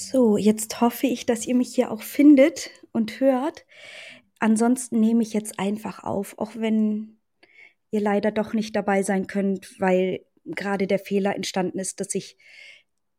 So, 0.00 0.38
jetzt 0.38 0.80
hoffe 0.80 1.06
ich, 1.06 1.26
dass 1.26 1.46
ihr 1.46 1.54
mich 1.54 1.74
hier 1.74 1.90
auch 1.90 2.00
findet 2.00 2.70
und 2.90 3.20
hört. 3.20 3.66
Ansonsten 4.38 4.98
nehme 4.98 5.22
ich 5.22 5.34
jetzt 5.34 5.58
einfach 5.58 6.02
auf, 6.02 6.38
auch 6.38 6.52
wenn 6.56 7.18
ihr 7.90 8.00
leider 8.00 8.30
doch 8.30 8.54
nicht 8.54 8.74
dabei 8.74 9.02
sein 9.02 9.26
könnt, 9.26 9.78
weil 9.78 10.24
gerade 10.46 10.86
der 10.86 11.00
Fehler 11.00 11.36
entstanden 11.36 11.78
ist, 11.78 12.00
dass 12.00 12.14
ich 12.14 12.38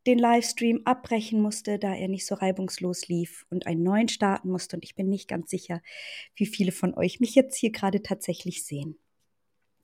den 0.08 0.18
Livestream 0.18 0.82
abbrechen 0.86 1.40
musste, 1.40 1.78
da 1.78 1.94
er 1.94 2.08
nicht 2.08 2.26
so 2.26 2.34
reibungslos 2.34 3.08
lief 3.08 3.46
und 3.52 3.68
einen 3.68 3.84
neuen 3.84 4.10
starten 4.10 4.50
musste. 4.50 4.76
Und 4.76 4.84
ich 4.84 4.96
bin 4.96 5.08
nicht 5.08 5.28
ganz 5.28 5.52
sicher, 5.52 5.84
wie 6.36 6.48
viele 6.48 6.72
von 6.72 6.96
euch 6.96 7.20
mich 7.20 7.36
jetzt 7.36 7.58
hier 7.58 7.72
gerade 7.72 8.02
tatsächlich 8.02 8.66
sehen. 8.66 8.98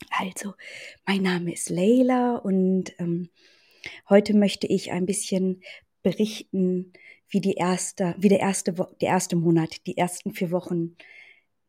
Also, 0.10 0.56
mein 1.06 1.22
Name 1.22 1.54
ist 1.54 1.70
Leila 1.70 2.38
und 2.38 2.94
ähm, 2.98 3.30
heute 4.10 4.36
möchte 4.36 4.66
ich 4.66 4.92
ein 4.92 5.06
bisschen 5.06 5.62
berichten, 6.04 6.94
wie 7.30 7.42
die 7.42 7.56
erste, 7.56 8.16
wie 8.18 8.30
der 8.30 8.40
erste, 8.40 8.74
der 8.74 9.10
erste 9.10 9.36
Monat, 9.36 9.86
die 9.86 9.98
ersten 9.98 10.32
vier 10.34 10.52
Wochen 10.52 10.96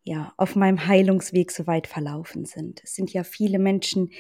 ja 0.05 0.33
auf 0.37 0.57
meinem 0.57 0.87
Heilungsweg 0.87 1.51
so 1.51 1.67
weit 1.67 1.87
verlaufen 1.87 2.45
sind. 2.45 2.83
Es 2.85 2.95
sind 2.95 3.13
ja 3.13 3.25
viele 3.25 3.59
Menschen 3.59 4.13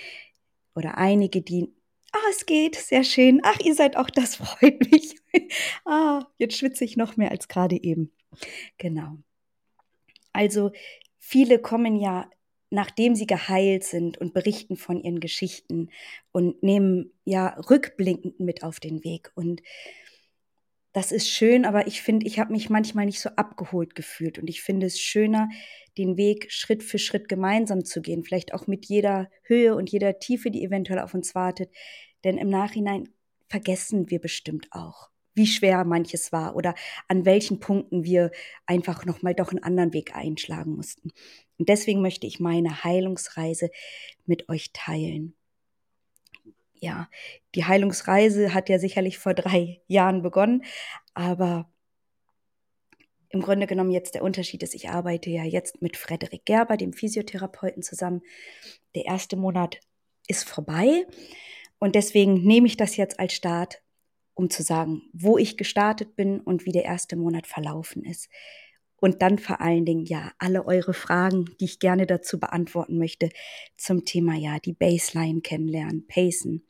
oder 0.75 0.99
einige, 0.99 1.43
die 1.43 1.73
Ah, 2.13 2.30
es 2.30 2.47
geht, 2.47 2.75
sehr 2.77 3.05
schön. 3.05 3.41
Ach, 3.45 3.59
ihr 3.61 3.75
seid 3.75 3.97
auch, 3.97 4.09
das 4.11 4.37
freut 4.37 4.91
mich. 4.91 5.16
ah, 5.85 6.25
jetzt 6.38 6.57
schwitze 6.57 6.85
ich 6.85 6.97
noch 6.97 7.16
mehr 7.16 7.30
als 7.30 7.49
gerade 7.49 7.77
eben. 7.83 8.13
Genau. 8.79 9.19
Also, 10.33 10.73
viele 11.19 11.59
kommen 11.59 11.97
ja, 11.97 12.30
nachdem 12.71 13.15
sie 13.15 13.27
geheilt 13.27 13.85
sind 13.85 14.19
und 14.19 14.35
berichten 14.35 14.77
von 14.77 15.01
ihren 15.01 15.21
Geschichten 15.21 15.91
und 16.33 16.63
nehmen 16.63 17.13
ja 17.25 17.59
rückblickend 17.71 18.41
mit 18.41 18.63
auf 18.63 18.81
den 18.81 19.05
Weg. 19.05 19.31
Und 19.35 19.63
das 20.93 21.13
ist 21.13 21.29
schön, 21.29 21.65
aber 21.65 21.87
ich 21.87 22.03
finde, 22.03 22.27
ich 22.27 22.39
habe 22.39 22.52
mich 22.52 22.71
manchmal 22.71 23.07
nicht 23.07 23.21
so 23.21 23.29
abgeholt 23.30 23.95
gefühlt. 23.95 24.38
Und 24.38 24.49
ich 24.49 24.63
finde 24.63 24.87
es 24.87 24.99
schöner, 24.99 25.49
den 25.97 26.16
Weg 26.16 26.51
Schritt 26.51 26.83
für 26.83 26.99
Schritt 26.99 27.29
gemeinsam 27.29 27.85
zu 27.85 28.01
gehen, 28.01 28.25
vielleicht 28.25 28.55
auch 28.55 28.66
mit 28.66 28.87
jeder 28.87 29.30
Höhe 29.43 29.75
und 29.75 29.91
jeder 29.91 30.19
Tiefe, 30.19 30.51
die 30.51 30.65
eventuell 30.65 31.01
auf 31.01 31.15
uns 31.15 31.35
wartet. 31.35 31.71
Denn 32.25 32.38
im 32.38 32.49
Nachhinein 32.49 33.09
vergessen 33.49 34.10
wir 34.10 34.21
bestimmt 34.21 34.69
auch, 34.71 35.10
wie 35.39 35.47
schwer 35.47 35.85
manches 35.85 36.31
war 36.33 36.55
oder 36.55 36.75
an 37.09 37.25
welchen 37.25 37.61
Punkten 37.61 38.05
wir 38.05 38.31
einfach 38.67 39.07
nochmal 39.07 39.35
doch 39.35 39.51
einen 39.51 39.63
anderen 39.63 39.95
Weg 39.95 40.15
einschlagen 40.15 40.77
mussten. 40.77 41.13
Und 41.57 41.71
deswegen 41.71 42.03
möchte 42.03 42.27
ich 42.27 42.39
meine 42.39 42.85
Heilungsreise 42.85 43.71
mit 44.27 44.51
euch 44.51 44.73
teilen 44.75 45.35
ja, 46.81 47.09
die 47.55 47.65
Heilungsreise 47.65 48.55
hat 48.55 48.69
ja 48.69 48.79
sicherlich 48.79 49.19
vor 49.19 49.35
drei 49.35 49.81
Jahren 49.87 50.23
begonnen, 50.23 50.65
aber 51.15 51.71
im 53.31 53.43
Grunde 53.43 53.66
genommen 53.66 53.91
jetzt 53.91 54.15
der 54.15 54.23
Unterschied 54.23 54.63
ist, 54.63 54.75
ich 54.75 54.89
arbeite 54.89 55.29
ja 55.31 55.45
jetzt 55.45 55.83
mit 55.83 55.97
Frederik 55.97 56.45
Gerber, 56.47 56.77
dem 56.77 56.93
Physiotherapeuten, 56.93 57.83
zusammen. 57.83 58.23
Der 58.95 59.05
erste 59.05 59.37
Monat 59.37 59.81
ist 60.29 60.49
vorbei 60.49 61.07
und 61.79 61.95
deswegen 61.95 62.43
nehme 62.43 62.66
ich 62.66 62.77
das 62.77 62.97
jetzt 62.97 63.21
als 63.21 63.35
Start, 63.35 63.83
um 64.39 64.50
zu 64.50 64.62
sagen, 64.62 65.03
wo 65.12 65.37
ich 65.37 65.56
gestartet 65.56 66.15
bin 66.15 66.39
und 66.39 66.65
wie 66.65 66.71
der 66.71 66.84
erste 66.84 67.17
Monat 67.17 67.49
verlaufen 67.49 68.05
ist. 68.05 68.28
Und 69.00 69.21
dann 69.21 69.37
vor 69.37 69.61
allen 69.61 69.84
Dingen, 69.84 70.05
ja, 70.05 70.31
alle 70.39 70.65
eure 70.65 70.94
Fragen, 70.94 71.47
die 71.59 71.65
ich 71.65 71.81
gerne 71.81 72.06
dazu 72.06 72.39
beantworten 72.39 72.99
möchte 72.99 73.31
zum 73.77 74.05
Thema, 74.05 74.37
ja, 74.37 74.61
die 74.61 74.75
Baseline 74.75 75.41
kennenlernen, 75.41 76.06
Pacen. 76.06 76.65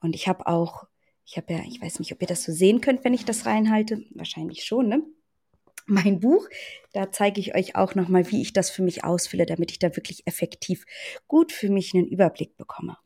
Und 0.00 0.14
ich 0.14 0.28
habe 0.28 0.46
auch, 0.46 0.84
ich 1.26 1.36
habe 1.36 1.52
ja, 1.52 1.60
ich 1.68 1.78
weiß 1.78 1.98
nicht, 1.98 2.10
ob 2.12 2.22
ihr 2.22 2.26
das 2.26 2.42
so 2.42 2.52
sehen 2.52 2.80
könnt, 2.80 3.04
wenn 3.04 3.12
ich 3.12 3.26
das 3.26 3.44
reinhalte. 3.44 4.02
Wahrscheinlich 4.14 4.64
schon, 4.64 4.88
ne? 4.88 5.02
Mein 5.84 6.20
Buch, 6.20 6.48
da 6.94 7.12
zeige 7.12 7.38
ich 7.38 7.54
euch 7.54 7.76
auch 7.76 7.96
nochmal, 7.96 8.30
wie 8.30 8.40
ich 8.40 8.54
das 8.54 8.70
für 8.70 8.82
mich 8.82 9.04
ausfülle, 9.04 9.44
damit 9.44 9.70
ich 9.72 9.78
da 9.78 9.94
wirklich 9.94 10.26
effektiv 10.26 10.86
gut 11.26 11.52
für 11.52 11.68
mich 11.68 11.92
einen 11.94 12.08
Überblick 12.08 12.56
bekomme. 12.56 12.96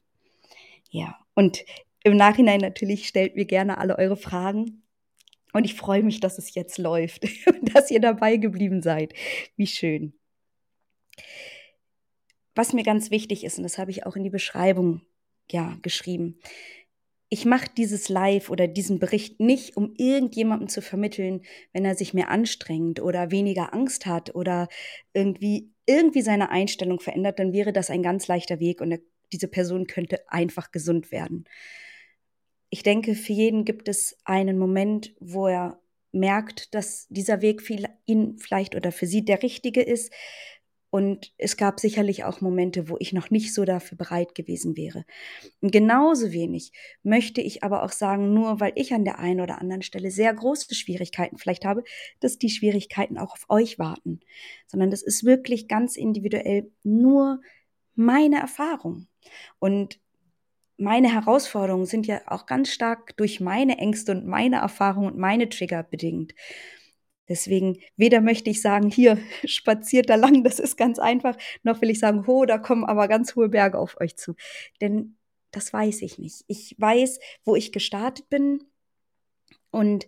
Ja, 0.88 1.18
und 1.34 1.64
im 2.04 2.16
Nachhinein 2.16 2.60
natürlich 2.60 3.06
stellt 3.06 3.36
mir 3.36 3.44
gerne 3.44 3.78
alle 3.78 3.98
eure 3.98 4.16
Fragen 4.16 4.82
und 5.52 5.64
ich 5.64 5.74
freue 5.74 6.02
mich, 6.02 6.20
dass 6.20 6.38
es 6.38 6.54
jetzt 6.54 6.78
läuft, 6.78 7.24
dass 7.74 7.90
ihr 7.90 8.00
dabei 8.00 8.36
geblieben 8.36 8.82
seid. 8.82 9.12
Wie 9.56 9.66
schön. 9.66 10.14
Was 12.54 12.72
mir 12.72 12.82
ganz 12.84 13.10
wichtig 13.10 13.44
ist, 13.44 13.58
und 13.58 13.64
das 13.64 13.78
habe 13.78 13.90
ich 13.90 14.04
auch 14.04 14.16
in 14.16 14.24
die 14.24 14.30
Beschreibung 14.30 15.02
ja 15.50 15.76
geschrieben. 15.82 16.38
Ich 17.28 17.46
mache 17.46 17.68
dieses 17.74 18.10
Live 18.10 18.50
oder 18.50 18.68
diesen 18.68 18.98
Bericht 18.98 19.40
nicht, 19.40 19.76
um 19.76 19.94
irgendjemandem 19.96 20.68
zu 20.68 20.82
vermitteln, 20.82 21.42
wenn 21.72 21.84
er 21.86 21.94
sich 21.94 22.12
mehr 22.12 22.28
anstrengt 22.28 23.00
oder 23.00 23.30
weniger 23.30 23.72
Angst 23.72 24.04
hat 24.04 24.34
oder 24.34 24.68
irgendwie 25.14 25.72
irgendwie 25.86 26.20
seine 26.20 26.50
Einstellung 26.50 27.00
verändert, 27.00 27.38
dann 27.38 27.54
wäre 27.54 27.72
das 27.72 27.90
ein 27.90 28.02
ganz 28.02 28.28
leichter 28.28 28.60
Weg 28.60 28.80
und 28.82 28.98
diese 29.32 29.48
Person 29.48 29.86
könnte 29.86 30.20
einfach 30.28 30.72
gesund 30.72 31.10
werden 31.10 31.46
ich 32.72 32.82
denke, 32.82 33.14
für 33.14 33.34
jeden 33.34 33.66
gibt 33.66 33.86
es 33.86 34.16
einen 34.24 34.58
Moment, 34.58 35.14
wo 35.20 35.46
er 35.46 35.78
merkt, 36.10 36.74
dass 36.74 37.06
dieser 37.10 37.42
Weg 37.42 37.60
für 37.60 37.76
ihn 38.06 38.38
vielleicht 38.38 38.74
oder 38.74 38.92
für 38.92 39.06
sie 39.06 39.26
der 39.26 39.42
richtige 39.42 39.82
ist. 39.82 40.10
Und 40.88 41.34
es 41.36 41.58
gab 41.58 41.80
sicherlich 41.80 42.24
auch 42.24 42.40
Momente, 42.40 42.88
wo 42.88 42.96
ich 42.98 43.12
noch 43.12 43.28
nicht 43.28 43.52
so 43.52 43.66
dafür 43.66 43.98
bereit 43.98 44.34
gewesen 44.34 44.74
wäre. 44.74 45.04
Und 45.60 45.70
genauso 45.70 46.32
wenig 46.32 46.72
möchte 47.02 47.42
ich 47.42 47.62
aber 47.62 47.82
auch 47.82 47.92
sagen, 47.92 48.32
nur 48.32 48.58
weil 48.58 48.72
ich 48.74 48.94
an 48.94 49.04
der 49.04 49.18
einen 49.18 49.42
oder 49.42 49.60
anderen 49.60 49.82
Stelle 49.82 50.10
sehr 50.10 50.32
große 50.32 50.74
Schwierigkeiten 50.74 51.36
vielleicht 51.36 51.66
habe, 51.66 51.84
dass 52.20 52.38
die 52.38 52.50
Schwierigkeiten 52.50 53.18
auch 53.18 53.34
auf 53.34 53.44
euch 53.50 53.78
warten. 53.78 54.20
Sondern 54.66 54.90
das 54.90 55.02
ist 55.02 55.24
wirklich 55.24 55.68
ganz 55.68 55.96
individuell 55.96 56.70
nur 56.84 57.42
meine 57.94 58.40
Erfahrung. 58.40 59.08
Und 59.58 60.00
meine 60.82 61.12
Herausforderungen 61.12 61.86
sind 61.86 62.06
ja 62.06 62.20
auch 62.26 62.46
ganz 62.46 62.70
stark 62.70 63.16
durch 63.16 63.40
meine 63.40 63.78
Ängste 63.78 64.12
und 64.12 64.26
meine 64.26 64.56
Erfahrungen 64.56 65.12
und 65.12 65.18
meine 65.18 65.48
Trigger 65.48 65.82
bedingt. 65.82 66.34
Deswegen, 67.28 67.78
weder 67.96 68.20
möchte 68.20 68.50
ich 68.50 68.60
sagen, 68.60 68.90
hier 68.90 69.16
spaziert 69.44 70.10
da 70.10 70.16
lang, 70.16 70.44
das 70.44 70.58
ist 70.58 70.76
ganz 70.76 70.98
einfach, 70.98 71.36
noch 71.62 71.80
will 71.80 71.90
ich 71.90 72.00
sagen, 72.00 72.26
ho, 72.26 72.44
da 72.44 72.58
kommen 72.58 72.84
aber 72.84 73.08
ganz 73.08 73.36
hohe 73.36 73.48
Berge 73.48 73.78
auf 73.78 73.98
euch 74.00 74.16
zu. 74.16 74.34
Denn 74.80 75.16
das 75.52 75.72
weiß 75.72 76.02
ich 76.02 76.18
nicht. 76.18 76.44
Ich 76.48 76.74
weiß, 76.78 77.20
wo 77.44 77.54
ich 77.54 77.72
gestartet 77.72 78.28
bin. 78.28 78.64
Und 79.70 80.06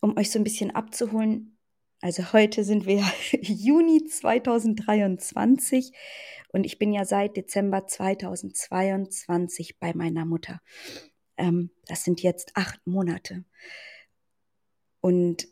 um 0.00 0.16
euch 0.18 0.30
so 0.30 0.38
ein 0.38 0.44
bisschen 0.44 0.74
abzuholen, 0.74 1.56
also 2.02 2.32
heute 2.32 2.64
sind 2.64 2.86
wir 2.86 3.04
Juni 3.40 4.04
2023 4.04 5.92
und 6.52 6.64
ich 6.64 6.78
bin 6.78 6.92
ja 6.92 7.04
seit 7.04 7.36
Dezember 7.36 7.86
2022 7.86 9.78
bei 9.78 9.94
meiner 9.94 10.24
Mutter. 10.24 10.60
Ähm, 11.36 11.70
das 11.86 12.04
sind 12.04 12.22
jetzt 12.22 12.52
acht 12.54 12.86
Monate. 12.86 13.44
Und 15.00 15.48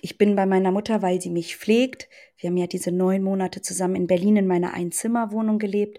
ich 0.00 0.18
bin 0.18 0.36
bei 0.36 0.46
meiner 0.46 0.70
Mutter, 0.70 1.02
weil 1.02 1.20
sie 1.20 1.30
mich 1.30 1.56
pflegt. 1.56 2.08
Wir 2.36 2.50
haben 2.50 2.56
ja 2.56 2.66
diese 2.66 2.92
neun 2.92 3.22
Monate 3.22 3.62
zusammen 3.62 3.96
in 3.96 4.06
Berlin 4.06 4.36
in 4.36 4.46
meiner 4.46 4.74
Einzimmerwohnung 4.74 5.58
gelebt. 5.58 5.98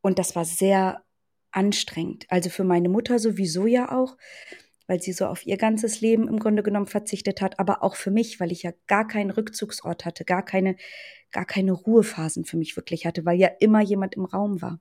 Und 0.00 0.18
das 0.18 0.36
war 0.36 0.44
sehr 0.44 1.02
anstrengend. 1.50 2.26
Also 2.28 2.50
für 2.50 2.64
meine 2.64 2.88
Mutter 2.88 3.18
sowieso 3.18 3.66
ja 3.66 3.90
auch 3.90 4.16
weil 4.86 5.00
sie 5.00 5.12
so 5.12 5.26
auf 5.26 5.46
ihr 5.46 5.56
ganzes 5.56 6.00
Leben 6.00 6.28
im 6.28 6.38
Grunde 6.38 6.62
genommen 6.62 6.86
verzichtet 6.86 7.40
hat, 7.40 7.58
aber 7.58 7.82
auch 7.82 7.96
für 7.96 8.10
mich, 8.10 8.38
weil 8.40 8.52
ich 8.52 8.62
ja 8.62 8.72
gar 8.86 9.06
keinen 9.06 9.30
Rückzugsort 9.30 10.04
hatte, 10.04 10.24
gar 10.24 10.44
keine, 10.44 10.76
gar 11.32 11.44
keine 11.44 11.72
Ruhephasen 11.72 12.44
für 12.44 12.56
mich 12.56 12.76
wirklich 12.76 13.06
hatte, 13.06 13.24
weil 13.24 13.38
ja 13.38 13.48
immer 13.60 13.80
jemand 13.80 14.14
im 14.14 14.24
Raum 14.24 14.62
war. 14.62 14.80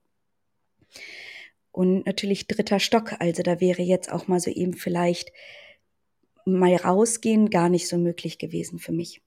Und 1.72 2.06
natürlich 2.06 2.48
dritter 2.48 2.80
Stock, 2.80 3.14
also 3.20 3.44
da 3.44 3.60
wäre 3.60 3.82
jetzt 3.82 4.12
auch 4.12 4.28
mal 4.28 4.40
so 4.40 4.50
eben 4.50 4.74
vielleicht 4.74 5.32
mal 6.46 6.76
rausgehen 6.76 7.50
gar 7.50 7.70
nicht 7.70 7.88
so 7.88 7.98
möglich 7.98 8.38
gewesen 8.38 8.80
für 8.80 8.94
mich. 8.94 9.22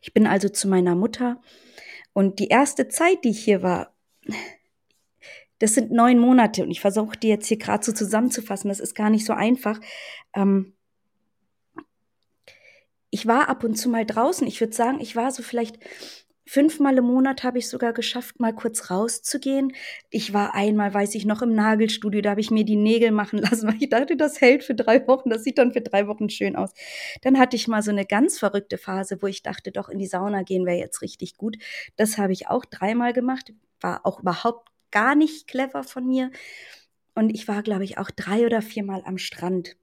Ich 0.00 0.14
bin 0.14 0.26
also 0.26 0.48
zu 0.48 0.68
meiner 0.68 0.94
Mutter 0.94 1.42
und 2.12 2.38
die 2.38 2.48
erste 2.48 2.88
Zeit, 2.88 3.24
die 3.24 3.30
ich 3.30 3.44
hier 3.44 3.62
war, 3.62 3.94
das 5.58 5.74
sind 5.74 5.90
neun 5.90 6.18
Monate 6.18 6.62
und 6.62 6.70
ich 6.70 6.80
versuche 6.80 7.18
die 7.18 7.28
jetzt 7.28 7.46
hier 7.46 7.58
gerade 7.58 7.84
so 7.84 7.92
zusammenzufassen. 7.92 8.68
Das 8.68 8.80
ist 8.80 8.94
gar 8.94 9.10
nicht 9.10 9.24
so 9.24 9.32
einfach. 9.32 9.80
Ähm 10.34 10.74
ich 13.10 13.26
war 13.26 13.48
ab 13.48 13.64
und 13.64 13.76
zu 13.76 13.88
mal 13.88 14.04
draußen. 14.04 14.46
Ich 14.46 14.60
würde 14.60 14.74
sagen, 14.74 15.00
ich 15.00 15.16
war 15.16 15.30
so 15.30 15.42
vielleicht 15.42 15.78
fünfmal 16.48 16.96
im 16.96 17.04
Monat 17.04 17.44
habe 17.44 17.58
ich 17.58 17.68
sogar 17.68 17.92
geschafft, 17.92 18.40
mal 18.40 18.54
kurz 18.54 18.90
rauszugehen. 18.90 19.72
Ich 20.10 20.32
war 20.32 20.54
einmal, 20.54 20.94
weiß 20.94 21.14
ich 21.14 21.26
noch, 21.26 21.42
im 21.42 21.54
Nagelstudio, 21.54 22.22
da 22.22 22.30
habe 22.30 22.40
ich 22.40 22.50
mir 22.50 22.64
die 22.64 22.76
Nägel 22.76 23.10
machen 23.10 23.38
lassen, 23.50 23.68
weil 23.68 23.76
ich 23.78 23.90
dachte, 23.90 24.16
das 24.16 24.40
hält 24.40 24.64
für 24.64 24.74
drei 24.74 25.06
Wochen, 25.06 25.28
das 25.28 25.44
sieht 25.44 25.58
dann 25.58 25.72
für 25.72 25.82
drei 25.82 26.08
Wochen 26.08 26.30
schön 26.30 26.56
aus. 26.56 26.72
Dann 27.22 27.38
hatte 27.38 27.56
ich 27.56 27.68
mal 27.68 27.82
so 27.82 27.90
eine 27.90 28.06
ganz 28.06 28.38
verrückte 28.38 28.78
Phase, 28.78 29.18
wo 29.20 29.26
ich 29.26 29.42
dachte, 29.42 29.72
doch 29.72 29.90
in 29.90 29.98
die 29.98 30.06
Sauna 30.06 30.42
gehen 30.42 30.64
wäre 30.64 30.78
jetzt 30.78 31.02
richtig 31.02 31.36
gut. 31.36 31.58
Das 31.96 32.16
habe 32.16 32.32
ich 32.32 32.48
auch 32.48 32.64
dreimal 32.64 33.12
gemacht, 33.12 33.52
war 33.80 34.06
auch 34.06 34.20
überhaupt 34.20 34.67
gar 34.90 35.14
nicht 35.14 35.46
clever 35.46 35.84
von 35.84 36.06
mir. 36.06 36.30
Und 37.14 37.30
ich 37.30 37.48
war, 37.48 37.62
glaube 37.62 37.84
ich, 37.84 37.98
auch 37.98 38.10
drei 38.10 38.46
oder 38.46 38.62
viermal 38.62 39.02
am 39.04 39.18
Strand. 39.18 39.76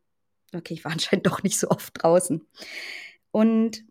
okay, 0.54 0.74
ich 0.74 0.86
war 0.86 0.92
anscheinend 0.94 1.26
doch 1.28 1.44
nicht 1.44 1.60
so 1.60 1.70
oft 1.70 2.02
draußen. 2.02 2.46
Und 3.32 3.84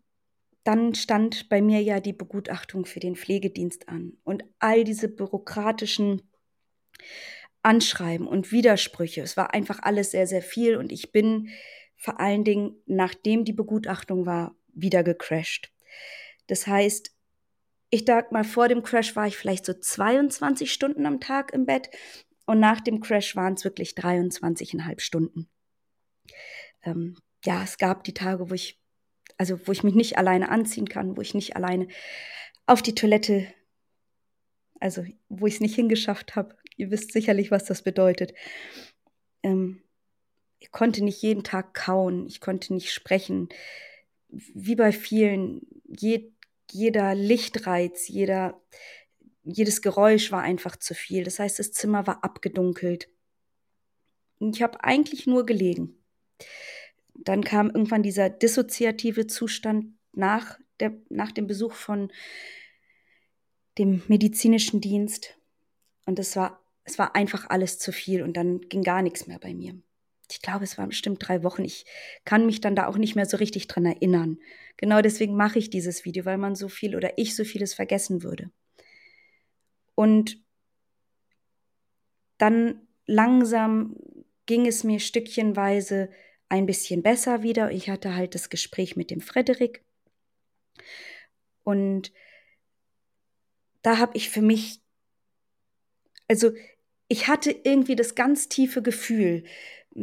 dann 0.65 0.95
stand 0.95 1.51
bei 1.51 1.61
mir 1.61 1.83
ja 1.83 2.01
die 2.01 2.15
Begutachtung 2.15 2.87
für 2.87 3.01
den 3.01 3.17
Pflegedienst 3.17 3.89
an. 3.89 4.17
Und 4.25 4.45
all 4.59 4.85
diese 4.85 5.09
bürokratischen 5.09 6.23
Anschreiben 7.63 8.27
und 8.27 8.51
Widersprüche, 8.51 9.21
es 9.21 9.37
war 9.37 9.53
einfach 9.53 9.81
alles 9.83 10.11
sehr, 10.11 10.27
sehr 10.27 10.43
viel. 10.43 10.77
Und 10.77 10.91
ich 10.91 11.13
bin 11.13 11.51
vor 11.97 12.21
allen 12.21 12.45
Dingen, 12.45 12.77
nachdem 12.87 13.45
die 13.45 13.53
Begutachtung 13.53 14.27
war, 14.27 14.57
wieder 14.73 15.03
gecrashed. 15.03 15.71
Das 16.47 16.67
heißt, 16.67 17.14
ich 17.95 18.03
sag 18.05 18.33
mal, 18.33 18.43
vor 18.43 18.67
dem 18.67 18.83
Crash 18.83 19.15
war 19.15 19.29
ich 19.29 19.37
vielleicht 19.37 19.65
so 19.65 19.73
22 19.73 20.73
Stunden 20.73 21.07
am 21.07 21.21
Tag 21.21 21.53
im 21.53 21.65
Bett 21.65 21.91
und 22.45 22.59
nach 22.59 22.81
dem 22.81 23.01
Crash 23.01 23.37
waren 23.37 23.55
es 23.55 23.63
wirklich 23.63 23.93
23,5 23.93 24.99
Stunden. 24.99 25.49
Ähm, 26.83 27.17
ja, 27.45 27.63
es 27.63 27.79
gab 27.79 28.03
die 28.03 28.13
Tage, 28.13 28.51
wo 28.51 28.55
ich, 28.55 28.81
also 29.37 29.65
wo 29.65 29.71
ich 29.71 29.85
mich 29.85 29.95
nicht 29.95 30.19
alleine 30.19 30.49
anziehen 30.49 30.89
kann, 30.89 31.17
wo 31.17 31.21
ich 31.21 31.35
nicht 31.35 31.55
alleine 31.55 31.87
auf 32.67 32.83
die 32.83 32.97
Toilette, 32.97 33.47
also 34.81 35.05
wo 35.29 35.47
ich 35.47 35.55
es 35.55 35.61
nicht 35.61 35.77
hingeschafft 35.77 36.35
habe. 36.35 36.57
Ihr 36.77 36.91
wisst 36.91 37.13
sicherlich, 37.13 37.53
was 37.53 37.65
das 37.65 37.83
bedeutet. 37.83 38.35
Ähm, 39.45 39.85
ich 40.59 40.73
konnte 40.73 41.05
nicht 41.05 41.23
jeden 41.23 41.45
Tag 41.45 41.75
kauen, 41.75 42.27
ich 42.27 42.41
konnte 42.41 42.75
nicht 42.75 42.93
sprechen. 42.93 43.51
Wie 44.29 44.75
bei 44.75 44.91
vielen, 44.91 45.61
je, 45.87 46.34
jeder 46.71 47.15
Lichtreiz, 47.15 48.09
jeder, 48.09 48.61
jedes 49.43 49.83
Geräusch 49.83 50.33
war 50.33 50.43
einfach 50.43 50.77
zu 50.77 50.95
viel. 50.95 51.25
Das 51.25 51.39
heißt, 51.39 51.59
das 51.59 51.73
Zimmer 51.73 52.07
war 52.07 52.25
abgedunkelt. 52.25 53.09
Und 54.39 54.57
ich 54.57 54.63
habe 54.63 54.83
eigentlich 54.83 55.27
nur 55.27 55.47
gelegen. 55.47 55.97
Dann 57.15 57.45
kam 57.45 57.71
irgendwann 57.71 58.03
dieser 58.03 58.29
dissoziative 58.29 59.27
Zustand 59.27 59.95
nach, 60.13 60.59
der, 60.81 60.93
nach 61.09 61.33
dem 61.33 61.47
Besuch 61.47 61.73
von 61.73 62.13
dem 63.79 64.03
medizinischen 64.09 64.81
Dienst. 64.81 65.39
Und 66.07 66.19
es 66.19 66.37
war, 66.37 66.63
es 66.85 66.99
war 66.99 67.15
einfach 67.15 67.49
alles 67.49 67.79
zu 67.79 67.93
viel 67.93 68.23
und 68.23 68.37
dann 68.37 68.61
ging 68.63 68.83
gar 68.83 69.03
nichts 69.03 69.27
mehr 69.27 69.39
bei 69.39 69.55
mir. 69.55 69.81
Ich 70.31 70.43
glaube, 70.43 70.65
es 70.65 70.79
waren 70.79 70.89
bestimmt 70.89 71.27
drei 71.27 71.43
Wochen. 71.43 71.65
Ich 71.65 71.85
kann 72.25 72.47
mich 72.47 72.61
dann 72.61 72.77
da 72.77 72.87
auch 72.87 72.97
nicht 72.97 73.15
mehr 73.15 73.27
so 73.27 73.37
richtig 73.37 73.69
dran 73.69 73.87
erinnern. 73.87 74.39
Genau 74.77 75.01
deswegen 75.01 75.37
mache 75.37 75.59
ich 75.59 75.71
dieses 75.71 76.05
Video, 76.05 76.25
weil 76.25 76.39
man 76.39 76.55
so 76.55 76.69
viel 76.69 76.97
oder 76.97 77.17
ich 77.17 77.37
so 77.37 77.45
vieles 77.45 77.75
vergessen 77.75 78.23
würde. 78.23 78.51
Und 79.95 80.43
dann 82.39 82.87
langsam 83.07 83.97
ging 84.47 84.67
es 84.67 84.85
mir 84.85 85.01
stückchenweise 85.01 86.11
ein 86.49 86.67
bisschen 86.67 87.03
besser 87.03 87.43
wieder. 87.43 87.71
Ich 87.71 87.89
hatte 87.89 88.15
halt 88.15 88.35
das 88.35 88.51
Gespräch 88.51 88.97
mit 88.97 89.11
dem 89.11 89.21
Frederik. 89.21 89.85
Und 91.63 92.13
da 93.83 93.99
habe 93.99 94.17
ich 94.17 94.31
für 94.31 94.43
mich, 94.43 94.81
also 96.29 96.53
ich 97.09 97.29
hatte 97.29 97.51
irgendwie 97.51 97.97
das 97.97 98.15
ganz 98.15 98.49
tiefe 98.49 98.83
Gefühl, 98.83 99.45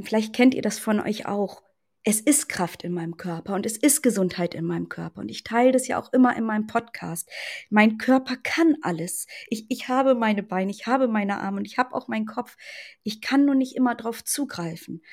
vielleicht 0.04 0.34
kennt 0.34 0.54
ihr 0.54 0.62
das 0.62 0.80
von 0.80 1.00
euch 1.00 1.26
auch, 1.26 1.64
es 2.04 2.20
ist 2.20 2.50
Kraft 2.50 2.84
in 2.84 2.94
meinem 2.94 3.16
Körper 3.18 3.54
und 3.54 3.66
es 3.66 3.78
ist 3.78 4.02
Gesundheit 4.02 4.56
in 4.56 4.66
meinem 4.66 4.90
Körper. 4.90 5.22
Und 5.22 5.30
ich 5.30 5.44
teile 5.44 5.72
das 5.72 5.88
ja 5.88 6.02
auch 6.02 6.12
immer 6.14 6.36
in 6.36 6.44
meinem 6.44 6.66
Podcast. 6.66 7.30
Mein 7.70 8.00
Körper 8.00 8.38
kann 8.42 8.78
alles. 8.82 9.28
Ich, 9.50 9.68
ich 9.70 9.88
habe 9.88 10.16
meine 10.16 10.42
Beine, 10.42 10.72
ich 10.72 10.88
habe 10.88 11.08
meine 11.08 11.40
Arme 11.40 11.58
und 11.58 11.66
ich 11.66 11.78
habe 11.78 11.94
auch 11.94 12.08
meinen 12.08 12.26
Kopf. 12.26 12.58
Ich 13.04 13.22
kann 13.22 13.46
nur 13.46 13.56
nicht 13.56 13.76
immer 13.76 13.94
drauf 13.94 14.24
zugreifen. 14.24 15.04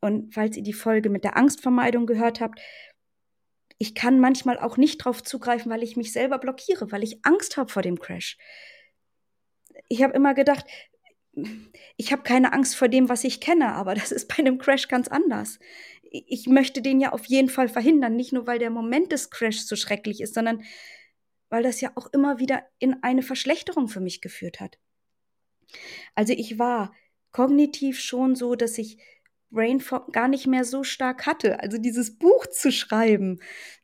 Und 0.00 0.32
falls 0.32 0.56
ihr 0.56 0.62
die 0.62 0.72
Folge 0.72 1.10
mit 1.10 1.22
der 1.22 1.36
Angstvermeidung 1.36 2.06
gehört 2.06 2.40
habt, 2.40 2.60
ich 3.76 3.94
kann 3.94 4.18
manchmal 4.18 4.58
auch 4.58 4.76
nicht 4.76 4.98
drauf 4.98 5.22
zugreifen, 5.22 5.70
weil 5.70 5.82
ich 5.82 5.96
mich 5.96 6.12
selber 6.12 6.38
blockiere, 6.38 6.92
weil 6.92 7.02
ich 7.02 7.24
Angst 7.24 7.56
habe 7.56 7.70
vor 7.70 7.82
dem 7.82 7.98
Crash. 7.98 8.38
Ich 9.88 10.02
habe 10.02 10.14
immer 10.14 10.34
gedacht, 10.34 10.64
ich 11.96 12.12
habe 12.12 12.22
keine 12.22 12.52
Angst 12.52 12.76
vor 12.76 12.88
dem, 12.88 13.08
was 13.08 13.24
ich 13.24 13.40
kenne, 13.40 13.74
aber 13.74 13.94
das 13.94 14.12
ist 14.12 14.28
bei 14.28 14.38
einem 14.38 14.58
Crash 14.58 14.88
ganz 14.88 15.08
anders. 15.08 15.58
Ich 16.14 16.46
möchte 16.46 16.82
den 16.82 17.00
ja 17.00 17.12
auf 17.12 17.24
jeden 17.24 17.48
Fall 17.48 17.68
verhindern, 17.68 18.16
nicht 18.16 18.32
nur 18.32 18.46
weil 18.46 18.58
der 18.58 18.70
Moment 18.70 19.12
des 19.12 19.30
Crashs 19.30 19.66
so 19.66 19.76
schrecklich 19.76 20.20
ist, 20.20 20.34
sondern 20.34 20.62
weil 21.48 21.62
das 21.62 21.80
ja 21.80 21.92
auch 21.94 22.12
immer 22.12 22.38
wieder 22.38 22.62
in 22.78 23.02
eine 23.02 23.22
Verschlechterung 23.22 23.88
für 23.88 24.00
mich 24.00 24.20
geführt 24.20 24.60
hat. 24.60 24.78
Also 26.14 26.34
ich 26.34 26.58
war 26.58 26.94
kognitiv 27.30 27.98
schon 27.98 28.34
so, 28.34 28.54
dass 28.54 28.78
ich 28.78 28.98
Brain 29.50 29.82
gar 30.12 30.28
nicht 30.28 30.46
mehr 30.46 30.64
so 30.64 30.84
stark 30.84 31.26
hatte. 31.26 31.60
Also 31.60 31.78
dieses 31.78 32.18
Buch 32.18 32.46
zu 32.46 32.72
schreiben 32.72 33.40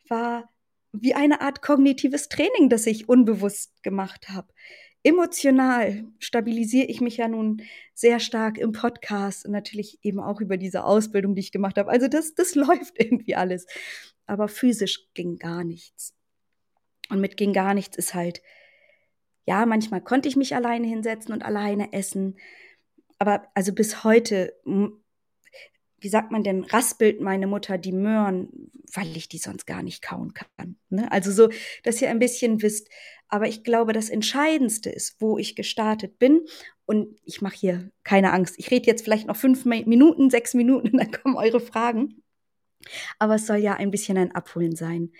war 0.08 0.50
wie 0.92 1.14
eine 1.14 1.40
Art 1.40 1.62
kognitives 1.62 2.28
Training, 2.28 2.68
das 2.68 2.86
ich 2.86 3.08
unbewusst 3.08 3.82
gemacht 3.82 4.28
habe. 4.30 4.48
Emotional 5.02 6.04
stabilisiere 6.18 6.86
ich 6.86 7.00
mich 7.00 7.16
ja 7.18 7.28
nun 7.28 7.62
sehr 7.94 8.20
stark 8.20 8.58
im 8.58 8.72
Podcast 8.72 9.46
und 9.46 9.52
natürlich 9.52 9.98
eben 10.02 10.20
auch 10.20 10.40
über 10.40 10.56
diese 10.56 10.84
Ausbildung, 10.84 11.34
die 11.34 11.40
ich 11.40 11.52
gemacht 11.52 11.78
habe. 11.78 11.90
Also 11.90 12.08
das, 12.08 12.34
das 12.34 12.54
läuft 12.56 12.98
irgendwie 12.98 13.34
alles. 13.34 13.66
Aber 14.26 14.48
physisch 14.48 15.08
ging 15.14 15.36
gar 15.36 15.64
nichts. 15.64 16.14
Und 17.10 17.20
mit 17.20 17.36
ging 17.36 17.52
gar 17.52 17.74
nichts 17.74 17.96
ist 17.96 18.14
halt, 18.14 18.42
ja, 19.46 19.64
manchmal 19.64 20.02
konnte 20.02 20.28
ich 20.28 20.36
mich 20.36 20.54
alleine 20.54 20.86
hinsetzen 20.86 21.32
und 21.32 21.42
alleine 21.42 21.92
essen. 21.92 22.36
Aber 23.18 23.48
also 23.54 23.72
bis 23.72 24.04
heute 24.04 24.52
wie 26.00 26.08
sagt 26.08 26.30
man 26.30 26.42
denn, 26.42 26.64
raspelt 26.64 27.20
meine 27.20 27.46
Mutter 27.46 27.78
die 27.78 27.92
Möhren, 27.92 28.70
weil 28.92 29.16
ich 29.16 29.28
die 29.28 29.38
sonst 29.38 29.66
gar 29.66 29.82
nicht 29.82 30.02
kauen 30.02 30.32
kann. 30.34 30.76
Ne? 30.90 31.10
Also 31.10 31.32
so, 31.32 31.50
dass 31.82 32.00
ihr 32.00 32.10
ein 32.10 32.18
bisschen 32.18 32.62
wisst. 32.62 32.88
Aber 33.28 33.46
ich 33.46 33.62
glaube, 33.62 33.92
das 33.92 34.08
Entscheidendste 34.08 34.90
ist, 34.90 35.20
wo 35.20 35.38
ich 35.38 35.56
gestartet 35.56 36.18
bin. 36.18 36.46
Und 36.86 37.18
ich 37.24 37.42
mache 37.42 37.56
hier 37.56 37.90
keine 38.02 38.32
Angst. 38.32 38.54
Ich 38.58 38.70
rede 38.70 38.86
jetzt 38.86 39.02
vielleicht 39.04 39.26
noch 39.26 39.36
fünf 39.36 39.64
Minuten, 39.64 40.30
sechs 40.30 40.54
Minuten, 40.54 40.90
und 40.90 40.98
dann 40.98 41.10
kommen 41.10 41.36
eure 41.36 41.60
Fragen. 41.60 42.22
Aber 43.18 43.34
es 43.34 43.46
soll 43.46 43.58
ja 43.58 43.74
ein 43.74 43.90
bisschen 43.90 44.16
ein 44.16 44.34
Abholen 44.34 44.76
sein. 44.76 45.12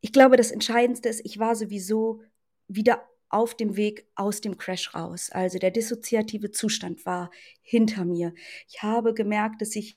Ich 0.00 0.12
glaube, 0.12 0.36
das 0.36 0.50
Entscheidendste 0.50 1.08
ist, 1.08 1.20
ich 1.24 1.38
war 1.38 1.54
sowieso 1.54 2.22
wieder 2.68 3.06
auf 3.30 3.54
dem 3.54 3.76
Weg 3.76 4.06
aus 4.14 4.40
dem 4.40 4.56
Crash 4.56 4.94
raus. 4.94 5.30
Also 5.30 5.58
der 5.58 5.70
dissoziative 5.70 6.50
Zustand 6.50 7.04
war 7.06 7.30
hinter 7.62 8.04
mir. 8.04 8.34
Ich 8.68 8.82
habe 8.82 9.14
gemerkt, 9.14 9.60
dass 9.60 9.76
ich 9.76 9.96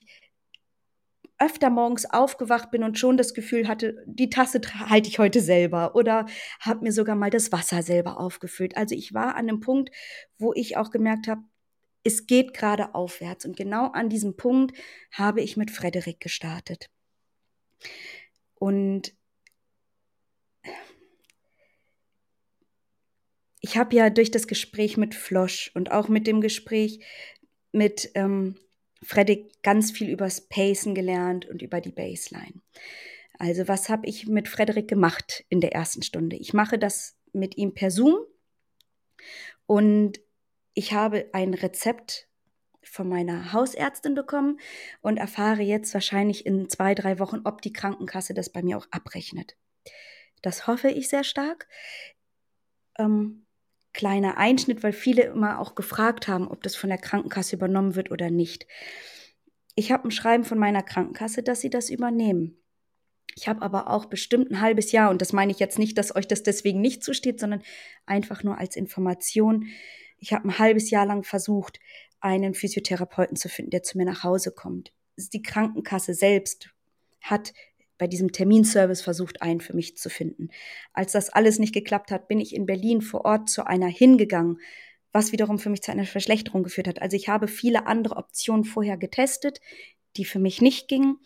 öfter 1.38 1.70
morgens 1.70 2.04
aufgewacht 2.08 2.70
bin 2.70 2.84
und 2.84 2.98
schon 2.98 3.16
das 3.16 3.34
Gefühl 3.34 3.66
hatte, 3.66 4.04
die 4.06 4.30
Tasse 4.30 4.60
halte 4.88 5.08
ich 5.08 5.18
heute 5.18 5.40
selber 5.40 5.96
oder 5.96 6.26
habe 6.60 6.84
mir 6.84 6.92
sogar 6.92 7.16
mal 7.16 7.30
das 7.30 7.50
Wasser 7.50 7.82
selber 7.82 8.20
aufgefüllt. 8.20 8.76
Also 8.76 8.94
ich 8.94 9.12
war 9.12 9.34
an 9.34 9.48
einem 9.48 9.60
Punkt, 9.60 9.90
wo 10.38 10.52
ich 10.54 10.76
auch 10.76 10.90
gemerkt 10.90 11.26
habe, 11.26 11.42
es 12.04 12.26
geht 12.26 12.54
gerade 12.54 12.94
aufwärts. 12.94 13.44
Und 13.44 13.56
genau 13.56 13.86
an 13.86 14.08
diesem 14.08 14.36
Punkt 14.36 14.76
habe 15.10 15.40
ich 15.40 15.56
mit 15.56 15.70
Frederik 15.70 16.20
gestartet. 16.20 16.90
Und 18.54 19.12
ich 23.62 23.76
habe 23.78 23.94
ja 23.94 24.10
durch 24.10 24.30
das 24.30 24.48
Gespräch 24.48 24.96
mit 24.96 25.14
Flosch 25.14 25.70
und 25.74 25.92
auch 25.92 26.08
mit 26.08 26.26
dem 26.26 26.40
Gespräch 26.40 27.00
mit 27.70 28.10
ähm, 28.14 28.56
Freddy 29.02 29.50
ganz 29.62 29.92
viel 29.92 30.10
übers 30.10 30.42
Pacen 30.42 30.94
gelernt 30.94 31.48
und 31.48 31.62
über 31.62 31.80
die 31.80 31.92
Baseline. 31.92 32.60
Also 33.38 33.68
was 33.68 33.88
habe 33.88 34.06
ich 34.06 34.26
mit 34.26 34.48
Frederik 34.48 34.88
gemacht 34.88 35.44
in 35.48 35.60
der 35.60 35.72
ersten 35.72 36.02
Stunde? 36.02 36.36
Ich 36.36 36.52
mache 36.52 36.78
das 36.78 37.16
mit 37.32 37.56
ihm 37.56 37.72
per 37.72 37.92
Zoom 37.92 38.16
und 39.66 40.20
ich 40.74 40.92
habe 40.92 41.30
ein 41.32 41.54
Rezept 41.54 42.28
von 42.82 43.08
meiner 43.08 43.52
Hausärztin 43.52 44.16
bekommen 44.16 44.58
und 45.02 45.18
erfahre 45.18 45.62
jetzt 45.62 45.94
wahrscheinlich 45.94 46.46
in 46.46 46.68
zwei, 46.68 46.96
drei 46.96 47.20
Wochen, 47.20 47.42
ob 47.44 47.62
die 47.62 47.72
Krankenkasse 47.72 48.34
das 48.34 48.50
bei 48.50 48.62
mir 48.62 48.76
auch 48.76 48.88
abrechnet. 48.90 49.56
Das 50.42 50.66
hoffe 50.66 50.88
ich 50.88 51.08
sehr 51.08 51.22
stark. 51.22 51.68
Ähm, 52.98 53.46
kleiner 53.92 54.38
Einschnitt, 54.38 54.82
weil 54.82 54.92
viele 54.92 55.22
immer 55.24 55.58
auch 55.58 55.74
gefragt 55.74 56.28
haben, 56.28 56.48
ob 56.48 56.62
das 56.62 56.76
von 56.76 56.88
der 56.88 56.98
Krankenkasse 56.98 57.56
übernommen 57.56 57.94
wird 57.94 58.10
oder 58.10 58.30
nicht. 58.30 58.66
Ich 59.74 59.92
habe 59.92 60.08
ein 60.08 60.10
Schreiben 60.10 60.44
von 60.44 60.58
meiner 60.58 60.82
Krankenkasse, 60.82 61.42
dass 61.42 61.60
sie 61.60 61.70
das 61.70 61.90
übernehmen. 61.90 62.58
Ich 63.34 63.48
habe 63.48 63.62
aber 63.62 63.88
auch 63.88 64.06
bestimmt 64.06 64.50
ein 64.50 64.60
halbes 64.60 64.92
Jahr, 64.92 65.10
und 65.10 65.22
das 65.22 65.32
meine 65.32 65.52
ich 65.52 65.58
jetzt 65.58 65.78
nicht, 65.78 65.96
dass 65.96 66.14
euch 66.14 66.28
das 66.28 66.42
deswegen 66.42 66.80
nicht 66.80 67.02
zusteht, 67.02 67.40
sondern 67.40 67.62
einfach 68.04 68.42
nur 68.42 68.58
als 68.58 68.76
Information. 68.76 69.66
Ich 70.18 70.32
habe 70.32 70.48
ein 70.48 70.58
halbes 70.58 70.90
Jahr 70.90 71.06
lang 71.06 71.24
versucht, 71.24 71.80
einen 72.20 72.54
Physiotherapeuten 72.54 73.36
zu 73.36 73.48
finden, 73.48 73.70
der 73.70 73.82
zu 73.82 73.96
mir 73.96 74.04
nach 74.04 74.22
Hause 74.22 74.52
kommt. 74.52 74.92
Die 75.16 75.42
Krankenkasse 75.42 76.14
selbst 76.14 76.70
hat 77.22 77.52
bei 77.98 78.06
diesem 78.06 78.32
Terminservice 78.32 79.02
versucht, 79.02 79.42
einen 79.42 79.60
für 79.60 79.74
mich 79.74 79.96
zu 79.96 80.10
finden. 80.10 80.48
Als 80.92 81.12
das 81.12 81.30
alles 81.30 81.58
nicht 81.58 81.74
geklappt 81.74 82.10
hat, 82.10 82.28
bin 82.28 82.40
ich 82.40 82.54
in 82.54 82.66
Berlin 82.66 83.00
vor 83.00 83.24
Ort 83.24 83.48
zu 83.48 83.66
einer 83.66 83.88
hingegangen, 83.88 84.58
was 85.12 85.32
wiederum 85.32 85.58
für 85.58 85.70
mich 85.70 85.82
zu 85.82 85.92
einer 85.92 86.06
Verschlechterung 86.06 86.62
geführt 86.62 86.88
hat. 86.88 87.02
Also 87.02 87.16
ich 87.16 87.28
habe 87.28 87.48
viele 87.48 87.86
andere 87.86 88.16
Optionen 88.16 88.64
vorher 88.64 88.96
getestet, 88.96 89.60
die 90.16 90.24
für 90.24 90.38
mich 90.38 90.60
nicht 90.60 90.88
gingen, 90.88 91.18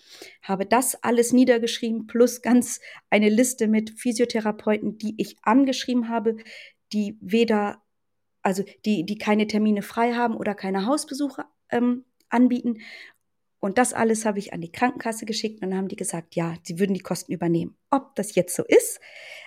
habe 0.43 0.67
das 0.67 1.03
alles 1.03 1.33
niedergeschrieben, 1.33 2.07
plus 2.07 2.43
ganz 2.43 2.81
eine 3.11 3.29
Liste 3.29 3.69
mit 3.69 3.99
Physiotherapeuten, 3.99 4.99
die 4.99 5.15
ich 5.19 5.37
angeschrieben 5.43 6.09
habe, 6.09 6.37
die 6.93 7.17
weder, 7.21 7.83
also 8.43 8.65
die, 8.85 9.05
die 9.05 9.19
keine 9.19 9.47
Termine 9.47 9.83
frei 9.83 10.15
haben 10.15 10.37
oder 10.37 10.55
keine 10.55 10.87
Hausbesuche 10.87 11.45
ähm, 11.71 12.05
anbieten. 12.29 12.79
Und 13.67 13.79
das 13.79 13.93
alles 13.93 14.25
habe 14.25 14.39
ich 14.39 14.53
an 14.53 14.61
die 14.61 14.71
Krankenkasse 14.71 15.27
geschickt 15.27 15.61
und 15.61 15.71
dann 15.71 15.79
haben 15.79 15.89
die 15.89 15.97
gesagt, 15.97 16.37
ja, 16.37 16.55
sie 16.63 16.79
würden 16.79 16.95
die 16.95 17.01
Kosten 17.01 17.33
übernehmen. 17.33 17.77
Ob 17.91 18.15
das 18.15 18.37
jetzt 18.37 18.55
so 18.55 18.63
ist, 18.63 19.01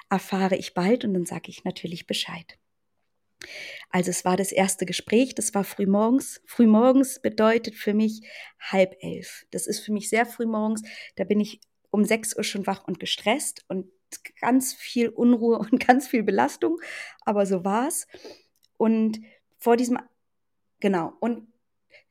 erfahre 0.09 0.57
ich 0.57 0.73
bald 0.73 1.05
und 1.05 1.13
dann 1.13 1.25
sage 1.25 1.43
ich 1.47 1.63
natürlich 1.63 2.05
Bescheid. 2.05 2.59
Also 3.89 4.11
es 4.11 4.25
war 4.25 4.35
das 4.35 4.51
erste 4.51 4.85
Gespräch, 4.85 5.35
das 5.35 5.53
war 5.53 5.63
frühmorgens. 5.63 6.41
Frühmorgens 6.45 7.21
bedeutet 7.21 7.75
für 7.75 7.93
mich 7.93 8.27
halb 8.59 8.97
elf. 8.99 9.45
Das 9.51 9.67
ist 9.67 9.79
für 9.79 9.93
mich 9.93 10.09
sehr 10.09 10.25
frühmorgens. 10.25 10.81
Da 11.15 11.23
bin 11.23 11.39
ich 11.39 11.61
um 11.89 12.03
sechs 12.03 12.35
Uhr 12.35 12.43
schon 12.43 12.67
wach 12.67 12.85
und 12.89 12.99
gestresst 12.99 13.63
und 13.69 13.87
ganz 14.41 14.73
viel 14.73 15.07
Unruhe 15.07 15.59
und 15.59 15.79
ganz 15.87 16.09
viel 16.09 16.23
Belastung. 16.23 16.77
Aber 17.21 17.45
so 17.45 17.63
war's. 17.63 18.05
Und 18.75 19.21
vor 19.59 19.77
diesem, 19.77 19.97
genau, 20.81 21.13
und 21.21 21.47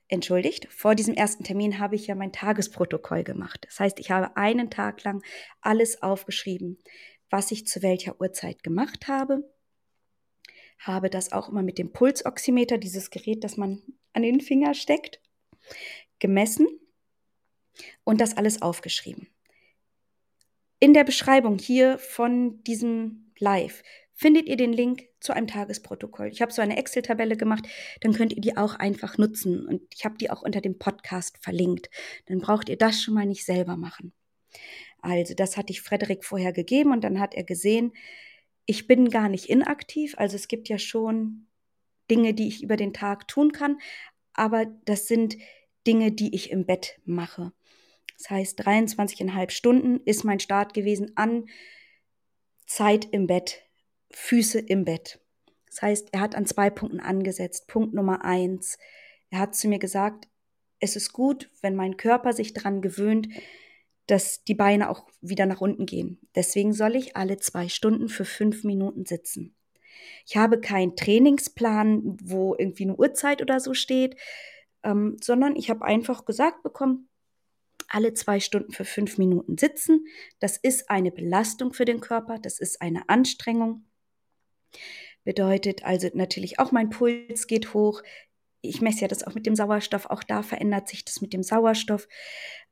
entschuldigt, 0.09 0.67
vor 0.71 0.95
diesem 0.95 1.15
ersten 1.15 1.45
Termin 1.45 1.79
habe 1.79 1.95
ich 1.95 2.07
ja 2.07 2.15
mein 2.15 2.33
Tagesprotokoll 2.33 3.25
gemacht. 3.25 3.67
Das 3.67 3.79
heißt, 3.81 3.99
ich 4.01 4.11
habe 4.11 4.37
einen 4.37 4.71
Tag 4.71 5.05
lang 5.05 5.23
alles 5.61 6.03
aufgeschrieben, 6.03 6.79
was 7.31 7.51
ich 7.51 7.67
zu 7.67 7.83
welcher 7.83 8.21
Uhrzeit 8.21 8.63
gemacht 8.63 9.09
habe 9.09 9.45
habe 10.79 11.11
das 11.11 11.33
auch 11.33 11.49
immer 11.49 11.63
mit 11.63 11.79
dem 11.79 11.93
Pulsoximeter, 11.93 12.79
dieses 12.79 13.11
Gerät, 13.11 13.45
das 13.45 13.57
man 13.57 13.83
an 14.13 14.23
den 14.23 14.41
Finger 14.41 14.75
steckt, 14.75 15.21
gemessen 16.19 16.67
und 18.05 18.21
das 18.21 18.37
alles 18.37 18.63
aufgeschrieben. 18.63 19.29
In 20.81 20.95
der 20.95 21.05
Beschreibung 21.05 21.59
hier 21.59 21.99
von 21.99 22.63
diesem 22.63 23.33
Live 23.39 23.83
findet 24.19 24.49
ihr 24.49 24.57
den 24.57 24.73
Link 24.73 25.05
zu 25.21 25.33
einem 25.33 25.47
Tagesprotokoll. 25.47 26.27
Ich 26.27 26.43
habe 26.43 26.53
so 26.53 26.61
eine 26.61 26.77
Excel-Tabelle 26.77 27.37
gemacht, 27.37 27.69
dann 28.01 28.13
könnt 28.13 28.33
ihr 28.33 28.41
die 28.41 28.57
auch 28.57 28.75
einfach 28.75 29.17
nutzen 29.17 29.65
und 29.65 29.81
ich 29.95 30.05
habe 30.05 30.19
die 30.19 30.29
auch 30.29 30.43
unter 30.43 30.61
dem 30.61 30.77
Podcast 30.77 31.39
verlinkt. 31.41 31.89
Dann 32.27 32.41
braucht 32.41 32.69
ihr 32.69 32.77
das 32.77 33.01
schon 33.01 33.15
mal 33.15 33.27
nicht 33.27 33.45
selber 33.45 33.77
machen. 33.77 34.13
Also, 35.01 35.35
das 35.35 35.57
hatte 35.57 35.73
ich 35.73 35.83
Frederik 35.83 36.25
vorher 36.25 36.53
gegeben 36.53 36.91
und 36.91 37.05
dann 37.05 37.21
hat 37.21 37.35
er 37.35 37.45
gesehen, 37.45 37.93
ich 38.67 38.89
bin 38.89 39.09
gar 39.09 39.29
nicht 39.29 39.49
inaktiv. 39.49 40.15
Also 40.19 40.35
es 40.35 40.49
gibt 40.49 40.69
ja 40.69 40.79
schon 40.79 41.47
Dinge, 42.11 42.35
die 42.35 42.49
ich 42.49 42.65
über 42.65 42.77
den 42.77 42.93
Tag 42.93 43.29
tun 43.29 43.53
kann, 43.53 43.79
aber 44.33 44.67
das 44.85 45.07
sind 45.07 45.37
Dinge, 45.87 46.11
die 46.11 46.35
ich 46.35 46.51
im 46.51 46.67
Bett 46.67 46.99
mache. 47.05 47.53
Das 48.17 48.31
heißt, 48.31 48.61
23,5 48.67 49.51
Stunden 49.51 50.01
ist 50.05 50.25
mein 50.25 50.41
Start 50.41 50.75
gewesen 50.75 51.13
an 51.15 51.47
Zeit 52.67 53.07
im 53.13 53.29
Bett, 53.29 53.68
Füße 54.11 54.59
im 54.59 54.85
Bett. 54.85 55.21
Das 55.67 55.83
heißt, 55.83 56.09
er 56.13 56.21
hat 56.21 56.35
an 56.35 56.47
zwei 56.47 56.71
Punkten 56.71 57.01
angesetzt. 57.01 57.69
Punkt 57.69 57.95
Nummer 57.95 58.25
eins. 58.25 58.79
Er 59.31 59.41
hat 59.41 59.55
zu 59.55 59.69
mir 59.69 59.79
gesagt, 59.79 60.29
es 60.81 60.97
ist 60.97 61.13
gut, 61.13 61.51
wenn 61.61 61.75
mein 61.75 61.97
Körper 61.97 62.33
sich 62.33 62.53
daran 62.53 62.81
gewöhnt, 62.83 63.29
dass 64.07 64.43
die 64.45 64.55
Beine 64.55 64.89
auch 64.89 65.07
wieder 65.21 65.47
nach 65.47 65.61
unten 65.61 65.85
gehen. 65.85 66.19
Deswegen 66.35 66.73
soll 66.73 66.97
ich 66.97 67.17
alle 67.17 67.37
zwei 67.39 67.69
Stunden 67.69 68.09
für 68.09 68.25
fünf 68.25 68.65
Minuten 68.65 69.05
sitzen. 69.05 69.55
Ich 70.27 70.37
habe 70.37 70.61
keinen 70.61 70.97
Trainingsplan, 70.97 72.17
wo 72.23 72.55
irgendwie 72.57 72.85
eine 72.85 72.97
Uhrzeit 72.97 73.43
oder 73.43 73.61
so 73.61 73.75
steht, 73.75 74.17
ähm, 74.83 75.17
sondern 75.23 75.57
ich 75.57 75.69
habe 75.69 75.85
einfach 75.85 76.25
gesagt 76.25 76.63
bekommen, 76.63 77.09
alle 77.89 78.15
zwei 78.15 78.39
Stunden 78.41 78.73
für 78.73 78.85
fünf 78.85 79.19
Minuten 79.19 79.59
sitzen. 79.59 80.07
Das 80.41 80.57
ist 80.57 80.91
eine 80.91 81.11
Belastung 81.11 81.73
für 81.73 81.85
den 81.85 82.01
Körper, 82.01 82.39
das 82.39 82.61
ist 82.61 82.81
eine 82.81 83.09
Anstrengung. 83.09 83.88
Bedeutet 85.25 85.85
also 85.85 86.09
natürlich 86.15 86.59
auch 86.59 86.73
mein 86.73 86.91
Puls 86.91 87.47
geht 87.47 87.75
hoch. 87.75 88.03
Ich 88.61 88.81
messe 88.81 89.03
ja 89.03 89.09
das 89.09 89.25
auch 89.25 89.35
mit 89.35 89.47
dem 89.47 89.55
Sauerstoff, 89.55 90.07
auch 90.07 90.23
da 90.23 90.43
verändert 90.43 90.89
sich 90.89 91.05
das 91.05 91.21
mit 91.21 91.33
dem 91.33 91.43
Sauerstoff. 91.43 92.09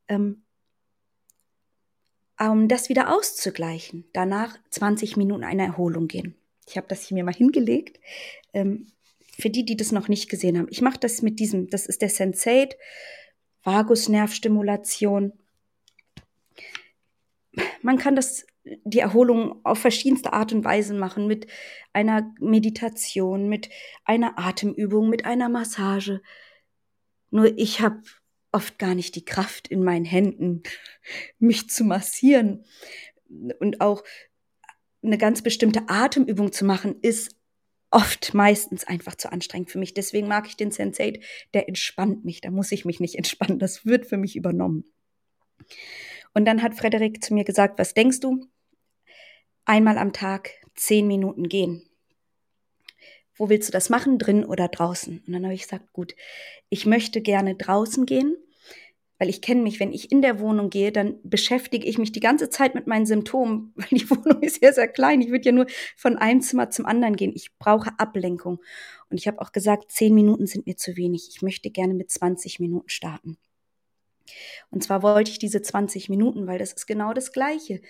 Ähm, 0.07 0.43
um 2.39 2.67
das 2.67 2.89
wieder 2.89 3.15
auszugleichen, 3.15 4.05
danach 4.13 4.57
20 4.69 5.17
Minuten 5.17 5.43
eine 5.43 5.65
Erholung 5.65 6.07
gehen. 6.07 6.35
Ich 6.67 6.77
habe 6.77 6.87
das 6.87 7.07
hier 7.07 7.15
mir 7.15 7.23
mal 7.23 7.33
hingelegt. 7.33 7.99
Ähm, 8.53 8.87
für 9.39 9.49
die, 9.49 9.65
die 9.65 9.77
das 9.77 9.91
noch 9.91 10.07
nicht 10.07 10.29
gesehen 10.29 10.57
haben. 10.57 10.67
Ich 10.69 10.81
mache 10.81 10.99
das 10.99 11.21
mit 11.21 11.39
diesem, 11.39 11.69
das 11.69 11.85
ist 11.85 12.01
der 12.01 12.09
Sensate, 12.09 12.75
Vagusnervstimulation. 13.63 15.33
Man 17.87 17.97
kann 17.97 18.17
das, 18.17 18.45
die 18.65 18.99
Erholung 18.99 19.63
auf 19.63 19.79
verschiedenste 19.79 20.33
Art 20.33 20.51
und 20.51 20.65
Weise 20.65 20.93
machen, 20.93 21.25
mit 21.25 21.47
einer 21.93 22.33
Meditation, 22.41 23.47
mit 23.47 23.69
einer 24.03 24.37
Atemübung, 24.37 25.07
mit 25.09 25.23
einer 25.23 25.47
Massage. 25.47 26.21
Nur 27.31 27.57
ich 27.57 27.79
habe 27.79 28.01
oft 28.51 28.77
gar 28.77 28.93
nicht 28.93 29.15
die 29.15 29.23
Kraft 29.23 29.69
in 29.69 29.85
meinen 29.85 30.03
Händen, 30.03 30.63
mich 31.39 31.69
zu 31.69 31.85
massieren. 31.85 32.65
Und 33.61 33.79
auch 33.79 34.03
eine 35.01 35.17
ganz 35.17 35.41
bestimmte 35.41 35.83
Atemübung 35.87 36.51
zu 36.51 36.65
machen, 36.65 36.97
ist 37.01 37.37
oft 37.89 38.33
meistens 38.33 38.83
einfach 38.83 39.15
zu 39.15 39.31
anstrengend 39.31 39.71
für 39.71 39.79
mich. 39.79 39.93
Deswegen 39.93 40.27
mag 40.27 40.45
ich 40.49 40.57
den 40.57 40.71
Sensei, 40.71 41.21
der 41.53 41.69
entspannt 41.69 42.25
mich. 42.25 42.41
Da 42.41 42.51
muss 42.51 42.73
ich 42.73 42.83
mich 42.83 42.99
nicht 42.99 43.15
entspannen. 43.15 43.59
Das 43.59 43.85
wird 43.85 44.07
für 44.07 44.17
mich 44.17 44.35
übernommen. 44.35 44.83
Und 46.33 46.45
dann 46.45 46.61
hat 46.61 46.75
Frederik 46.75 47.23
zu 47.23 47.33
mir 47.33 47.43
gesagt, 47.43 47.79
was 47.79 47.93
denkst 47.93 48.19
du? 48.19 48.47
Einmal 49.65 49.97
am 49.97 50.13
Tag 50.13 50.51
zehn 50.75 51.07
Minuten 51.07 51.49
gehen 51.49 51.87
wo 53.37 53.49
willst 53.49 53.69
du 53.69 53.71
das 53.71 53.89
machen, 53.89 54.17
drin 54.17 54.43
oder 54.43 54.67
draußen? 54.67 55.23
Und 55.25 55.33
dann 55.33 55.43
habe 55.43 55.53
ich 55.53 55.63
gesagt, 55.63 55.93
gut, 55.93 56.15
ich 56.69 56.85
möchte 56.85 57.21
gerne 57.21 57.55
draußen 57.55 58.05
gehen, 58.05 58.35
weil 59.19 59.29
ich 59.29 59.41
kenne 59.41 59.61
mich, 59.61 59.79
wenn 59.79 59.93
ich 59.93 60.11
in 60.11 60.21
der 60.21 60.39
Wohnung 60.39 60.69
gehe, 60.69 60.91
dann 60.91 61.15
beschäftige 61.23 61.87
ich 61.87 61.97
mich 61.97 62.11
die 62.11 62.19
ganze 62.19 62.49
Zeit 62.49 62.75
mit 62.75 62.87
meinen 62.87 63.05
Symptomen, 63.05 63.73
weil 63.75 63.87
die 63.91 64.09
Wohnung 64.09 64.41
ist 64.41 64.61
ja 64.61 64.73
sehr 64.73 64.87
klein. 64.87 65.21
Ich 65.21 65.29
würde 65.29 65.45
ja 65.45 65.51
nur 65.51 65.67
von 65.95 66.17
einem 66.17 66.41
Zimmer 66.41 66.69
zum 66.69 66.85
anderen 66.85 67.15
gehen. 67.15 67.31
Ich 67.35 67.55
brauche 67.57 67.97
Ablenkung. 67.97 68.59
Und 69.09 69.17
ich 69.17 69.27
habe 69.27 69.39
auch 69.41 69.51
gesagt, 69.51 69.91
zehn 69.91 70.13
Minuten 70.13 70.47
sind 70.47 70.65
mir 70.67 70.75
zu 70.75 70.97
wenig. 70.97 71.29
Ich 71.29 71.41
möchte 71.41 71.69
gerne 71.69 71.93
mit 71.93 72.11
20 72.11 72.59
Minuten 72.59 72.89
starten. 72.89 73.37
Und 74.69 74.83
zwar 74.83 75.03
wollte 75.03 75.31
ich 75.31 75.39
diese 75.39 75.61
20 75.61 76.09
Minuten, 76.09 76.47
weil 76.47 76.59
das 76.59 76.73
ist 76.73 76.85
genau 76.85 77.13
das 77.13 77.31
Gleiche. 77.31 77.81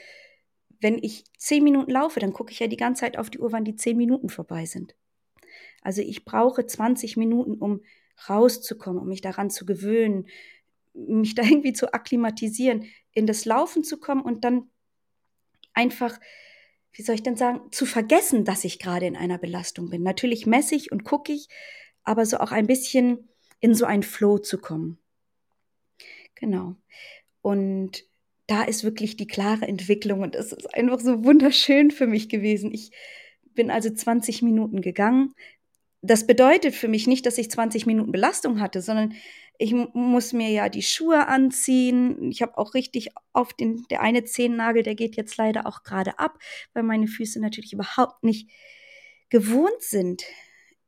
Wenn 0.79 0.97
ich 1.01 1.25
zehn 1.37 1.63
Minuten 1.63 1.91
laufe, 1.91 2.19
dann 2.19 2.33
gucke 2.33 2.51
ich 2.51 2.59
ja 2.59 2.67
die 2.67 2.77
ganze 2.77 3.01
Zeit 3.01 3.17
auf 3.17 3.29
die 3.29 3.39
Uhr, 3.39 3.51
wann 3.51 3.65
die 3.65 3.75
zehn 3.75 3.97
Minuten 3.97 4.29
vorbei 4.29 4.65
sind. 4.65 4.95
Also 5.81 6.01
ich 6.01 6.25
brauche 6.25 6.65
20 6.65 7.17
Minuten, 7.17 7.55
um 7.55 7.81
rauszukommen, 8.29 9.01
um 9.01 9.07
mich 9.07 9.21
daran 9.21 9.49
zu 9.49 9.65
gewöhnen, 9.65 10.27
mich 10.93 11.35
da 11.35 11.43
irgendwie 11.43 11.73
zu 11.73 11.93
akklimatisieren, 11.93 12.85
in 13.13 13.25
das 13.25 13.45
Laufen 13.45 13.83
zu 13.83 13.99
kommen 13.99 14.21
und 14.21 14.43
dann 14.43 14.69
einfach, 15.73 16.19
wie 16.93 17.03
soll 17.03 17.15
ich 17.15 17.23
denn 17.23 17.37
sagen, 17.37 17.71
zu 17.71 17.85
vergessen, 17.85 18.45
dass 18.45 18.63
ich 18.63 18.79
gerade 18.79 19.05
in 19.05 19.15
einer 19.15 19.37
Belastung 19.37 19.89
bin. 19.89 20.03
Natürlich 20.03 20.45
messe 20.45 20.75
ich 20.75 20.91
und 20.91 21.03
gucke 21.03 21.31
ich, 21.31 21.47
aber 22.03 22.25
so 22.25 22.37
auch 22.37 22.51
ein 22.51 22.67
bisschen 22.67 23.29
in 23.59 23.73
so 23.73 23.85
einen 23.85 24.03
Flow 24.03 24.39
zu 24.39 24.57
kommen. 24.57 24.99
Genau. 26.39 26.75
Und 27.41 28.03
da 28.47 28.63
ist 28.63 28.83
wirklich 28.83 29.17
die 29.17 29.27
klare 29.27 29.67
Entwicklung 29.67 30.21
und 30.21 30.35
es 30.35 30.53
ist 30.53 30.73
einfach 30.73 30.99
so 30.99 31.23
wunderschön 31.23 31.91
für 31.91 32.07
mich 32.07 32.29
gewesen. 32.29 32.73
Ich 32.73 32.91
bin 33.53 33.71
also 33.71 33.89
20 33.89 34.41
Minuten 34.41 34.81
gegangen, 34.81 35.33
das 36.01 36.27
bedeutet 36.27 36.75
für 36.75 36.87
mich 36.87 37.07
nicht, 37.07 37.25
dass 37.25 37.37
ich 37.37 37.49
20 37.51 37.85
Minuten 37.85 38.11
Belastung 38.11 38.59
hatte, 38.61 38.81
sondern 38.81 39.13
ich 39.57 39.73
muss 39.73 40.33
mir 40.33 40.49
ja 40.49 40.69
die 40.69 40.83
Schuhe 40.83 41.27
anziehen. 41.27 42.31
Ich 42.31 42.43
habe 42.43 42.57
auch 42.57 42.75
richtig 42.75 43.09
auf 43.33 43.53
den, 43.53 43.85
der 43.89 44.01
eine 44.01 44.23
Zehennagel, 44.23 44.83
der 44.83 44.93
geht 44.93 45.15
jetzt 45.15 45.35
leider 45.37 45.65
auch 45.65 45.83
gerade 45.83 46.19
ab, 46.19 46.37
weil 46.73 46.83
meine 46.83 47.07
Füße 47.07 47.39
natürlich 47.41 47.73
überhaupt 47.73 48.23
nicht 48.23 48.49
gewohnt 49.29 49.81
sind, 49.81 50.23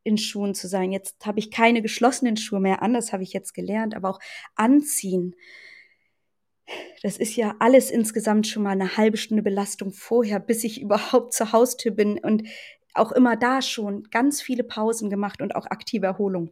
in 0.03 0.18
Schuhen 0.18 0.56
zu 0.56 0.68
sein. 0.68 0.91
Jetzt 0.91 1.25
habe 1.25 1.39
ich 1.39 1.51
keine 1.51 1.82
geschlossenen 1.82 2.38
Schuhe 2.38 2.60
mehr 2.60 2.82
an, 2.82 2.94
das 2.94 3.13
habe 3.13 3.24
ich 3.24 3.34
jetzt 3.34 3.53
gelernt, 3.53 3.96
aber 3.96 4.10
auch 4.10 4.20
anziehen. 4.56 5.36
Das 7.01 7.18
ist 7.18 7.36
ja 7.36 7.56
alles 7.60 7.89
insgesamt 7.89 8.48
schon 8.48 8.63
mal 8.63 8.72
eine 8.72 8.98
halbe 8.98 9.18
Stunde 9.18 9.44
Belastung 9.44 9.91
vorher, 9.91 10.39
bis 10.39 10.63
ich 10.63 10.82
überhaupt 10.82 11.34
zur 11.34 11.51
Haustür 11.51 11.91
bin. 11.91 12.20
Und 12.20 12.48
auch 12.94 13.12
immer 13.12 13.38
da 13.38 13.62
schon 13.62 14.03
ganz 14.12 14.41
viele 14.41 14.63
Pausen 14.63 15.10
gemacht 15.10 15.41
und 15.41 15.56
auch 15.56 15.65
aktive 15.65 16.06
Erholung. 16.06 16.51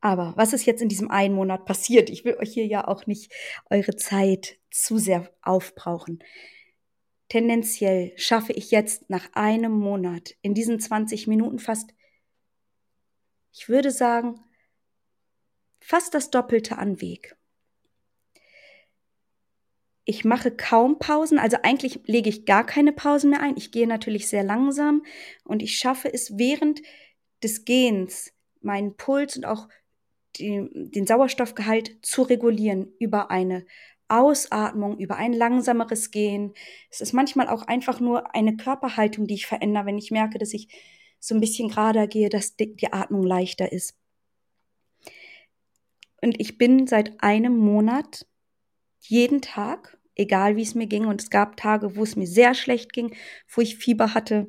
Aber 0.00 0.32
was 0.36 0.52
ist 0.52 0.64
jetzt 0.64 0.80
in 0.80 0.88
diesem 0.88 1.10
einen 1.10 1.34
Monat 1.34 1.66
passiert? 1.66 2.08
Ich 2.10 2.24
will 2.24 2.36
euch 2.36 2.52
hier 2.52 2.66
ja 2.66 2.88
auch 2.88 3.06
nicht 3.06 3.32
eure 3.68 3.96
Zeit 3.96 4.58
zu 4.70 4.98
sehr 4.98 5.30
aufbrauchen. 5.42 6.20
Tendenziell 7.30 8.12
schaffe 8.16 8.52
ich 8.52 8.72
jetzt 8.72 9.08
nach 9.08 9.32
einem 9.34 9.70
Monat 9.70 10.34
in 10.42 10.52
diesen 10.52 10.80
20 10.80 11.28
Minuten 11.28 11.60
fast, 11.60 11.94
ich 13.52 13.68
würde 13.68 13.92
sagen, 13.92 14.40
fast 15.78 16.12
das 16.14 16.30
Doppelte 16.32 16.76
an 16.76 17.00
Weg. 17.00 17.36
Ich 20.04 20.24
mache 20.24 20.50
kaum 20.50 20.98
Pausen, 20.98 21.38
also 21.38 21.58
eigentlich 21.62 22.00
lege 22.04 22.28
ich 22.28 22.46
gar 22.46 22.66
keine 22.66 22.92
Pausen 22.92 23.30
mehr 23.30 23.40
ein. 23.40 23.56
Ich 23.56 23.70
gehe 23.70 23.86
natürlich 23.86 24.26
sehr 24.26 24.42
langsam 24.42 25.04
und 25.44 25.62
ich 25.62 25.76
schaffe 25.76 26.12
es 26.12 26.36
während 26.36 26.82
des 27.44 27.64
Gehens 27.64 28.32
meinen 28.60 28.96
Puls 28.96 29.36
und 29.36 29.44
auch 29.44 29.68
die, 30.34 30.68
den 30.72 31.06
Sauerstoffgehalt 31.06 32.04
zu 32.04 32.22
regulieren 32.22 32.92
über 32.98 33.30
eine 33.30 33.66
Ausatmung, 34.10 34.98
über 34.98 35.16
ein 35.16 35.32
langsameres 35.32 36.10
Gehen. 36.10 36.54
Es 36.90 37.00
ist 37.00 37.12
manchmal 37.12 37.48
auch 37.48 37.62
einfach 37.62 38.00
nur 38.00 38.34
eine 38.34 38.56
Körperhaltung, 38.56 39.26
die 39.26 39.34
ich 39.34 39.46
verändere, 39.46 39.86
wenn 39.86 39.98
ich 39.98 40.10
merke, 40.10 40.38
dass 40.38 40.52
ich 40.52 40.68
so 41.20 41.34
ein 41.34 41.40
bisschen 41.40 41.68
gerader 41.68 42.06
gehe, 42.06 42.28
dass 42.28 42.56
die, 42.56 42.74
die 42.74 42.92
Atmung 42.92 43.22
leichter 43.22 43.72
ist. 43.72 43.94
Und 46.22 46.40
ich 46.40 46.58
bin 46.58 46.86
seit 46.86 47.22
einem 47.22 47.56
Monat 47.56 48.26
jeden 49.00 49.40
Tag, 49.40 49.98
egal 50.14 50.56
wie 50.56 50.62
es 50.62 50.74
mir 50.74 50.86
ging, 50.86 51.06
und 51.06 51.22
es 51.22 51.30
gab 51.30 51.56
Tage, 51.56 51.96
wo 51.96 52.02
es 52.02 52.16
mir 52.16 52.26
sehr 52.26 52.54
schlecht 52.54 52.92
ging, 52.92 53.14
wo 53.48 53.62
ich 53.62 53.76
Fieber 53.76 54.14
hatte, 54.14 54.48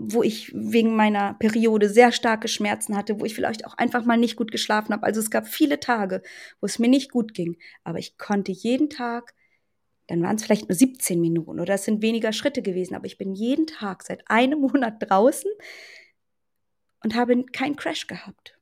wo 0.00 0.22
ich 0.22 0.52
wegen 0.54 0.94
meiner 0.94 1.34
Periode 1.34 1.88
sehr 1.88 2.12
starke 2.12 2.46
Schmerzen 2.46 2.96
hatte, 2.96 3.18
wo 3.18 3.24
ich 3.24 3.34
vielleicht 3.34 3.66
auch 3.66 3.74
einfach 3.74 4.04
mal 4.04 4.16
nicht 4.16 4.36
gut 4.36 4.52
geschlafen 4.52 4.92
habe. 4.92 5.02
Also 5.02 5.20
es 5.20 5.30
gab 5.30 5.48
viele 5.48 5.80
Tage, 5.80 6.22
wo 6.60 6.66
es 6.66 6.78
mir 6.78 6.88
nicht 6.88 7.10
gut 7.10 7.34
ging, 7.34 7.58
aber 7.82 7.98
ich 7.98 8.16
konnte 8.16 8.52
jeden 8.52 8.90
Tag, 8.90 9.34
dann 10.06 10.22
waren 10.22 10.36
es 10.36 10.44
vielleicht 10.44 10.68
nur 10.68 10.76
17 10.76 11.20
Minuten 11.20 11.58
oder 11.58 11.74
es 11.74 11.84
sind 11.84 12.00
weniger 12.00 12.32
Schritte 12.32 12.62
gewesen, 12.62 12.94
aber 12.94 13.06
ich 13.06 13.18
bin 13.18 13.34
jeden 13.34 13.66
Tag 13.66 14.04
seit 14.04 14.22
einem 14.30 14.60
Monat 14.72 14.96
draußen 15.00 15.50
und 17.02 17.16
habe 17.16 17.44
keinen 17.46 17.76
Crash 17.76 18.06
gehabt. 18.06 18.56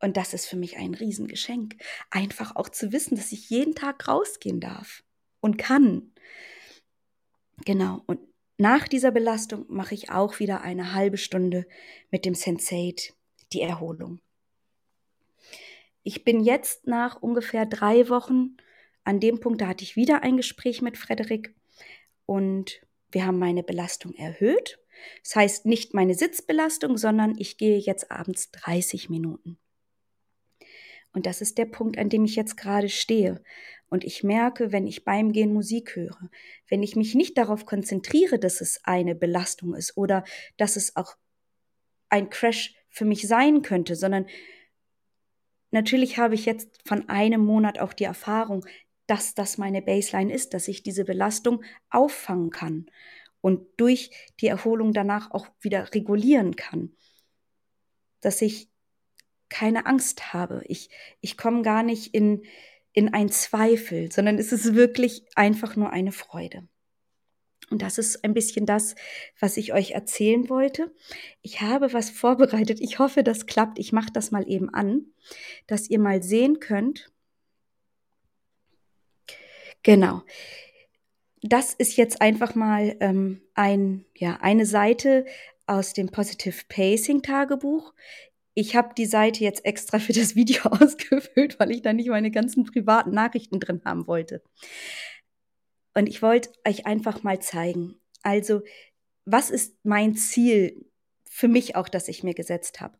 Und 0.00 0.16
das 0.16 0.34
ist 0.34 0.46
für 0.46 0.56
mich 0.56 0.76
ein 0.76 0.94
Riesengeschenk. 0.94 1.76
Einfach 2.10 2.56
auch 2.56 2.68
zu 2.68 2.92
wissen, 2.92 3.16
dass 3.16 3.32
ich 3.32 3.48
jeden 3.50 3.74
Tag 3.74 4.06
rausgehen 4.08 4.60
darf 4.60 5.02
und 5.40 5.56
kann. 5.56 6.12
Genau. 7.64 8.02
Und 8.06 8.20
nach 8.58 8.88
dieser 8.88 9.12
Belastung 9.12 9.64
mache 9.68 9.94
ich 9.94 10.10
auch 10.10 10.40
wieder 10.40 10.62
eine 10.62 10.92
halbe 10.92 11.16
Stunde 11.16 11.66
mit 12.10 12.24
dem 12.24 12.34
Sensei 12.34 12.94
die 13.52 13.60
Erholung. 13.60 14.20
Ich 16.02 16.24
bin 16.24 16.40
jetzt 16.40 16.86
nach 16.86 17.22
ungefähr 17.22 17.66
drei 17.66 18.08
Wochen 18.08 18.56
an 19.04 19.20
dem 19.20 19.40
Punkt, 19.40 19.60
da 19.60 19.68
hatte 19.68 19.84
ich 19.84 19.94
wieder 19.94 20.22
ein 20.22 20.36
Gespräch 20.36 20.82
mit 20.82 20.98
Frederik 20.98 21.54
und 22.26 22.82
wir 23.10 23.24
haben 23.24 23.38
meine 23.38 23.62
Belastung 23.62 24.14
erhöht. 24.14 24.80
Das 25.22 25.36
heißt 25.36 25.64
nicht 25.64 25.94
meine 25.94 26.14
Sitzbelastung, 26.14 26.98
sondern 26.98 27.34
ich 27.38 27.58
gehe 27.58 27.78
jetzt 27.78 28.10
abends 28.10 28.50
30 28.50 29.08
Minuten. 29.08 29.56
Und 31.12 31.26
das 31.26 31.40
ist 31.40 31.58
der 31.58 31.66
Punkt, 31.66 31.96
an 31.96 32.10
dem 32.10 32.24
ich 32.24 32.36
jetzt 32.36 32.56
gerade 32.56 32.88
stehe. 32.88 33.42
Und 33.90 34.04
ich 34.04 34.22
merke, 34.22 34.72
wenn 34.72 34.86
ich 34.86 35.04
beim 35.04 35.32
Gehen 35.32 35.52
Musik 35.52 35.96
höre, 35.96 36.30
wenn 36.68 36.82
ich 36.82 36.96
mich 36.96 37.14
nicht 37.14 37.38
darauf 37.38 37.64
konzentriere, 37.66 38.38
dass 38.38 38.60
es 38.60 38.80
eine 38.84 39.14
Belastung 39.14 39.74
ist 39.74 39.96
oder 39.96 40.24
dass 40.56 40.76
es 40.76 40.96
auch 40.96 41.16
ein 42.08 42.30
Crash 42.30 42.74
für 42.90 43.04
mich 43.04 43.26
sein 43.26 43.62
könnte, 43.62 43.96
sondern 43.96 44.26
natürlich 45.70 46.18
habe 46.18 46.34
ich 46.34 46.44
jetzt 46.44 46.80
von 46.86 47.08
einem 47.08 47.44
Monat 47.44 47.78
auch 47.78 47.92
die 47.92 48.04
Erfahrung, 48.04 48.64
dass 49.06 49.34
das 49.34 49.56
meine 49.56 49.80
Baseline 49.80 50.32
ist, 50.32 50.52
dass 50.52 50.68
ich 50.68 50.82
diese 50.82 51.04
Belastung 51.04 51.64
auffangen 51.88 52.50
kann 52.50 52.86
und 53.40 53.66
durch 53.78 54.10
die 54.40 54.48
Erholung 54.48 54.92
danach 54.92 55.30
auch 55.30 55.46
wieder 55.60 55.94
regulieren 55.94 56.56
kann. 56.56 56.94
Dass 58.20 58.42
ich 58.42 58.68
keine 59.48 59.86
Angst 59.86 60.34
habe. 60.34 60.62
Ich, 60.66 60.90
ich 61.20 61.38
komme 61.38 61.62
gar 61.62 61.82
nicht 61.82 62.14
in, 62.14 62.42
in 62.98 63.14
ein 63.14 63.28
Zweifel, 63.28 64.10
sondern 64.10 64.38
es 64.38 64.50
ist 64.50 64.74
wirklich 64.74 65.22
einfach 65.36 65.76
nur 65.76 65.90
eine 65.90 66.10
Freude. 66.10 66.66
Und 67.70 67.80
das 67.80 67.96
ist 67.96 68.24
ein 68.24 68.34
bisschen 68.34 68.66
das, 68.66 68.96
was 69.38 69.56
ich 69.56 69.72
euch 69.72 69.92
erzählen 69.92 70.48
wollte. 70.48 70.92
Ich 71.40 71.60
habe 71.60 71.92
was 71.92 72.10
vorbereitet. 72.10 72.80
Ich 72.80 72.98
hoffe, 72.98 73.22
das 73.22 73.46
klappt. 73.46 73.78
Ich 73.78 73.92
mache 73.92 74.10
das 74.12 74.32
mal 74.32 74.50
eben 74.50 74.74
an, 74.74 75.06
dass 75.68 75.88
ihr 75.88 76.00
mal 76.00 76.24
sehen 76.24 76.58
könnt. 76.58 77.12
Genau. 79.84 80.22
Das 81.42 81.74
ist 81.74 81.96
jetzt 81.96 82.20
einfach 82.20 82.56
mal 82.56 82.96
ähm, 82.98 83.42
ein, 83.54 84.06
ja, 84.16 84.38
eine 84.40 84.66
Seite 84.66 85.24
aus 85.68 85.92
dem 85.92 86.08
Positive 86.08 86.64
Pacing 86.68 87.22
Tagebuch. 87.22 87.94
Ich 88.60 88.74
habe 88.74 88.92
die 88.92 89.06
Seite 89.06 89.44
jetzt 89.44 89.64
extra 89.64 90.00
für 90.00 90.12
das 90.12 90.34
Video 90.34 90.62
ausgefüllt, 90.64 91.60
weil 91.60 91.70
ich 91.70 91.80
da 91.80 91.92
nicht 91.92 92.08
meine 92.08 92.32
ganzen 92.32 92.64
privaten 92.64 93.12
Nachrichten 93.12 93.60
drin 93.60 93.82
haben 93.84 94.08
wollte. 94.08 94.42
Und 95.94 96.08
ich 96.08 96.22
wollte 96.22 96.50
euch 96.66 96.84
einfach 96.84 97.22
mal 97.22 97.40
zeigen. 97.40 98.00
Also, 98.24 98.62
was 99.24 99.50
ist 99.50 99.76
mein 99.84 100.16
Ziel 100.16 100.90
für 101.30 101.46
mich 101.46 101.76
auch, 101.76 101.88
das 101.88 102.08
ich 102.08 102.24
mir 102.24 102.34
gesetzt 102.34 102.80
habe? 102.80 102.98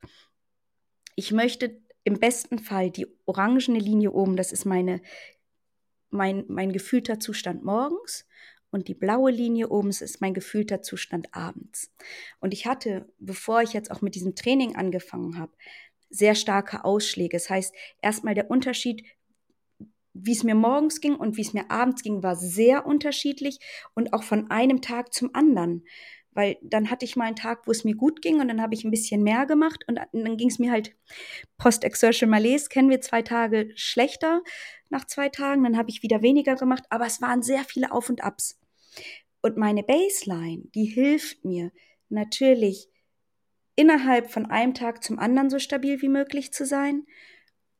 Ich 1.16 1.32
möchte 1.32 1.76
im 2.04 2.20
besten 2.20 2.60
Fall 2.60 2.92
die 2.92 3.08
orangene 3.26 3.80
Linie 3.80 4.12
oben, 4.12 4.36
das 4.36 4.52
ist 4.52 4.64
meine, 4.64 5.02
mein, 6.10 6.44
mein 6.46 6.72
gefühlter 6.72 7.18
Zustand 7.18 7.64
morgens 7.64 8.28
und 8.70 8.88
die 8.88 8.94
blaue 8.94 9.30
Linie 9.30 9.68
oben 9.68 9.88
ist 9.88 10.20
mein 10.20 10.34
gefühlter 10.34 10.82
Zustand 10.82 11.34
abends. 11.34 11.90
Und 12.40 12.52
ich 12.52 12.66
hatte, 12.66 13.12
bevor 13.18 13.62
ich 13.62 13.72
jetzt 13.72 13.90
auch 13.90 14.02
mit 14.02 14.14
diesem 14.14 14.34
Training 14.34 14.76
angefangen 14.76 15.38
habe, 15.38 15.52
sehr 16.10 16.34
starke 16.34 16.84
Ausschläge. 16.84 17.36
Das 17.36 17.50
heißt, 17.50 17.74
erstmal 18.02 18.34
der 18.34 18.50
Unterschied, 18.50 19.04
wie 20.14 20.32
es 20.32 20.44
mir 20.44 20.54
morgens 20.54 21.00
ging 21.00 21.14
und 21.14 21.36
wie 21.36 21.42
es 21.42 21.52
mir 21.52 21.70
abends 21.70 22.02
ging, 22.02 22.22
war 22.22 22.36
sehr 22.36 22.86
unterschiedlich 22.86 23.58
und 23.94 24.12
auch 24.12 24.22
von 24.22 24.50
einem 24.50 24.82
Tag 24.82 25.12
zum 25.12 25.34
anderen. 25.34 25.84
Weil 26.32 26.56
dann 26.62 26.90
hatte 26.90 27.04
ich 27.04 27.16
mal 27.16 27.24
einen 27.24 27.36
Tag, 27.36 27.66
wo 27.66 27.72
es 27.72 27.84
mir 27.84 27.94
gut 27.94 28.22
ging 28.22 28.40
und 28.40 28.48
dann 28.48 28.62
habe 28.62 28.74
ich 28.74 28.84
ein 28.84 28.90
bisschen 28.90 29.22
mehr 29.22 29.46
gemacht 29.46 29.84
und 29.88 29.98
dann 30.12 30.36
ging 30.36 30.48
es 30.48 30.58
mir 30.58 30.70
halt 30.70 30.94
Post-Exertion 31.56 32.30
Malaise, 32.30 32.68
kennen 32.68 32.90
wir 32.90 33.00
zwei 33.00 33.22
Tage 33.22 33.70
schlechter 33.74 34.42
nach 34.90 35.06
zwei 35.06 35.28
Tagen, 35.28 35.64
dann 35.64 35.76
habe 35.76 35.90
ich 35.90 36.02
wieder 36.02 36.22
weniger 36.22 36.56
gemacht, 36.56 36.84
aber 36.90 37.06
es 37.06 37.20
waren 37.20 37.42
sehr 37.42 37.64
viele 37.64 37.92
Auf 37.92 38.08
und 38.08 38.22
Abs. 38.24 38.58
Und 39.40 39.56
meine 39.56 39.82
Baseline, 39.82 40.64
die 40.74 40.84
hilft 40.84 41.44
mir 41.44 41.72
natürlich 42.08 42.88
innerhalb 43.76 44.30
von 44.30 44.46
einem 44.46 44.74
Tag 44.74 45.04
zum 45.04 45.18
anderen 45.18 45.50
so 45.50 45.58
stabil 45.58 46.02
wie 46.02 46.08
möglich 46.08 46.52
zu 46.52 46.66
sein. 46.66 47.06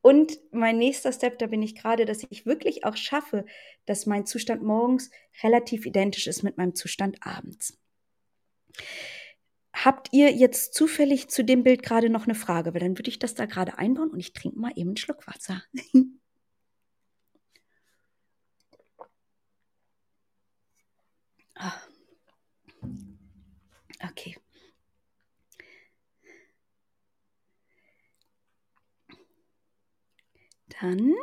Und 0.01 0.39
mein 0.51 0.77
nächster 0.77 1.11
Step, 1.11 1.39
da 1.39 1.47
bin 1.47 1.61
ich 1.61 1.75
gerade, 1.75 2.05
dass 2.05 2.25
ich 2.29 2.45
wirklich 2.45 2.85
auch 2.85 2.95
schaffe, 2.95 3.45
dass 3.85 4.05
mein 4.05 4.25
Zustand 4.25 4.63
morgens 4.63 5.11
relativ 5.43 5.85
identisch 5.85 6.27
ist 6.27 6.41
mit 6.41 6.57
meinem 6.57 6.73
Zustand 6.73 7.17
abends. 7.21 7.77
Habt 9.73 10.13
ihr 10.13 10.31
jetzt 10.31 10.73
zufällig 10.73 11.27
zu 11.29 11.43
dem 11.43 11.63
Bild 11.63 11.83
gerade 11.83 12.09
noch 12.09 12.23
eine 12.23 12.35
Frage? 12.35 12.73
Weil 12.73 12.81
dann 12.81 12.97
würde 12.97 13.09
ich 13.09 13.19
das 13.19 13.35
da 13.35 13.45
gerade 13.45 13.77
einbauen 13.77 14.09
und 14.09 14.19
ich 14.19 14.31
trinke 14.33 14.57
mal 14.57 14.71
eben 14.75 14.89
einen 14.89 14.97
Schluck 14.97 15.27
Wasser. 15.27 15.63
Okay. 24.01 24.35
Dann 30.81 31.13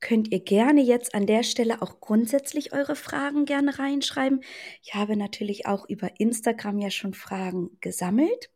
könnt 0.00 0.32
ihr 0.32 0.40
gerne 0.40 0.82
jetzt 0.82 1.14
an 1.14 1.26
der 1.26 1.42
Stelle 1.42 1.82
auch 1.82 2.00
grundsätzlich 2.00 2.72
eure 2.72 2.96
Fragen 2.96 3.44
gerne 3.44 3.78
reinschreiben. 3.78 4.42
Ich 4.82 4.94
habe 4.94 5.16
natürlich 5.16 5.66
auch 5.66 5.88
über 5.88 6.20
Instagram 6.20 6.78
ja 6.78 6.90
schon 6.90 7.14
Fragen 7.14 7.78
gesammelt. 7.80 8.50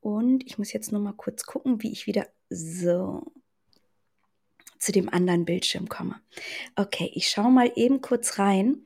Und 0.00 0.44
ich 0.46 0.58
muss 0.58 0.72
jetzt 0.72 0.92
noch 0.92 1.00
mal 1.00 1.14
kurz 1.14 1.44
gucken, 1.46 1.82
wie 1.82 1.92
ich 1.92 2.06
wieder 2.06 2.26
so 2.50 3.32
zu 4.78 4.92
dem 4.92 5.08
anderen 5.08 5.44
Bildschirm 5.44 5.88
komme. 5.88 6.20
Okay, 6.76 7.10
ich 7.14 7.30
schaue 7.30 7.50
mal 7.50 7.72
eben 7.74 8.00
kurz 8.00 8.38
rein 8.38 8.84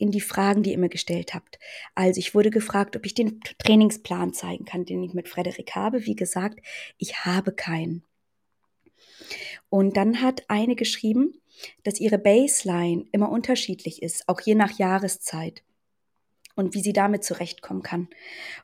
in 0.00 0.10
die 0.10 0.20
Fragen, 0.20 0.62
die 0.62 0.72
ihr 0.72 0.78
mir 0.78 0.88
gestellt 0.88 1.34
habt. 1.34 1.58
Also 1.94 2.18
ich 2.18 2.34
wurde 2.34 2.50
gefragt, 2.50 2.96
ob 2.96 3.04
ich 3.04 3.14
den 3.14 3.40
Trainingsplan 3.58 4.32
zeigen 4.32 4.64
kann, 4.64 4.86
den 4.86 5.02
ich 5.02 5.12
mit 5.12 5.28
Frederik 5.28 5.74
habe. 5.74 6.06
Wie 6.06 6.16
gesagt, 6.16 6.60
ich 6.96 7.24
habe 7.24 7.52
keinen. 7.52 8.02
Und 9.68 9.96
dann 9.96 10.22
hat 10.22 10.44
eine 10.48 10.74
geschrieben, 10.74 11.40
dass 11.82 12.00
ihre 12.00 12.18
Baseline 12.18 13.06
immer 13.12 13.30
unterschiedlich 13.30 14.02
ist, 14.02 14.28
auch 14.28 14.40
je 14.40 14.54
nach 14.54 14.78
Jahreszeit 14.78 15.62
und 16.56 16.74
wie 16.74 16.80
sie 16.80 16.94
damit 16.94 17.22
zurechtkommen 17.22 17.82
kann. 17.82 18.08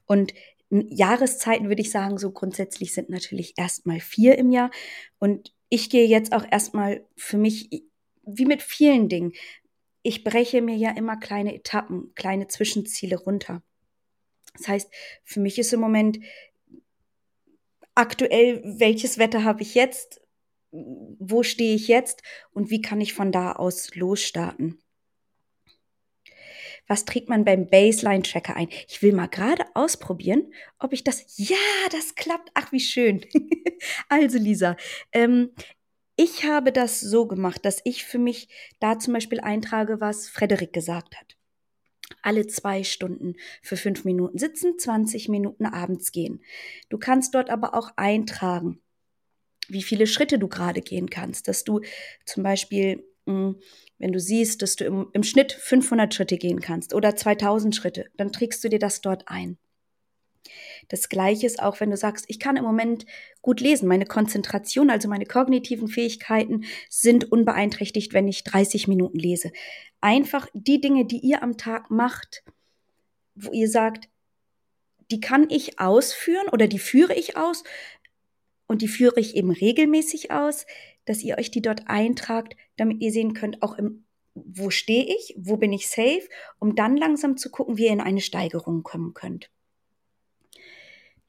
Und 0.06 0.32
Jahreszeiten 0.70 1.68
würde 1.68 1.82
ich 1.82 1.90
sagen, 1.90 2.18
so 2.18 2.30
grundsätzlich 2.30 2.94
sind 2.94 3.10
natürlich 3.10 3.54
erstmal 3.56 4.00
vier 4.00 4.38
im 4.38 4.50
Jahr. 4.50 4.70
Und 5.18 5.54
ich 5.68 5.90
gehe 5.90 6.06
jetzt 6.06 6.32
auch 6.32 6.44
erstmal 6.50 7.04
für 7.14 7.36
mich, 7.36 7.84
wie 8.24 8.46
mit 8.46 8.62
vielen 8.62 9.08
Dingen, 9.08 9.32
ich 10.06 10.24
breche 10.24 10.62
mir 10.62 10.76
ja 10.76 10.90
immer 10.90 11.16
kleine 11.16 11.54
Etappen, 11.54 12.12
kleine 12.14 12.48
Zwischenziele 12.48 13.16
runter. 13.16 13.62
Das 14.56 14.68
heißt, 14.68 14.90
für 15.24 15.40
mich 15.40 15.58
ist 15.58 15.72
im 15.72 15.80
Moment 15.80 16.18
aktuell, 17.94 18.62
welches 18.64 19.18
Wetter 19.18 19.44
habe 19.44 19.62
ich 19.62 19.74
jetzt? 19.74 20.20
wo 21.18 21.42
stehe 21.42 21.74
ich 21.74 21.88
jetzt 21.88 22.22
und 22.52 22.70
wie 22.70 22.82
kann 22.82 23.00
ich 23.00 23.14
von 23.14 23.32
da 23.32 23.52
aus 23.52 23.94
losstarten. 23.94 24.78
Was 26.88 27.04
trägt 27.04 27.28
man 27.28 27.44
beim 27.44 27.68
Baseline-Tracker 27.68 28.54
ein? 28.54 28.68
Ich 28.86 29.02
will 29.02 29.12
mal 29.12 29.26
gerade 29.26 29.64
ausprobieren, 29.74 30.52
ob 30.78 30.92
ich 30.92 31.02
das. 31.02 31.24
Ja, 31.36 31.56
das 31.90 32.14
klappt. 32.14 32.50
Ach, 32.54 32.70
wie 32.70 32.80
schön. 32.80 33.24
also, 34.08 34.38
Lisa, 34.38 34.76
ähm, 35.10 35.50
ich 36.16 36.44
habe 36.44 36.72
das 36.72 37.00
so 37.00 37.26
gemacht, 37.26 37.64
dass 37.64 37.80
ich 37.84 38.04
für 38.04 38.18
mich 38.18 38.48
da 38.80 38.98
zum 38.98 39.12
Beispiel 39.12 39.40
eintrage, 39.40 40.00
was 40.00 40.28
Frederik 40.28 40.72
gesagt 40.72 41.16
hat. 41.16 41.36
Alle 42.22 42.46
zwei 42.46 42.84
Stunden 42.84 43.34
für 43.62 43.76
fünf 43.76 44.04
Minuten 44.04 44.38
sitzen, 44.38 44.78
20 44.78 45.28
Minuten 45.28 45.66
abends 45.66 46.12
gehen. 46.12 46.42
Du 46.88 46.98
kannst 46.98 47.34
dort 47.34 47.50
aber 47.50 47.74
auch 47.74 47.90
eintragen, 47.96 48.80
wie 49.68 49.82
viele 49.82 50.06
Schritte 50.06 50.38
du 50.38 50.48
gerade 50.48 50.80
gehen 50.80 51.10
kannst, 51.10 51.48
dass 51.48 51.64
du 51.64 51.80
zum 52.24 52.42
Beispiel 52.44 53.04
hm, 53.26 53.60
wenn 53.98 54.12
du 54.12 54.20
siehst, 54.20 54.62
dass 54.62 54.76
du 54.76 54.84
im, 54.84 55.08
im 55.12 55.22
Schnitt 55.22 55.52
500 55.52 56.14
Schritte 56.14 56.36
gehen 56.36 56.60
kannst 56.60 56.94
oder 56.94 57.16
2000 57.16 57.74
Schritte, 57.74 58.06
dann 58.16 58.32
trägst 58.32 58.62
du 58.62 58.68
dir 58.68 58.78
das 58.78 59.00
dort 59.00 59.24
ein. 59.26 59.58
Das 60.88 61.08
Gleiche 61.08 61.46
ist 61.46 61.62
auch, 61.62 61.80
wenn 61.80 61.90
du 61.90 61.96
sagst, 61.96 62.26
ich 62.28 62.38
kann 62.38 62.56
im 62.56 62.64
Moment 62.64 63.06
gut 63.42 63.60
lesen. 63.60 63.88
Meine 63.88 64.06
Konzentration, 64.06 64.90
also 64.90 65.08
meine 65.08 65.26
kognitiven 65.26 65.88
Fähigkeiten 65.88 66.64
sind 66.88 67.30
unbeeinträchtigt, 67.30 68.12
wenn 68.12 68.28
ich 68.28 68.44
30 68.44 68.88
Minuten 68.88 69.18
lese. 69.18 69.52
Einfach 70.00 70.46
die 70.54 70.80
Dinge, 70.80 71.06
die 71.06 71.18
ihr 71.18 71.42
am 71.42 71.56
Tag 71.56 71.90
macht, 71.90 72.44
wo 73.34 73.52
ihr 73.52 73.68
sagt, 73.68 74.08
die 75.10 75.20
kann 75.20 75.48
ich 75.50 75.78
ausführen 75.78 76.48
oder 76.50 76.66
die 76.66 76.78
führe 76.78 77.14
ich 77.14 77.36
aus 77.36 77.62
und 78.66 78.82
die 78.82 78.88
führe 78.88 79.20
ich 79.20 79.36
eben 79.36 79.50
regelmäßig 79.50 80.30
aus, 80.30 80.66
dass 81.04 81.22
ihr 81.22 81.38
euch 81.38 81.50
die 81.50 81.62
dort 81.62 81.88
eintragt, 81.88 82.56
damit 82.76 83.00
ihr 83.00 83.12
sehen 83.12 83.34
könnt, 83.34 83.62
auch 83.62 83.78
im, 83.78 84.04
wo 84.34 84.70
stehe 84.70 85.04
ich, 85.04 85.34
wo 85.38 85.56
bin 85.56 85.72
ich 85.72 85.88
safe, 85.88 86.28
um 86.58 86.74
dann 86.74 86.96
langsam 86.96 87.36
zu 87.36 87.50
gucken, 87.50 87.76
wie 87.76 87.86
ihr 87.86 87.92
in 87.92 88.00
eine 88.00 88.20
Steigerung 88.20 88.82
kommen 88.82 89.14
könnt. 89.14 89.50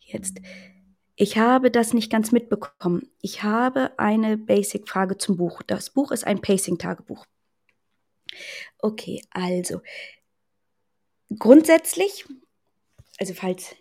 Jetzt, 0.08 0.40
ich 1.16 1.38
habe 1.38 1.70
das 1.72 1.94
nicht 1.94 2.12
ganz 2.12 2.32
mitbekommen. 2.32 3.10
Ich 3.22 3.44
habe 3.44 3.92
eine 3.98 4.38
Basic-Frage 4.38 5.18
zum 5.18 5.38
Buch. 5.38 5.62
Das 5.64 5.90
Buch 5.90 6.12
ist 6.12 6.26
ein 6.26 6.42
Pacing-Tagebuch. 6.42 7.26
Okay, 8.80 9.24
also 9.32 9.82
grundsätzlich, 11.38 12.26
also 13.20 13.34
falls 13.34 13.76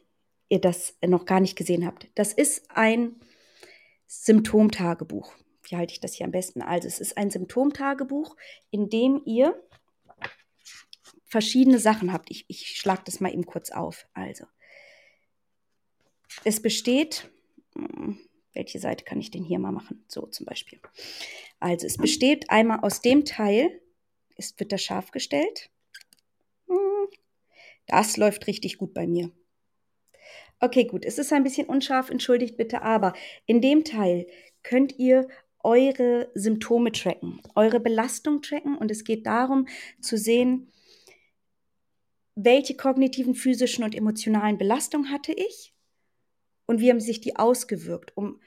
ihr 0.48 0.60
das 0.60 0.94
noch 1.04 1.26
gar 1.26 1.40
nicht 1.40 1.56
gesehen 1.56 1.86
habt, 1.86 2.08
das 2.14 2.32
ist 2.32 2.70
ein 2.70 3.16
Symptomtagebuch 4.06 5.32
wie 5.70 5.76
halte 5.76 5.92
ich 5.92 6.00
das 6.00 6.14
hier 6.14 6.26
am 6.26 6.32
besten? 6.32 6.62
Also 6.62 6.88
es 6.88 7.00
ist 7.00 7.16
ein 7.16 7.30
Symptomtagebuch, 7.30 8.36
in 8.70 8.88
dem 8.88 9.22
ihr 9.24 9.60
verschiedene 11.24 11.78
Sachen 11.78 12.12
habt. 12.12 12.30
Ich, 12.30 12.44
ich 12.48 12.78
schlage 12.78 13.02
das 13.04 13.20
mal 13.20 13.32
eben 13.32 13.46
kurz 13.46 13.70
auf. 13.70 14.06
Also 14.14 14.44
es 16.44 16.60
besteht, 16.60 17.30
hm, 17.74 18.18
welche 18.52 18.78
Seite 18.78 19.04
kann 19.04 19.20
ich 19.20 19.30
denn 19.30 19.44
hier 19.44 19.58
mal 19.58 19.72
machen? 19.72 20.04
So 20.08 20.26
zum 20.26 20.46
Beispiel. 20.46 20.80
Also 21.60 21.86
es 21.86 21.96
besteht 21.96 22.50
einmal 22.50 22.80
aus 22.80 23.00
dem 23.00 23.24
Teil, 23.24 23.80
ist, 24.36 24.58
wird 24.58 24.72
das 24.72 24.82
scharf 24.82 25.10
gestellt. 25.10 25.70
Hm, 26.68 27.08
das 27.86 28.16
läuft 28.16 28.46
richtig 28.46 28.78
gut 28.78 28.94
bei 28.94 29.06
mir. 29.06 29.30
Okay, 30.58 30.84
gut, 30.84 31.04
es 31.04 31.18
ist 31.18 31.32
ein 31.32 31.44
bisschen 31.44 31.66
unscharf, 31.66 32.08
entschuldigt 32.08 32.56
bitte, 32.56 32.80
aber 32.80 33.12
in 33.44 33.60
dem 33.60 33.84
Teil 33.84 34.26
könnt 34.62 34.98
ihr 34.98 35.28
eure 35.62 36.30
Symptome 36.34 36.92
tracken, 36.92 37.42
eure 37.54 37.78
Belastung 37.78 38.40
tracken 38.40 38.76
und 38.76 38.90
es 38.90 39.04
geht 39.04 39.26
darum 39.26 39.68
zu 40.00 40.16
sehen, 40.16 40.72
welche 42.34 42.74
kognitiven, 42.74 43.34
physischen 43.34 43.84
und 43.84 43.94
emotionalen 43.94 44.56
Belastungen 44.56 45.10
hatte 45.10 45.32
ich 45.32 45.75
und 46.66 46.80
wie 46.80 46.90
haben 46.90 47.00
sich 47.00 47.20
die 47.20 47.36
ausgewirkt, 47.36 48.16
um 48.16 48.40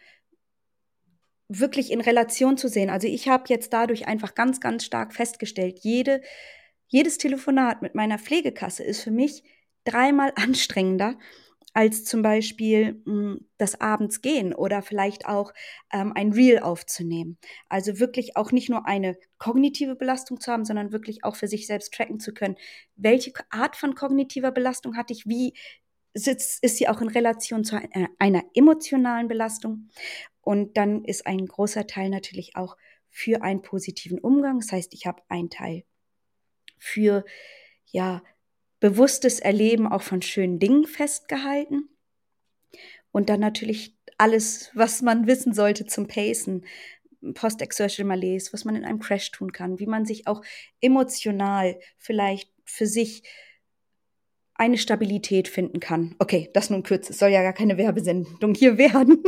wirklich 1.50 1.92
in 1.92 2.02
Relation 2.02 2.58
zu 2.58 2.68
sehen. 2.68 2.90
Also 2.90 3.08
ich 3.08 3.28
habe 3.28 3.46
jetzt 3.48 3.74
dadurch 3.74 4.08
einfach 4.08 4.36
ganz, 4.36 4.60
ganz 4.60 4.86
stark 4.86 5.14
festgestellt, 5.14 5.80
jede, 5.82 6.22
jedes 6.88 7.18
Telefonat 7.18 7.82
mit 7.82 7.96
meiner 7.96 8.20
Pflegekasse 8.20 8.84
ist 8.84 9.02
für 9.02 9.12
mich 9.12 9.44
dreimal 9.84 10.32
anstrengender 10.36 11.18
als 11.74 12.04
zum 12.04 12.22
Beispiel 12.22 13.02
mh, 13.06 13.14
hm, 13.14 13.48
das 13.58 13.80
Abends 13.80 14.22
gehen 14.22 14.54
oder 14.54 14.82
vielleicht 14.82 15.28
auch 15.28 15.54
ähm, 15.92 16.14
ein 16.16 16.34
Reel 16.34 16.60
aufzunehmen. 16.60 17.38
Also 17.68 18.00
wirklich 18.00 18.36
auch 18.38 18.52
nicht 18.52 18.70
nur 18.70 18.88
eine 18.88 19.18
kognitive 19.38 19.96
Belastung 19.96 20.40
zu 20.40 20.52
haben, 20.52 20.66
sondern 20.66 20.92
wirklich 20.92 21.24
auch 21.24 21.36
für 21.36 21.48
sich 21.48 21.68
selbst 21.68 21.94
tracken 21.94 22.20
zu 22.20 22.34
können, 22.34 22.56
welche 22.96 23.34
Art 23.50 23.76
von 23.76 23.96
kognitiver 23.96 24.52
Belastung 24.52 24.98
hatte 24.98 25.14
ich, 25.14 25.28
wie 25.28 25.54
sitzt, 26.14 26.64
ist 26.64 26.78
sie 26.78 26.88
auch 26.88 27.02
in 27.02 27.10
Relation 27.10 27.64
zu 27.64 27.76
einer, 27.76 28.10
einer 28.18 28.44
emotionalen 28.54 29.28
Belastung. 29.28 29.90
Und 30.42 30.78
dann 30.78 31.04
ist 31.06 31.28
ein 31.28 31.46
großer 31.46 31.88
Teil 31.88 32.10
natürlich 32.10 32.56
auch 32.56 32.78
für 33.10 33.42
einen 33.44 33.62
positiven 33.62 34.20
Umgang. 34.20 34.60
Das 34.60 34.72
heißt, 34.72 34.94
ich 34.94 35.06
habe 35.06 35.22
einen 35.30 35.50
Teil 35.50 35.84
für 36.78 37.26
ja 37.86 38.24
bewusstes 38.80 39.40
Erleben 39.40 39.88
auch 39.88 40.02
von 40.02 40.22
schönen 40.22 40.60
Dingen 40.60 40.86
festgehalten. 40.86 41.90
Und 43.12 43.30
dann 43.30 43.40
natürlich 43.40 43.98
alles, 44.18 44.72
was 44.74 45.02
man 45.02 45.28
wissen 45.28 45.54
sollte 45.54 45.86
zum 45.86 46.08
Pacen, 46.08 46.66
Post-Exertional 47.34 48.18
Malaise, 48.18 48.54
was 48.54 48.66
man 48.66 48.76
in 48.76 48.86
einem 48.86 49.00
Crash 49.00 49.32
tun 49.32 49.52
kann, 49.52 49.80
wie 49.80 49.88
man 49.88 50.06
sich 50.06 50.28
auch 50.28 50.42
emotional 50.80 51.80
vielleicht 51.98 52.52
für 52.64 52.86
sich 52.86 53.24
eine 54.60 54.78
Stabilität 54.78 55.48
finden 55.48 55.80
kann. 55.80 56.16
Okay, 56.20 56.50
das 56.54 56.70
nun 56.70 56.84
kurz. 56.84 57.10
Es 57.10 57.18
soll 57.18 57.30
ja 57.30 57.42
gar 57.42 57.54
keine 57.54 57.78
Werbesendung 57.78 58.54
hier 58.54 58.78
werden. 58.78 59.24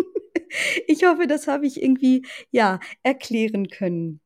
ich 0.88 1.06
hoffe, 1.06 1.26
das 1.28 1.48
habe 1.48 1.66
ich 1.66 1.82
irgendwie, 1.82 2.26
ja, 2.52 2.80
erklären 3.02 3.70
können. 3.70 4.20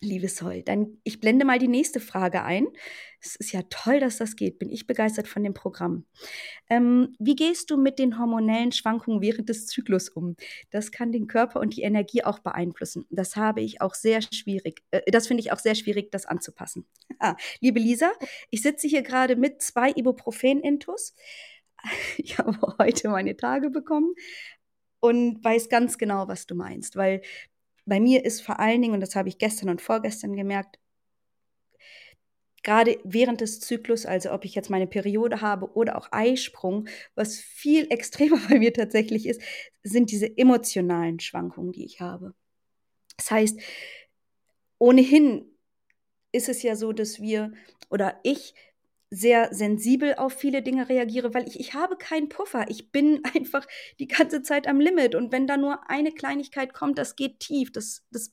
Liebes 0.00 0.36
Soll, 0.36 0.62
dann 0.62 0.98
ich 1.04 1.20
blende 1.20 1.44
mal 1.44 1.58
die 1.58 1.68
nächste 1.68 2.00
Frage 2.00 2.42
ein. 2.42 2.66
Es 3.20 3.36
ist 3.36 3.52
ja 3.52 3.62
toll, 3.70 4.00
dass 4.00 4.18
das 4.18 4.36
geht. 4.36 4.58
Bin 4.58 4.70
ich 4.70 4.86
begeistert 4.86 5.26
von 5.26 5.42
dem 5.42 5.54
Programm. 5.54 6.04
Ähm, 6.68 7.14
wie 7.18 7.34
gehst 7.34 7.70
du 7.70 7.76
mit 7.76 7.98
den 7.98 8.18
hormonellen 8.18 8.72
Schwankungen 8.72 9.20
während 9.20 9.48
des 9.48 9.66
Zyklus 9.66 10.08
um? 10.08 10.36
Das 10.70 10.92
kann 10.92 11.12
den 11.12 11.26
Körper 11.26 11.60
und 11.60 11.76
die 11.76 11.82
Energie 11.82 12.24
auch 12.24 12.38
beeinflussen. 12.38 13.06
Das 13.10 13.36
habe 13.36 13.62
ich 13.62 13.80
auch 13.80 13.94
sehr 13.94 14.22
schwierig. 14.22 14.82
Äh, 14.90 15.10
das 15.10 15.26
finde 15.26 15.40
ich 15.42 15.52
auch 15.52 15.58
sehr 15.58 15.74
schwierig, 15.74 16.10
das 16.10 16.26
anzupassen. 16.26 16.86
Ah, 17.18 17.34
liebe 17.60 17.80
Lisa, 17.80 18.12
ich 18.50 18.60
sitze 18.60 18.86
hier 18.86 19.00
gerade 19.00 19.36
mit 19.36 19.62
zwei 19.62 19.90
Ibuprofen-Intus. 19.90 21.14
Ich 22.18 22.38
habe 22.38 22.58
heute 22.78 23.08
meine 23.08 23.36
Tage 23.36 23.70
bekommen 23.70 24.14
und 25.00 25.42
weiß 25.42 25.68
ganz 25.68 25.98
genau, 25.98 26.28
was 26.28 26.46
du 26.46 26.54
meinst, 26.54 26.96
weil 26.96 27.22
bei 27.86 28.00
mir 28.00 28.24
ist 28.24 28.42
vor 28.42 28.60
allen 28.60 28.82
Dingen, 28.82 28.94
und 28.94 29.00
das 29.00 29.16
habe 29.16 29.28
ich 29.28 29.38
gestern 29.38 29.70
und 29.70 29.80
vorgestern 29.80 30.36
gemerkt, 30.36 30.78
gerade 32.62 32.98
während 33.04 33.40
des 33.40 33.60
Zyklus, 33.60 34.06
also 34.06 34.32
ob 34.32 34.44
ich 34.44 34.56
jetzt 34.56 34.70
meine 34.70 34.88
Periode 34.88 35.40
habe 35.40 35.72
oder 35.76 35.96
auch 35.96 36.08
Eisprung, 36.10 36.88
was 37.14 37.36
viel 37.38 37.86
extremer 37.90 38.40
bei 38.48 38.58
mir 38.58 38.74
tatsächlich 38.74 39.26
ist, 39.26 39.40
sind 39.84 40.10
diese 40.10 40.36
emotionalen 40.36 41.20
Schwankungen, 41.20 41.72
die 41.72 41.84
ich 41.84 42.00
habe. 42.00 42.34
Das 43.16 43.30
heißt, 43.30 43.60
ohnehin 44.78 45.46
ist 46.32 46.48
es 46.48 46.62
ja 46.62 46.76
so, 46.76 46.92
dass 46.92 47.20
wir 47.20 47.52
oder 47.88 48.18
ich 48.24 48.54
sehr 49.10 49.54
sensibel 49.54 50.14
auf 50.14 50.32
viele 50.32 50.62
Dinge 50.62 50.88
reagiere, 50.88 51.32
weil 51.32 51.46
ich, 51.46 51.60
ich 51.60 51.74
habe 51.74 51.96
keinen 51.96 52.28
Puffer. 52.28 52.66
Ich 52.68 52.90
bin 52.90 53.22
einfach 53.34 53.66
die 53.98 54.08
ganze 54.08 54.42
Zeit 54.42 54.66
am 54.66 54.80
Limit. 54.80 55.14
Und 55.14 55.32
wenn 55.32 55.46
da 55.46 55.56
nur 55.56 55.88
eine 55.88 56.12
Kleinigkeit 56.12 56.72
kommt, 56.72 56.98
das 56.98 57.16
geht 57.16 57.40
tief, 57.40 57.72
das, 57.72 58.04
das 58.10 58.32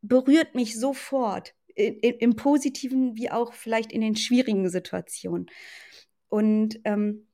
berührt 0.00 0.54
mich 0.54 0.78
sofort. 0.78 1.54
In, 1.74 1.98
Im 2.00 2.34
positiven 2.34 3.16
wie 3.16 3.30
auch 3.30 3.52
vielleicht 3.52 3.92
in 3.92 4.00
den 4.00 4.16
schwierigen 4.16 4.68
Situationen. 4.68 5.48
Und 6.28 6.80
ähm, 6.84 7.28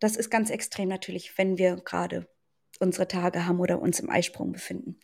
das 0.00 0.16
ist 0.16 0.28
ganz 0.28 0.50
extrem 0.50 0.88
natürlich, 0.88 1.38
wenn 1.38 1.56
wir 1.56 1.76
gerade 1.76 2.28
unsere 2.80 3.08
Tage 3.08 3.46
haben 3.46 3.60
oder 3.60 3.80
uns 3.80 4.00
im 4.00 4.10
Eisprung 4.10 4.52
befinden. 4.52 5.00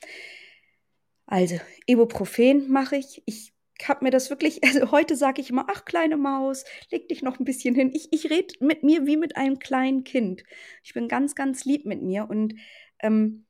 Also, 1.25 1.59
Ibuprofen 1.87 2.69
mache 2.71 2.97
ich. 2.97 3.23
Ich 3.25 3.55
habe 3.89 4.05
mir 4.05 4.11
das 4.11 4.31
wirklich, 4.31 4.63
also 4.65 4.91
heute 4.91 5.17
sage 5.17 5.41
ich 5.41 5.51
immer, 5.51 5.67
ach 5.71 5.85
kleine 5.85 6.17
Maus, 6.17 6.65
leg 6.91 7.09
dich 7.09 7.23
noch 7.23 7.39
ein 7.39 7.45
bisschen 7.45 7.75
hin. 7.75 7.91
Ich, 7.95 8.09
ich 8.13 8.31
rede 8.31 8.55
mit 8.61 8.83
mir 8.83 9.07
wie 9.07 9.17
mit 9.17 9.37
einem 9.37 9.59
kleinen 9.59 10.05
Kind. 10.05 10.45
Ich 10.83 10.95
bin 10.95 11.09
ganz, 11.09 11.35
ganz 11.35 11.65
lieb 11.65 11.87
mit 11.87 12.03
mir 12.03 12.29
und 12.29 12.55
ähm, 13.01 13.47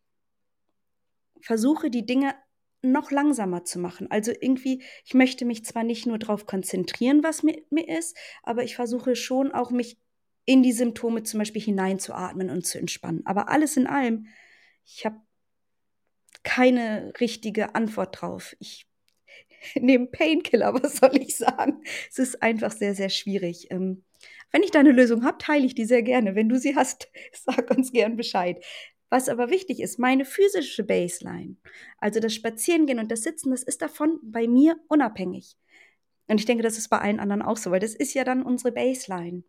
versuche 1.41 1.91
die 1.91 2.07
Dinge 2.07 2.35
noch 2.83 3.11
langsamer 3.11 3.65
zu 3.65 3.79
machen. 3.79 4.11
Also 4.11 4.33
irgendwie, 4.33 4.83
ich 5.05 5.15
möchte 5.15 5.45
mich 5.45 5.65
zwar 5.65 5.85
nicht 5.85 6.07
nur 6.07 6.19
darauf 6.19 6.47
konzentrieren, 6.47 7.23
was 7.23 7.43
mit 7.43 7.71
mir 7.71 7.87
ist, 7.89 8.17
aber 8.43 8.65
ich 8.65 8.77
versuche 8.77 9.17
schon 9.17 9.53
auch 9.53 9.71
mich 9.71 9.99
in 10.47 10.63
die 10.63 10.73
Symptome 10.73 11.23
zum 11.23 11.39
Beispiel 11.39 11.63
hineinzuatmen 11.63 12.51
und 12.51 12.67
zu 12.67 12.79
entspannen. 12.79 13.23
Aber 13.27 13.51
alles 13.51 13.77
in 13.77 13.87
allem, 13.87 14.27
ich 14.85 15.05
habe 15.05 15.21
keine 16.43 17.13
richtige 17.21 17.75
Antwort 17.75 18.21
drauf. 18.21 18.57
Ich 18.59 18.90
nehme 19.75 20.07
Painkiller, 20.07 20.75
was 20.75 20.97
soll 20.97 21.17
ich 21.17 21.37
sagen? 21.37 21.83
Es 22.11 22.19
ist 22.19 22.43
einfach 22.43 22.73
sehr, 22.73 22.95
sehr 22.95 23.09
schwierig. 23.09 23.69
Ähm, 23.71 24.05
wenn 24.53 24.63
ich 24.63 24.71
da 24.71 24.81
eine 24.81 24.93
Lösung 24.93 25.25
habe, 25.25 25.39
teile 25.39 25.67
ich 25.67 25.75
die 25.75 25.85
sehr 25.85 26.03
gerne. 26.03 26.35
Wenn 26.35 26.49
du 26.49 26.59
sie 26.59 26.77
hast, 26.77 27.11
sag 27.33 27.71
uns 27.71 27.93
gern 27.93 28.17
Bescheid. 28.17 28.65
Was 29.09 29.29
aber 29.29 29.51
wichtig 29.51 29.81
ist, 29.81 29.99
meine 29.99 30.25
physische 30.25 30.85
Baseline, 30.85 31.57
also 31.99 32.21
das 32.21 32.33
Spazierengehen 32.33 33.01
und 33.01 33.11
das 33.11 33.23
Sitzen, 33.23 33.51
das 33.51 33.65
ist 33.65 33.83
davon 33.83 34.21
bei 34.23 34.47
mir 34.47 34.77
unabhängig. 34.87 35.57
Und 36.29 36.39
ich 36.39 36.47
denke, 36.47 36.63
das 36.63 36.79
ist 36.79 36.89
bei 36.91 36.99
allen 36.99 37.19
anderen 37.19 37.43
auch 37.43 37.57
so, 37.57 37.73
weil 37.73 37.81
das 37.81 37.97
ist 37.97 38.15
ja 38.15 38.23
dann 38.23 38.45
unsere 38.45 38.71
Baseline. 38.71 39.43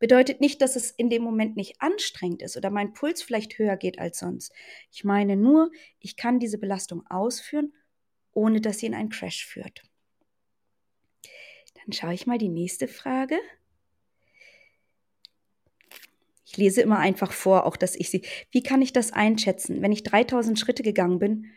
Bedeutet 0.00 0.40
nicht, 0.40 0.60
dass 0.60 0.74
es 0.74 0.90
in 0.90 1.08
dem 1.08 1.22
Moment 1.22 1.54
nicht 1.54 1.80
anstrengend 1.80 2.42
ist 2.42 2.56
oder 2.56 2.70
mein 2.70 2.94
Puls 2.94 3.22
vielleicht 3.22 3.58
höher 3.58 3.76
geht 3.76 4.00
als 4.00 4.18
sonst. 4.18 4.52
Ich 4.90 5.04
meine 5.04 5.36
nur, 5.36 5.70
ich 6.00 6.16
kann 6.16 6.40
diese 6.40 6.58
Belastung 6.58 7.06
ausführen, 7.08 7.72
ohne 8.32 8.60
dass 8.60 8.78
sie 8.78 8.86
in 8.86 8.94
einen 8.94 9.10
Crash 9.10 9.46
führt. 9.46 9.82
Dann 11.74 11.92
schaue 11.92 12.14
ich 12.14 12.26
mal 12.26 12.38
die 12.38 12.48
nächste 12.48 12.88
Frage. 12.88 13.38
Ich 16.44 16.56
lese 16.56 16.82
immer 16.82 16.98
einfach 16.98 17.32
vor, 17.32 17.66
auch 17.66 17.76
dass 17.76 17.96
ich 17.96 18.10
sie. 18.10 18.22
Wie 18.50 18.62
kann 18.62 18.82
ich 18.82 18.92
das 18.92 19.12
einschätzen, 19.12 19.80
wenn 19.82 19.92
ich 19.92 20.02
3000 20.02 20.58
Schritte 20.58 20.82
gegangen 20.82 21.18
bin 21.18 21.50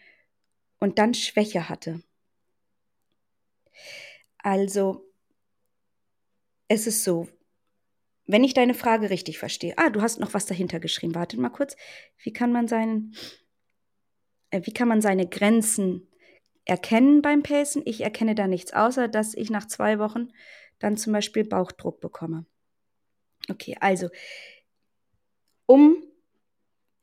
und 0.80 1.00
dann 1.00 1.14
Schwäche 1.14 1.68
hatte? 1.70 2.02
Also, 4.38 5.06
es 6.68 6.88
ist 6.88 7.04
so, 7.04 7.28
wenn 8.26 8.44
ich 8.44 8.54
deine 8.54 8.74
Frage 8.74 9.10
richtig 9.10 9.38
verstehe. 9.38 9.74
Ah, 9.78 9.90
du 9.90 10.02
hast 10.02 10.20
noch 10.20 10.34
was 10.34 10.46
dahinter 10.46 10.80
geschrieben. 10.80 11.14
Wartet 11.14 11.40
mal 11.40 11.50
kurz. 11.50 11.76
Wie 12.18 12.34
kann 12.34 12.52
man 12.52 12.68
seinen, 12.68 13.16
äh, 14.50 14.62
wie 14.64 14.74
kann 14.74 14.88
man 14.88 15.02
seine 15.02 15.28
Grenzen 15.28 16.08
erkennen 16.66 17.22
beim 17.22 17.44
Pacen? 17.44 17.82
Ich 17.86 18.02
erkenne 18.02 18.36
da 18.36 18.48
nichts, 18.48 18.74
außer 18.74 19.08
dass 19.08 19.34
ich 19.34 19.50
nach 19.50 19.68
zwei 19.68 20.00
Wochen 20.00 20.30
dann 20.80 20.98
zum 20.98 21.14
Beispiel 21.14 21.44
Bauchdruck 21.44 22.02
bekomme. 22.02 22.46
Okay, 23.50 23.78
also 23.80 24.10
um 25.66 26.04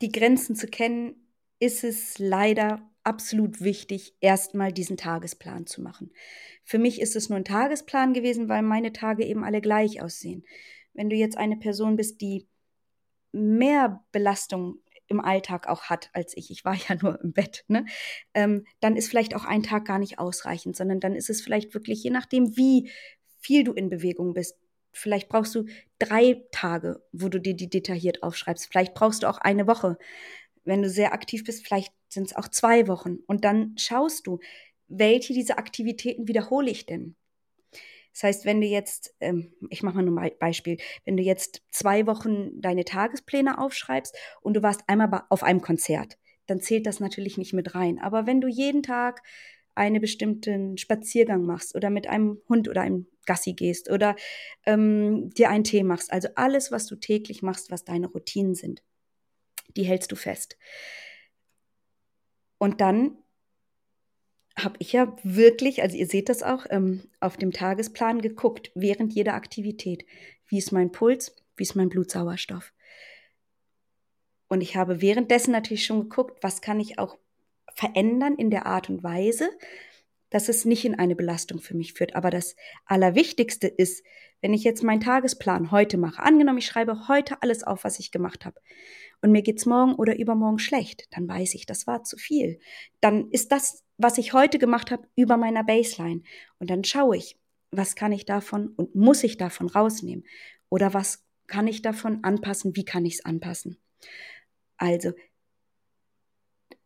die 0.00 0.12
Grenzen 0.12 0.56
zu 0.56 0.66
kennen, 0.66 1.28
ist 1.58 1.84
es 1.84 2.18
leider 2.18 2.90
absolut 3.04 3.60
wichtig, 3.60 4.16
erstmal 4.20 4.72
diesen 4.72 4.96
Tagesplan 4.96 5.66
zu 5.66 5.82
machen. 5.82 6.12
Für 6.64 6.78
mich 6.78 7.00
ist 7.00 7.16
es 7.16 7.28
nur 7.28 7.36
ein 7.36 7.44
Tagesplan 7.44 8.12
gewesen, 8.14 8.48
weil 8.48 8.62
meine 8.62 8.92
Tage 8.92 9.24
eben 9.24 9.44
alle 9.44 9.60
gleich 9.60 10.02
aussehen. 10.02 10.44
Wenn 10.92 11.10
du 11.10 11.16
jetzt 11.16 11.36
eine 11.36 11.56
Person 11.56 11.96
bist, 11.96 12.20
die 12.20 12.48
mehr 13.32 14.04
Belastung 14.12 14.81
im 15.12 15.20
Alltag 15.20 15.68
auch 15.68 15.84
hat 15.84 16.10
als 16.12 16.36
ich, 16.36 16.50
ich 16.50 16.64
war 16.64 16.74
ja 16.74 16.96
nur 17.00 17.20
im 17.22 17.32
Bett, 17.32 17.64
ne? 17.68 17.84
Ähm, 18.34 18.64
dann 18.80 18.96
ist 18.96 19.08
vielleicht 19.08 19.36
auch 19.36 19.44
ein 19.44 19.62
Tag 19.62 19.84
gar 19.84 19.98
nicht 19.98 20.18
ausreichend, 20.18 20.76
sondern 20.76 21.00
dann 21.00 21.14
ist 21.14 21.30
es 21.30 21.42
vielleicht 21.42 21.74
wirklich, 21.74 22.02
je 22.02 22.10
nachdem, 22.10 22.56
wie 22.56 22.90
viel 23.38 23.64
du 23.64 23.72
in 23.72 23.90
Bewegung 23.90 24.34
bist, 24.34 24.56
Vielleicht 24.92 25.28
brauchst 25.28 25.54
du 25.54 25.64
drei 25.98 26.44
Tage, 26.52 27.02
wo 27.12 27.28
du 27.28 27.40
dir 27.40 27.54
die 27.54 27.70
detailliert 27.70 28.22
aufschreibst. 28.22 28.66
Vielleicht 28.66 28.94
brauchst 28.94 29.22
du 29.22 29.28
auch 29.28 29.38
eine 29.38 29.66
Woche. 29.66 29.96
Wenn 30.64 30.82
du 30.82 30.90
sehr 30.90 31.12
aktiv 31.14 31.44
bist, 31.44 31.66
vielleicht 31.66 31.92
sind 32.08 32.26
es 32.26 32.36
auch 32.36 32.48
zwei 32.48 32.86
Wochen. 32.88 33.16
Und 33.26 33.44
dann 33.44 33.74
schaust 33.78 34.26
du, 34.26 34.38
welche 34.88 35.32
dieser 35.32 35.58
Aktivitäten 35.58 36.28
wiederhole 36.28 36.70
ich 36.70 36.84
denn? 36.84 37.16
Das 38.12 38.24
heißt, 38.24 38.44
wenn 38.44 38.60
du 38.60 38.66
jetzt, 38.66 39.14
ähm, 39.20 39.54
ich 39.70 39.82
mache 39.82 39.96
mal 39.96 40.02
nur 40.02 40.20
ein 40.20 40.32
Beispiel, 40.38 40.78
wenn 41.04 41.16
du 41.16 41.22
jetzt 41.22 41.62
zwei 41.70 42.06
Wochen 42.06 42.60
deine 42.60 42.84
Tagespläne 42.84 43.58
aufschreibst 43.58 44.16
und 44.40 44.54
du 44.54 44.62
warst 44.62 44.82
einmal 44.86 45.24
auf 45.30 45.42
einem 45.42 45.62
Konzert, 45.62 46.18
dann 46.46 46.60
zählt 46.60 46.86
das 46.86 47.00
natürlich 47.00 47.38
nicht 47.38 47.52
mit 47.52 47.74
rein. 47.74 47.98
Aber 48.00 48.26
wenn 48.26 48.40
du 48.40 48.48
jeden 48.48 48.82
Tag 48.82 49.22
einen 49.74 50.00
bestimmten 50.00 50.76
Spaziergang 50.76 51.44
machst 51.44 51.74
oder 51.74 51.90
mit 51.90 52.06
einem 52.06 52.40
Hund 52.48 52.68
oder 52.68 52.82
einem 52.82 53.06
Gassi 53.26 53.54
gehst 53.54 53.90
oder 53.90 54.16
ähm, 54.66 55.30
dir 55.30 55.48
einen 55.48 55.64
Tee 55.64 55.82
machst. 55.82 56.12
Also 56.12 56.28
alles, 56.34 56.72
was 56.72 56.86
du 56.86 56.96
täglich 56.96 57.42
machst, 57.42 57.70
was 57.70 57.84
deine 57.84 58.08
Routinen 58.08 58.54
sind, 58.54 58.82
die 59.76 59.84
hältst 59.84 60.12
du 60.12 60.16
fest. 60.16 60.58
Und 62.58 62.80
dann 62.80 63.16
habe 64.56 64.76
ich 64.78 64.92
ja 64.92 65.16
wirklich, 65.22 65.82
also 65.82 65.96
ihr 65.96 66.06
seht 66.06 66.28
das 66.28 66.42
auch, 66.42 66.66
ähm, 66.70 67.08
auf 67.20 67.36
dem 67.36 67.52
Tagesplan 67.52 68.20
geguckt, 68.20 68.70
während 68.74 69.12
jeder 69.12 69.34
Aktivität. 69.34 70.04
Wie 70.46 70.58
ist 70.58 70.72
mein 70.72 70.92
Puls? 70.92 71.36
Wie 71.56 71.62
ist 71.62 71.74
mein 71.74 71.88
Blutsauerstoff? 71.88 72.72
Und 74.48 74.60
ich 74.60 74.76
habe 74.76 75.00
währenddessen 75.00 75.52
natürlich 75.52 75.86
schon 75.86 76.02
geguckt, 76.02 76.42
was 76.42 76.60
kann 76.60 76.80
ich 76.80 76.98
auch 76.98 77.16
verändern 77.74 78.34
in 78.36 78.50
der 78.50 78.66
Art 78.66 78.90
und 78.90 79.02
Weise, 79.02 79.48
dass 80.28 80.48
es 80.48 80.64
nicht 80.64 80.84
in 80.84 80.98
eine 80.98 81.16
Belastung 81.16 81.60
für 81.60 81.74
mich 81.74 81.94
führt. 81.94 82.14
Aber 82.16 82.30
das 82.30 82.56
Allerwichtigste 82.84 83.66
ist, 83.66 84.04
wenn 84.42 84.54
ich 84.54 84.64
jetzt 84.64 84.82
meinen 84.82 85.00
Tagesplan 85.00 85.70
heute 85.70 85.96
mache, 85.96 86.22
angenommen, 86.22 86.58
ich 86.58 86.66
schreibe 86.66 87.08
heute 87.08 87.40
alles 87.42 87.62
auf, 87.62 87.84
was 87.84 87.98
ich 87.98 88.10
gemacht 88.10 88.44
habe, 88.44 88.60
und 89.22 89.30
mir 89.30 89.42
geht's 89.42 89.66
morgen 89.66 89.94
oder 89.94 90.18
übermorgen 90.18 90.58
schlecht, 90.58 91.06
dann 91.12 91.28
weiß 91.28 91.54
ich, 91.54 91.64
das 91.64 91.86
war 91.86 92.02
zu 92.02 92.16
viel. 92.16 92.58
Dann 93.00 93.30
ist 93.30 93.52
das, 93.52 93.84
was 94.02 94.18
ich 94.18 94.32
heute 94.32 94.58
gemacht 94.58 94.90
habe, 94.90 95.06
über 95.16 95.36
meiner 95.36 95.64
Baseline. 95.64 96.22
Und 96.58 96.70
dann 96.70 96.84
schaue 96.84 97.16
ich, 97.16 97.38
was 97.70 97.96
kann 97.96 98.12
ich 98.12 98.24
davon 98.24 98.68
und 98.76 98.94
muss 98.94 99.24
ich 99.24 99.36
davon 99.38 99.68
rausnehmen? 99.68 100.24
Oder 100.68 100.94
was 100.94 101.24
kann 101.46 101.66
ich 101.66 101.82
davon 101.82 102.22
anpassen? 102.24 102.76
Wie 102.76 102.84
kann 102.84 103.04
ich 103.04 103.14
es 103.14 103.24
anpassen? 103.24 103.78
Also 104.76 105.12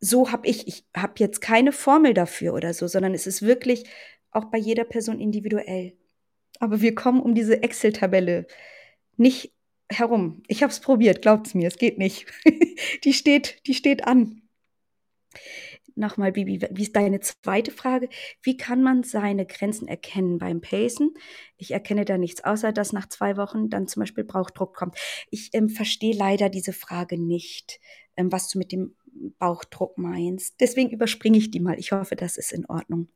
so 0.00 0.31
habe 0.31 0.46
ich, 0.46 0.68
ich 0.68 0.85
habe 0.94 1.14
jetzt 1.18 1.40
keine 1.40 1.72
Formel 1.72 2.14
dafür 2.14 2.55
oder 2.55 2.74
so, 2.74 2.87
sondern 2.87 3.14
es 3.14 3.26
ist 3.26 3.42
wirklich 3.42 3.85
auch 4.31 4.46
bei 4.46 4.59
jeder 4.59 4.85
Person 4.85 5.20
individuell. 5.20 5.96
Aber 6.59 6.81
wir 6.81 6.94
kommen 6.94 7.20
um 7.20 7.35
diese 7.35 7.62
Excel-Tabelle 7.62 8.46
nicht 9.16 9.52
herum. 9.88 10.42
Ich 10.48 10.62
habe 10.62 10.72
es 10.72 10.81
probiert, 10.81 11.22
glaubt 11.22 11.46
es 11.46 11.55
mir, 11.55 11.68
es 11.68 11.79
geht 11.79 11.98
nicht. 11.98 12.26
die 13.05 13.12
steht, 13.12 13.66
die 13.66 13.74
steht 13.74 14.07
an. 14.07 14.42
Nochmal, 15.98 16.32
Bibi, 16.32 16.61
wie 16.70 16.82
ist 16.82 16.94
deine 16.94 17.20
zweite 17.20 17.70
Frage? 17.70 18.11
Wie 18.42 18.59
kann 18.59 18.82
man 18.82 19.02
seine 19.02 19.46
Grenzen 19.46 19.88
erkennen 19.88 20.37
beim 20.37 20.61
Pacen? 20.61 21.14
Ich 21.56 21.70
erkenne 21.70 22.04
da 22.04 22.18
nichts, 22.18 22.44
außer 22.44 22.70
dass 22.70 22.92
nach 22.92 23.09
zwei 23.09 23.38
Wochen 23.38 23.70
dann 23.70 23.88
zum 23.88 24.00
Beispiel 24.00 24.24
Bauchdruck 24.24 24.74
kommt. 24.74 24.98
Ich 25.30 25.50
ähm, 25.54 25.70
verstehe 25.70 26.14
leider 26.14 26.50
diese 26.50 26.74
Frage 26.74 27.18
nicht, 27.18 27.80
ähm, 28.18 28.30
was 28.30 28.50
du 28.50 28.59
mit 28.59 28.72
dem 28.72 28.94
Bauchdruck 29.38 29.96
meinst. 29.96 30.61
Deswegen 30.61 30.90
überspringe 30.90 31.38
ich 31.38 31.50
die 31.50 31.61
mal. 31.61 31.78
Ich 31.78 31.92
hoffe, 31.92 32.14
das 32.14 32.37
ist 32.37 32.52
in 32.52 32.66
Ordnung. 32.66 33.09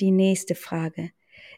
Die 0.00 0.12
nächste 0.12 0.54
Frage. 0.54 1.10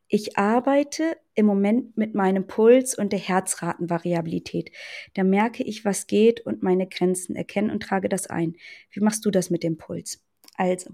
Ich 0.08 0.36
arbeite 0.36 1.16
im 1.34 1.46
Moment 1.46 1.96
mit 1.96 2.14
meinem 2.16 2.48
Puls 2.48 2.98
und 2.98 3.12
der 3.12 3.20
Herzratenvariabilität. 3.20 4.72
Da 5.14 5.22
merke 5.22 5.62
ich, 5.62 5.84
was 5.84 6.08
geht 6.08 6.40
und 6.40 6.62
meine 6.62 6.88
Grenzen 6.88 7.36
erkennen 7.36 7.70
und 7.70 7.84
trage 7.84 8.08
das 8.08 8.26
ein. 8.26 8.56
Wie 8.90 9.00
machst 9.00 9.24
du 9.24 9.30
das 9.30 9.50
mit 9.50 9.62
dem 9.62 9.76
Puls? 9.76 10.23
Also, 10.54 10.90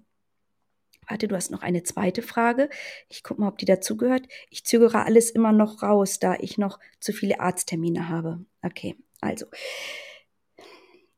warte, 1.09 1.29
du 1.29 1.37
hast 1.37 1.51
noch 1.51 1.63
eine 1.63 1.83
zweite 1.83 2.23
Frage. 2.23 2.69
Ich 3.09 3.23
gucke 3.23 3.41
mal, 3.41 3.49
ob 3.49 3.59
die 3.59 3.67
dazugehört. 3.67 4.27
Ich 4.51 4.65
zögere 4.65 5.05
alles 5.05 5.31
immer 5.31 5.53
noch 5.53 5.83
raus, 5.83 6.19
da 6.19 6.35
ich 6.39 6.59
noch 6.59 6.79
zu 7.01 7.13
viele 7.13 7.41
Arzttermine 7.41 8.09
habe. 8.09 8.45
Okay, 8.63 8.97
also 9.21 9.47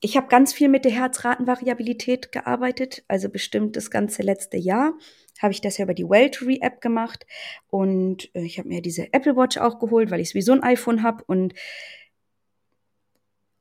ich 0.01 0.17
habe 0.17 0.27
ganz 0.27 0.53
viel 0.53 0.69
mit 0.69 0.85
der 0.85 0.93
Herzratenvariabilität 0.93 2.33
gearbeitet, 2.33 3.05
also 3.07 3.29
bestimmt 3.29 3.77
das 3.77 3.91
ganze 3.91 4.23
letzte 4.23 4.57
Jahr 4.57 4.95
habe 5.43 5.53
ich 5.53 5.61
das 5.61 5.77
ja 5.79 5.85
über 5.85 5.95
die 5.95 6.09
Welltory 6.09 6.61
App 6.63 6.81
gemacht 6.81 7.27
und 7.69 8.35
äh, 8.35 8.43
ich 8.43 8.59
habe 8.59 8.69
mir 8.69 8.81
diese 8.81 9.13
Apple 9.13 9.37
Watch 9.37 9.59
auch 9.59 9.79
geholt, 9.79 10.11
weil 10.11 10.21
ich 10.21 10.31
sowieso 10.31 10.53
ein 10.53 10.63
iPhone 10.63 11.03
habe 11.03 11.25
und 11.27 11.55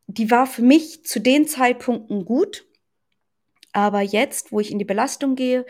die 0.07 0.29
war 0.29 0.45
für 0.45 0.61
mich 0.61 1.05
zu 1.05 1.19
den 1.19 1.47
Zeitpunkten 1.47 2.25
gut, 2.25 2.65
aber 3.73 4.01
jetzt, 4.01 4.51
wo 4.51 4.59
ich 4.59 4.71
in 4.71 4.79
die 4.79 4.85
Belastung 4.85 5.35
gehe, 5.35 5.65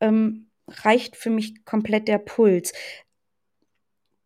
ähm, 0.00 0.50
reicht 0.68 1.16
für 1.16 1.30
mich 1.30 1.64
komplett 1.64 2.08
der 2.08 2.18
Puls. 2.18 2.72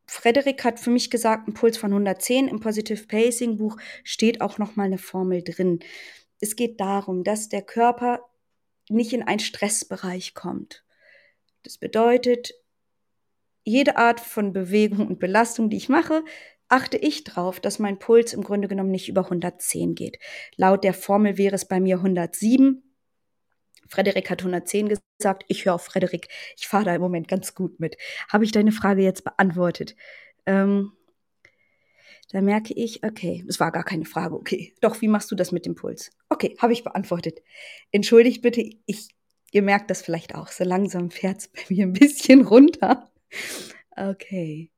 Frederik 0.06 0.64
hat 0.64 0.80
für 0.80 0.90
mich 0.90 1.10
gesagt, 1.10 1.48
ein 1.48 1.54
Puls 1.54 1.76
von 1.76 1.90
110 1.92 2.48
im 2.48 2.60
Positive 2.60 3.06
Pacing 3.06 3.58
Buch 3.58 3.76
steht 4.04 4.40
auch 4.40 4.58
noch 4.58 4.74
mal 4.74 4.84
eine 4.84 4.98
Formel 4.98 5.42
drin. 5.42 5.80
Es 6.40 6.56
geht 6.56 6.80
darum, 6.80 7.24
dass 7.24 7.48
der 7.48 7.62
Körper 7.62 8.20
nicht 8.88 9.12
in 9.12 9.22
einen 9.22 9.40
Stressbereich 9.40 10.34
kommt. 10.34 10.84
Das 11.62 11.76
bedeutet, 11.76 12.54
jede 13.64 13.98
Art 13.98 14.20
von 14.20 14.54
Bewegung 14.54 15.06
und 15.06 15.18
Belastung, 15.18 15.68
die 15.68 15.76
ich 15.76 15.90
mache, 15.90 16.24
achte 16.68 16.96
ich 16.96 17.24
darauf, 17.24 17.60
dass 17.60 17.78
mein 17.78 17.98
Puls 17.98 18.32
im 18.32 18.42
Grunde 18.42 18.68
genommen 18.68 18.90
nicht 18.90 19.08
über 19.08 19.24
110 19.24 19.94
geht. 19.94 20.18
Laut 20.56 20.84
der 20.84 20.94
Formel 20.94 21.36
wäre 21.36 21.54
es 21.54 21.66
bei 21.66 21.80
mir 21.80 21.96
107. 21.96 22.82
Frederik 23.88 24.30
hat 24.30 24.40
110 24.40 24.88
gesagt. 24.88 25.44
Ich 25.48 25.64
höre 25.64 25.74
auf 25.74 25.84
Frederik. 25.84 26.28
Ich 26.56 26.68
fahre 26.68 26.84
da 26.84 26.94
im 26.94 27.00
Moment 27.00 27.28
ganz 27.28 27.54
gut 27.54 27.80
mit. 27.80 27.96
Habe 28.28 28.44
ich 28.44 28.52
deine 28.52 28.72
Frage 28.72 29.02
jetzt 29.02 29.24
beantwortet? 29.24 29.96
Ähm, 30.46 30.92
Da 32.30 32.42
merke 32.42 32.74
ich, 32.74 33.04
okay, 33.04 33.42
das 33.46 33.58
war 33.58 33.72
gar 33.72 33.84
keine 33.84 34.04
Frage, 34.04 34.34
okay. 34.34 34.74
Doch, 34.82 35.00
wie 35.00 35.08
machst 35.08 35.30
du 35.30 35.34
das 35.34 35.50
mit 35.52 35.64
dem 35.64 35.74
Puls? 35.74 36.10
Okay, 36.28 36.56
habe 36.58 36.72
ich 36.74 36.84
beantwortet. 36.84 37.40
Entschuldigt 37.90 38.42
bitte, 38.42 38.62
ich, 38.86 39.08
ihr 39.50 39.62
merkt 39.62 39.90
das 39.90 40.02
vielleicht 40.02 40.34
auch, 40.34 40.48
so 40.48 40.64
langsam 40.64 41.10
fährt 41.10 41.38
es 41.38 41.48
bei 41.48 41.62
mir 41.70 41.86
ein 41.86 41.92
bisschen 41.94 42.42
runter. 42.46 43.10
Okay. 43.96 44.70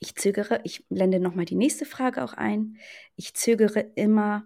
Ich 0.00 0.14
zögere, 0.16 0.60
ich 0.64 0.86
blende 0.88 1.18
nochmal 1.18 1.46
die 1.46 1.54
nächste 1.56 1.84
Frage 1.84 2.22
auch 2.22 2.34
ein. 2.34 2.78
Ich 3.16 3.34
zögere 3.34 3.80
immer, 3.96 4.44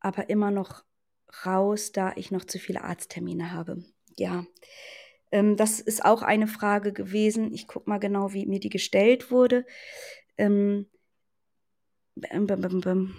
aber 0.00 0.30
immer 0.30 0.50
noch 0.50 0.84
raus, 1.44 1.92
da 1.92 2.12
ich 2.16 2.30
noch 2.30 2.44
zu 2.44 2.58
viele 2.58 2.82
Arzttermine 2.84 3.52
habe. 3.52 3.84
Ja, 4.16 4.46
ähm, 5.30 5.56
das 5.56 5.80
ist 5.80 6.04
auch 6.04 6.22
eine 6.22 6.46
Frage 6.46 6.92
gewesen. 6.92 7.52
Ich 7.52 7.66
gucke 7.66 7.88
mal 7.88 7.98
genau, 7.98 8.32
wie 8.32 8.46
mir 8.46 8.60
die 8.60 8.68
gestellt 8.68 9.30
wurde. 9.30 9.66
Ähm, 10.36 10.86
bäm, 12.14 12.46
bäm, 12.46 12.80
bäm, 12.80 13.14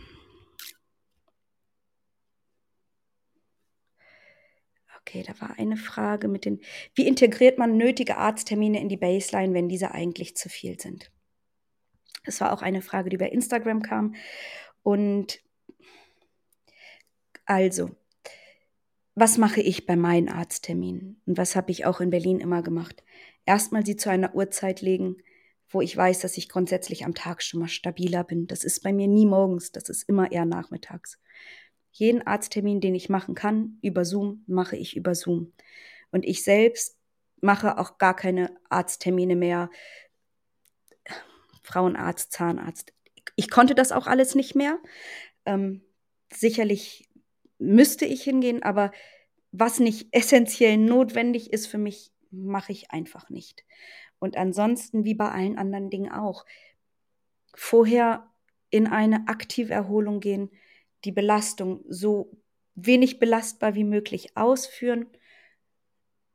Okay, 5.06 5.24
da 5.24 5.40
war 5.42 5.60
eine 5.60 5.78
Frage 5.78 6.28
mit 6.28 6.46
den, 6.46 6.62
wie 6.96 7.08
integriert 7.08 7.60
man 7.60 7.78
nötige 7.78 8.18
Arzttermine 8.18 8.80
in 8.80 8.90
die 8.90 8.98
Baseline, 8.98 9.54
wenn 9.54 9.70
diese 9.70 9.92
eigentlich 9.92 10.36
zu 10.36 10.50
viel 10.50 10.80
sind? 10.80 11.12
Das 12.26 12.42
war 12.42 12.54
auch 12.54 12.62
eine 12.62 12.82
Frage, 12.82 13.10
die 13.10 13.18
bei 13.18 13.28
Instagram 13.30 13.84
kam. 13.84 14.16
Und 14.82 15.40
also, 17.46 17.92
was 19.16 19.38
mache 19.38 19.62
ich 19.62 19.86
bei 19.86 19.96
meinen 19.96 20.30
Arztterminen? 20.30 21.22
Und 21.26 21.38
was 21.38 21.56
habe 21.56 21.72
ich 21.72 21.86
auch 21.86 22.02
in 22.02 22.10
Berlin 22.10 22.40
immer 22.40 22.64
gemacht? 22.64 23.04
Erstmal 23.46 23.86
sie 23.86 23.96
zu 23.96 24.10
einer 24.10 24.36
Uhrzeit 24.36 24.82
legen, 24.82 25.18
wo 25.70 25.82
ich 25.82 25.96
weiß, 25.96 26.20
dass 26.20 26.38
ich 26.38 26.50
grundsätzlich 26.50 27.06
am 27.06 27.14
Tag 27.14 27.44
schon 27.44 27.60
mal 27.60 27.68
stabiler 27.68 28.24
bin. 28.24 28.48
Das 28.48 28.64
ist 28.64 28.82
bei 28.84 28.94
mir 28.94 29.08
nie 29.08 29.26
morgens, 29.26 29.72
das 29.72 29.90
ist 29.90 30.08
immer 30.10 30.32
eher 30.32 30.46
nachmittags. 30.46 31.20
Jeden 31.92 32.26
Arzttermin, 32.26 32.82
den 32.82 32.96
ich 32.96 33.10
machen 33.10 33.36
kann, 33.36 33.78
über 33.82 34.04
Zoom, 34.04 34.44
mache 34.48 34.76
ich 34.78 34.96
über 34.96 35.14
Zoom. 35.14 35.54
Und 36.12 36.26
ich 36.26 36.44
selbst 36.44 36.98
mache 37.42 37.78
auch 37.78 37.98
gar 37.98 38.16
keine 38.16 38.56
Arzttermine 38.70 39.36
mehr. 39.36 39.70
Frauenarzt, 41.62 42.32
Zahnarzt. 42.32 42.94
Ich 43.36 43.50
konnte 43.50 43.76
das 43.76 43.92
auch 43.92 44.08
alles 44.08 44.36
nicht 44.36 44.56
mehr. 44.56 44.80
Ähm, 45.46 45.82
sicherlich 46.32 47.10
müsste 47.60 48.06
ich 48.06 48.24
hingehen, 48.24 48.64
aber 48.64 48.92
was 49.52 49.80
nicht 49.80 50.08
essentiell 50.12 50.78
notwendig 50.78 51.54
ist 51.54 51.68
für 51.68 51.78
mich, 51.78 52.12
mache 52.32 52.72
ich 52.72 52.92
einfach 52.92 53.30
nicht. 53.30 53.64
Und 54.20 54.38
ansonsten, 54.38 55.06
wie 55.06 55.14
bei 55.14 55.30
allen 55.30 55.58
anderen 55.58 55.90
Dingen 55.90 56.12
auch, 56.12 56.46
vorher 57.54 58.32
in 58.70 58.88
eine 58.88 59.28
aktive 59.28 59.74
Erholung 59.74 60.20
gehen, 60.20 60.50
die 61.06 61.12
Belastung 61.12 61.84
so 61.88 62.32
wenig 62.76 63.20
belastbar 63.20 63.76
wie 63.76 63.84
möglich 63.84 64.36
ausführen 64.36 65.06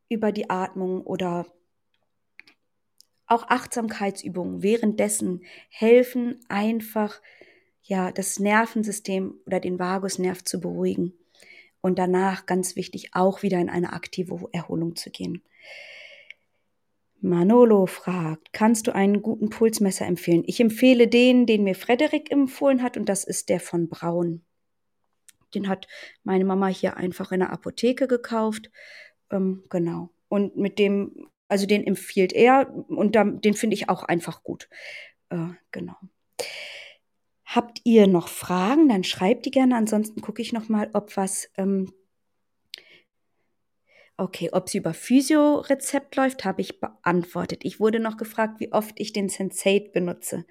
über 0.09 0.31
die 0.31 0.48
Atmung 0.48 1.02
oder 1.02 1.46
auch 3.26 3.48
Achtsamkeitsübungen 3.48 4.62
währenddessen 4.62 5.44
helfen 5.68 6.40
einfach 6.48 7.20
ja 7.88 8.12
das 8.12 8.38
Nervensystem 8.38 9.35
oder 9.46 9.61
den 9.61 9.79
Vagusnerv 9.79 10.44
zu 10.44 10.61
beruhigen 10.61 11.14
und 11.81 11.98
danach 11.98 12.46
ganz 12.46 12.77
wichtig 12.77 13.11
auch 13.14 13.42
wieder 13.42 13.59
in 13.59 13.70
eine 13.70 13.92
aktive 13.92 14.48
Erholung 14.53 14.94
zu 14.94 15.11
gehen. 15.11 15.42
Manolo 17.20 17.87
fragt, 17.87 18.53
kannst 18.53 18.87
du 18.87 18.94
einen 18.94 19.22
guten 19.22 19.51
Pulsmesser 19.51 20.07
empfehlen? 20.07 20.44
Ich 20.46 20.61
empfehle 20.61 21.09
den, 21.09 21.46
den 21.46 21.64
mir 21.64 21.74
Frederik 21.74 22.31
empfohlen 22.31 22.83
hat, 22.83 22.96
und 22.96 23.09
das 23.09 23.24
ist 23.24 23.48
der 23.48 23.59
von 23.59 23.88
Braun. 23.88 24.42
Den 25.55 25.66
hat 25.66 25.88
meine 26.22 26.44
Mama 26.44 26.68
hier 26.68 26.96
einfach 26.96 27.33
in 27.33 27.40
der 27.40 27.51
Apotheke 27.53 28.07
gekauft. 28.07 28.70
Ähm, 29.31 29.64
genau. 29.68 30.11
Und 30.29 30.57
mit 30.57 30.79
dem, 30.79 31.29
also 31.48 31.66
den 31.66 31.85
empfiehlt 31.85 32.33
er 32.35 32.72
und 32.88 33.16
da, 33.16 33.24
den 33.24 33.55
finde 33.55 33.74
ich 33.74 33.88
auch 33.88 34.05
einfach 34.05 34.44
gut. 34.44 34.68
Äh, 35.31 35.48
genau. 35.72 35.96
Habt 37.48 37.80
ihr 37.84 38.06
noch 38.06 38.28
Fragen? 38.28 38.88
Dann 38.88 39.04
schreibt 39.04 39.46
die 39.46 39.50
gerne. 39.50 39.74
Ansonsten 39.76 40.20
gucke 40.20 40.42
ich 40.42 40.52
noch 40.52 40.68
mal, 40.68 40.90
ob 40.92 41.16
was 41.16 41.50
ähm, 41.56 41.92
Okay, 44.20 44.50
ob 44.52 44.68
sie 44.68 44.78
über 44.78 44.94
Physio-Rezept 44.94 46.16
läuft, 46.16 46.44
habe 46.44 46.61
ich 46.61 46.80
beantwortet. 46.80 47.61
Ich 47.64 47.78
wurde 47.78 48.00
noch 48.00 48.16
gefragt, 48.16 48.58
wie 48.58 48.72
oft 48.72 48.98
ich 48.98 49.12
den 49.12 49.28
Sensate 49.28 49.90
benutze. 49.92 50.44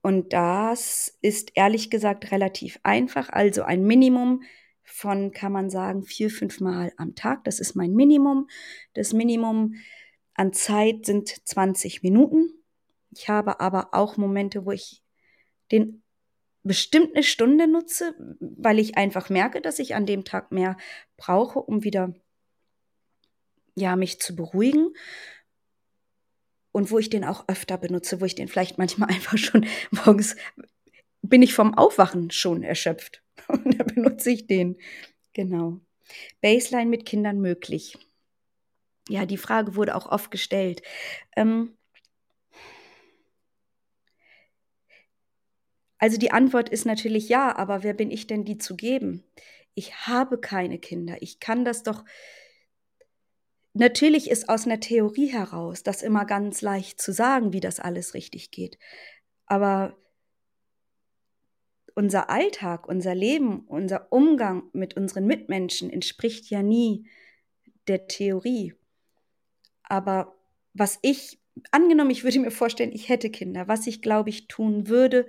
Und 0.00 0.32
das 0.32 1.18
ist 1.20 1.52
ehrlich 1.56 1.90
gesagt 1.90 2.32
relativ 2.32 2.80
einfach. 2.82 3.28
Also 3.28 3.64
ein 3.64 3.84
Minimum 3.84 4.42
von, 4.82 5.30
kann 5.30 5.52
man 5.52 5.68
sagen, 5.68 6.04
vier, 6.04 6.30
fünf 6.30 6.60
Mal 6.60 6.90
am 6.96 7.14
Tag. 7.14 7.44
Das 7.44 7.60
ist 7.60 7.76
mein 7.76 7.92
Minimum. 7.92 8.48
Das 8.94 9.12
Minimum 9.12 9.74
an 10.32 10.54
Zeit 10.54 11.04
sind 11.04 11.28
20 11.46 12.02
Minuten. 12.02 12.50
Ich 13.10 13.28
habe 13.28 13.60
aber 13.60 13.90
auch 13.92 14.16
Momente, 14.16 14.64
wo 14.64 14.72
ich 14.72 15.02
den 15.70 16.02
bestimmt 16.62 17.14
eine 17.14 17.22
Stunde 17.22 17.66
nutze, 17.66 18.14
weil 18.38 18.78
ich 18.78 18.96
einfach 18.96 19.30
merke, 19.30 19.60
dass 19.60 19.78
ich 19.78 19.94
an 19.94 20.06
dem 20.06 20.24
Tag 20.24 20.52
mehr 20.52 20.76
brauche, 21.16 21.58
um 21.58 21.84
wieder 21.84 22.14
ja, 23.74 23.96
mich 23.96 24.20
zu 24.20 24.36
beruhigen 24.36 24.90
und 26.72 26.90
wo 26.90 26.98
ich 26.98 27.08
den 27.08 27.24
auch 27.24 27.44
öfter 27.48 27.78
benutze, 27.78 28.20
wo 28.20 28.24
ich 28.24 28.34
den 28.34 28.48
vielleicht 28.48 28.78
manchmal 28.78 29.08
einfach 29.14 29.38
schon 29.38 29.66
morgens 29.90 30.36
bin 31.22 31.42
ich 31.42 31.54
vom 31.54 31.74
Aufwachen 31.74 32.30
schon 32.30 32.62
erschöpft 32.62 33.22
und 33.48 33.78
da 33.78 33.84
benutze 33.84 34.30
ich 34.30 34.46
den. 34.46 34.76
Genau. 35.32 35.80
Baseline 36.40 36.90
mit 36.90 37.06
Kindern 37.06 37.40
möglich. 37.40 37.96
Ja, 39.08 39.26
die 39.26 39.36
Frage 39.36 39.76
wurde 39.76 39.94
auch 39.94 40.06
oft 40.06 40.30
gestellt. 40.30 40.82
Ähm 41.36 41.76
also 46.00 46.16
die 46.16 46.32
Antwort 46.32 46.70
ist 46.70 46.86
natürlich 46.86 47.28
ja, 47.28 47.54
aber 47.56 47.82
wer 47.82 47.94
bin 47.94 48.10
ich 48.10 48.26
denn, 48.26 48.44
die 48.44 48.58
zu 48.58 48.74
geben? 48.74 49.22
Ich 49.74 50.06
habe 50.06 50.38
keine 50.38 50.78
Kinder. 50.78 51.16
Ich 51.20 51.38
kann 51.38 51.64
das 51.64 51.82
doch 51.82 52.04
Natürlich 53.72 54.28
ist 54.28 54.48
aus 54.48 54.66
einer 54.66 54.80
Theorie 54.80 55.28
heraus 55.28 55.84
das 55.84 56.02
immer 56.02 56.24
ganz 56.24 56.60
leicht 56.60 57.00
zu 57.00 57.12
sagen, 57.12 57.52
wie 57.52 57.60
das 57.60 57.78
alles 57.78 58.14
richtig 58.14 58.50
geht. 58.50 58.78
Aber 59.46 59.96
unser 61.94 62.30
Alltag, 62.30 62.88
unser 62.88 63.14
Leben, 63.14 63.60
unser 63.68 64.12
Umgang 64.12 64.64
mit 64.72 64.96
unseren 64.96 65.26
Mitmenschen 65.26 65.88
entspricht 65.88 66.50
ja 66.50 66.62
nie 66.62 67.08
der 67.86 68.08
Theorie. 68.08 68.74
Aber 69.84 70.34
was 70.72 70.98
ich, 71.02 71.38
angenommen, 71.70 72.10
ich 72.10 72.24
würde 72.24 72.40
mir 72.40 72.50
vorstellen, 72.50 72.92
ich 72.92 73.08
hätte 73.08 73.30
Kinder, 73.30 73.68
was 73.68 73.86
ich 73.86 74.02
glaube 74.02 74.30
ich 74.30 74.48
tun 74.48 74.88
würde, 74.88 75.26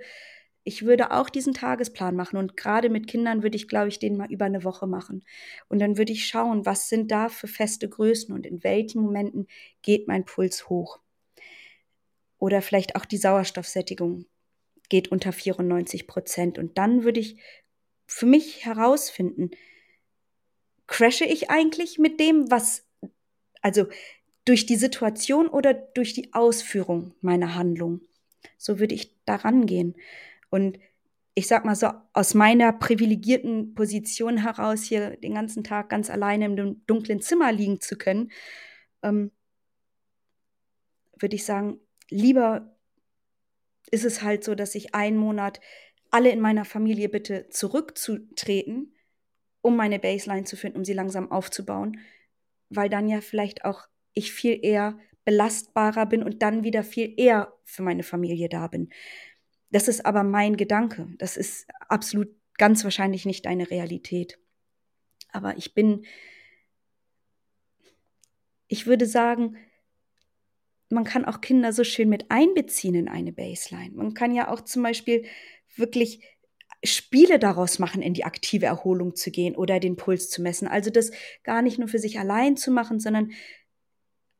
ich 0.64 0.84
würde 0.84 1.10
auch 1.10 1.28
diesen 1.28 1.54
Tagesplan 1.54 2.14
machen 2.14 2.36
und 2.36 2.56
gerade 2.56 2.88
mit 2.88 3.08
Kindern 3.08 3.42
würde 3.42 3.56
ich, 3.56 3.68
glaube 3.68 3.88
ich, 3.88 3.98
den 3.98 4.16
mal 4.16 4.30
über 4.30 4.44
eine 4.44 4.64
Woche 4.64 4.86
machen. 4.86 5.24
Und 5.68 5.80
dann 5.80 5.98
würde 5.98 6.12
ich 6.12 6.26
schauen, 6.26 6.64
was 6.64 6.88
sind 6.88 7.10
da 7.10 7.28
für 7.28 7.48
feste 7.48 7.88
Größen 7.88 8.32
und 8.34 8.46
in 8.46 8.62
welchen 8.62 9.02
Momenten 9.02 9.48
geht 9.82 10.06
mein 10.06 10.24
Puls 10.24 10.68
hoch. 10.68 11.00
Oder 12.38 12.62
vielleicht 12.62 12.96
auch 12.96 13.04
die 13.04 13.16
Sauerstoffsättigung 13.16 14.26
geht 14.88 15.08
unter 15.08 15.32
94 15.32 16.06
Prozent. 16.06 16.58
Und 16.58 16.78
dann 16.78 17.02
würde 17.04 17.20
ich 17.20 17.40
für 18.06 18.26
mich 18.26 18.64
herausfinden, 18.64 19.50
crashe 20.86 21.24
ich 21.24 21.50
eigentlich 21.50 21.98
mit 21.98 22.20
dem, 22.20 22.50
was, 22.50 22.86
also 23.62 23.86
durch 24.44 24.66
die 24.66 24.76
Situation 24.76 25.48
oder 25.48 25.72
durch 25.72 26.14
die 26.14 26.34
Ausführung 26.34 27.14
meiner 27.20 27.54
Handlung. 27.54 28.00
So 28.58 28.78
würde 28.78 28.94
ich 28.94 29.16
daran 29.24 29.66
gehen. 29.66 29.94
Und 30.52 30.78
ich 31.34 31.48
sag 31.48 31.64
mal 31.64 31.74
so, 31.74 31.88
aus 32.12 32.34
meiner 32.34 32.74
privilegierten 32.74 33.74
Position 33.74 34.36
heraus, 34.36 34.82
hier 34.82 35.16
den 35.16 35.34
ganzen 35.34 35.64
Tag 35.64 35.88
ganz 35.88 36.10
alleine 36.10 36.44
im 36.44 36.86
dunklen 36.86 37.22
Zimmer 37.22 37.50
liegen 37.52 37.80
zu 37.80 37.96
können, 37.96 38.30
ähm, 39.02 39.32
würde 41.18 41.36
ich 41.36 41.46
sagen, 41.46 41.80
lieber 42.10 42.76
ist 43.90 44.04
es 44.04 44.22
halt 44.22 44.44
so, 44.44 44.54
dass 44.54 44.74
ich 44.74 44.94
einen 44.94 45.16
Monat 45.16 45.58
alle 46.10 46.30
in 46.30 46.40
meiner 46.40 46.66
Familie 46.66 47.08
bitte 47.08 47.48
zurückzutreten, 47.48 48.94
um 49.62 49.74
meine 49.74 49.98
Baseline 49.98 50.44
zu 50.44 50.56
finden, 50.56 50.78
um 50.78 50.84
sie 50.84 50.92
langsam 50.92 51.30
aufzubauen, 51.30 51.98
weil 52.68 52.90
dann 52.90 53.08
ja 53.08 53.22
vielleicht 53.22 53.64
auch 53.64 53.86
ich 54.12 54.32
viel 54.32 54.58
eher 54.62 54.98
belastbarer 55.24 56.04
bin 56.04 56.22
und 56.22 56.42
dann 56.42 56.62
wieder 56.62 56.82
viel 56.82 57.14
eher 57.16 57.54
für 57.64 57.82
meine 57.82 58.02
Familie 58.02 58.50
da 58.50 58.66
bin. 58.66 58.90
Das 59.72 59.88
ist 59.88 60.04
aber 60.06 60.22
mein 60.22 60.56
Gedanke. 60.56 61.08
Das 61.18 61.36
ist 61.36 61.66
absolut 61.88 62.28
ganz 62.58 62.84
wahrscheinlich 62.84 63.24
nicht 63.24 63.46
deine 63.46 63.70
Realität. 63.70 64.38
Aber 65.32 65.56
ich 65.56 65.74
bin, 65.74 66.04
ich 68.68 68.86
würde 68.86 69.06
sagen, 69.06 69.56
man 70.90 71.04
kann 71.04 71.24
auch 71.24 71.40
Kinder 71.40 71.72
so 71.72 71.84
schön 71.84 72.10
mit 72.10 72.30
einbeziehen 72.30 72.94
in 72.94 73.08
eine 73.08 73.32
Baseline. 73.32 73.94
Man 73.94 74.12
kann 74.12 74.34
ja 74.34 74.48
auch 74.48 74.60
zum 74.60 74.82
Beispiel 74.82 75.24
wirklich 75.74 76.22
Spiele 76.84 77.38
daraus 77.38 77.78
machen, 77.78 78.02
in 78.02 78.12
die 78.12 78.24
aktive 78.24 78.66
Erholung 78.66 79.14
zu 79.14 79.30
gehen 79.30 79.56
oder 79.56 79.80
den 79.80 79.96
Puls 79.96 80.28
zu 80.28 80.42
messen. 80.42 80.68
Also 80.68 80.90
das 80.90 81.12
gar 81.44 81.62
nicht 81.62 81.78
nur 81.78 81.88
für 81.88 81.98
sich 81.98 82.18
allein 82.18 82.58
zu 82.58 82.70
machen, 82.70 83.00
sondern 83.00 83.32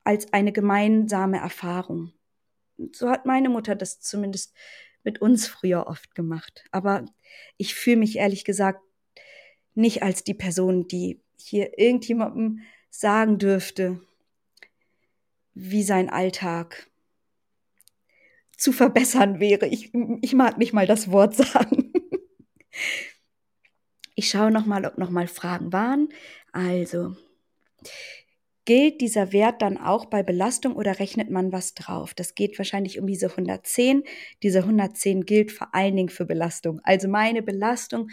als 0.04 0.32
eine 0.34 0.52
gemeinsame 0.52 1.38
Erfahrung. 1.38 2.12
So 2.90 3.08
hat 3.08 3.24
meine 3.24 3.48
Mutter 3.48 3.74
das 3.74 4.00
zumindest 4.00 4.54
mit 5.04 5.20
uns 5.20 5.46
früher 5.46 5.86
oft 5.86 6.14
gemacht. 6.14 6.64
Aber 6.70 7.04
ich 7.56 7.74
fühle 7.74 7.96
mich 7.96 8.16
ehrlich 8.16 8.44
gesagt 8.44 8.80
nicht 9.74 10.02
als 10.02 10.24
die 10.24 10.34
Person, 10.34 10.86
die 10.86 11.20
hier 11.36 11.78
irgendjemandem 11.78 12.60
sagen 12.90 13.38
dürfte, 13.38 14.00
wie 15.54 15.82
sein 15.82 16.10
Alltag 16.10 16.88
zu 18.56 18.72
verbessern 18.72 19.40
wäre. 19.40 19.66
Ich, 19.66 19.92
ich 20.20 20.34
mag 20.34 20.58
nicht 20.58 20.72
mal 20.72 20.86
das 20.86 21.10
Wort 21.10 21.34
sagen. 21.34 21.92
Ich 24.14 24.28
schaue 24.28 24.50
noch 24.50 24.66
mal, 24.66 24.84
ob 24.84 24.98
noch 24.98 25.08
mal 25.08 25.26
Fragen 25.26 25.72
waren. 25.72 26.10
Also, 26.52 27.16
gilt 28.64 29.00
dieser 29.00 29.32
Wert 29.32 29.62
dann 29.62 29.78
auch 29.78 30.06
bei 30.06 30.22
Belastung 30.22 30.76
oder 30.76 30.98
rechnet 30.98 31.30
man 31.30 31.52
was 31.52 31.74
drauf? 31.74 32.14
Das 32.14 32.34
geht 32.34 32.58
wahrscheinlich 32.58 32.98
um 32.98 33.06
diese 33.06 33.26
110. 33.26 34.04
Diese 34.42 34.60
110 34.60 35.24
gilt 35.24 35.52
vor 35.52 35.74
allen 35.74 35.96
Dingen 35.96 36.08
für 36.08 36.24
Belastung. 36.24 36.80
Also 36.84 37.08
meine 37.08 37.42
Belastung 37.42 38.10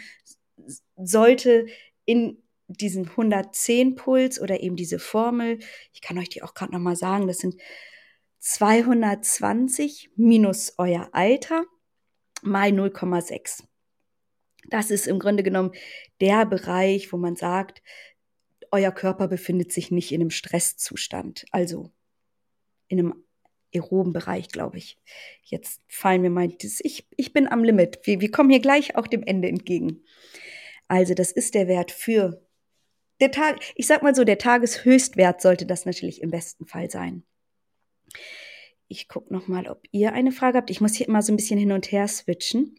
sollte 0.96 1.66
in 2.04 2.42
diesen 2.66 3.08
110 3.08 3.96
Puls 3.96 4.40
oder 4.40 4.60
eben 4.60 4.76
diese 4.76 4.98
Formel, 4.98 5.58
ich 5.92 6.00
kann 6.00 6.18
euch 6.18 6.28
die 6.28 6.42
auch 6.42 6.54
gerade 6.54 6.72
noch 6.72 6.78
mal 6.78 6.96
sagen, 6.96 7.26
das 7.26 7.38
sind 7.38 7.56
220 8.38 10.10
minus 10.16 10.74
euer 10.78 11.08
Alter 11.12 11.64
mal 12.42 12.70
0,6. 12.70 13.64
Das 14.68 14.90
ist 14.90 15.06
im 15.06 15.18
Grunde 15.18 15.42
genommen 15.42 15.72
der 16.20 16.46
Bereich, 16.46 17.12
wo 17.12 17.16
man 17.16 17.36
sagt, 17.36 17.82
euer 18.70 18.92
Körper 18.92 19.28
befindet 19.28 19.72
sich 19.72 19.90
nicht 19.90 20.12
in 20.12 20.20
einem 20.20 20.30
Stresszustand, 20.30 21.44
also 21.50 21.90
in 22.88 22.98
einem 22.98 23.24
aeroben 23.74 24.12
Bereich, 24.12 24.48
glaube 24.48 24.78
ich. 24.78 24.98
Jetzt 25.42 25.80
fallen 25.88 26.22
mir 26.22 26.30
mal, 26.30 26.52
ich, 26.60 27.08
ich 27.16 27.32
bin 27.32 27.48
am 27.48 27.64
Limit. 27.64 28.00
Wir, 28.04 28.20
wir 28.20 28.30
kommen 28.30 28.50
hier 28.50 28.60
gleich 28.60 28.96
auch 28.96 29.06
dem 29.06 29.22
Ende 29.22 29.48
entgegen. 29.48 30.02
Also 30.88 31.14
das 31.14 31.30
ist 31.32 31.54
der 31.54 31.68
Wert 31.68 31.92
für 31.92 32.44
der 33.20 33.30
Tag, 33.30 33.60
ich 33.74 33.86
sag 33.86 34.02
mal 34.02 34.14
so, 34.14 34.24
der 34.24 34.38
Tageshöchstwert 34.38 35.40
sollte 35.40 35.66
das 35.66 35.84
natürlich 35.84 36.22
im 36.22 36.30
besten 36.30 36.66
Fall 36.66 36.90
sein. 36.90 37.22
Ich 38.88 39.06
gucke 39.06 39.32
noch 39.32 39.46
mal, 39.46 39.68
ob 39.68 39.82
ihr 39.92 40.14
eine 40.14 40.32
Frage 40.32 40.58
habt. 40.58 40.70
Ich 40.70 40.80
muss 40.80 40.94
hier 40.94 41.06
immer 41.06 41.22
so 41.22 41.32
ein 41.32 41.36
bisschen 41.36 41.58
hin 41.58 41.70
und 41.70 41.92
her 41.92 42.08
switchen. 42.08 42.76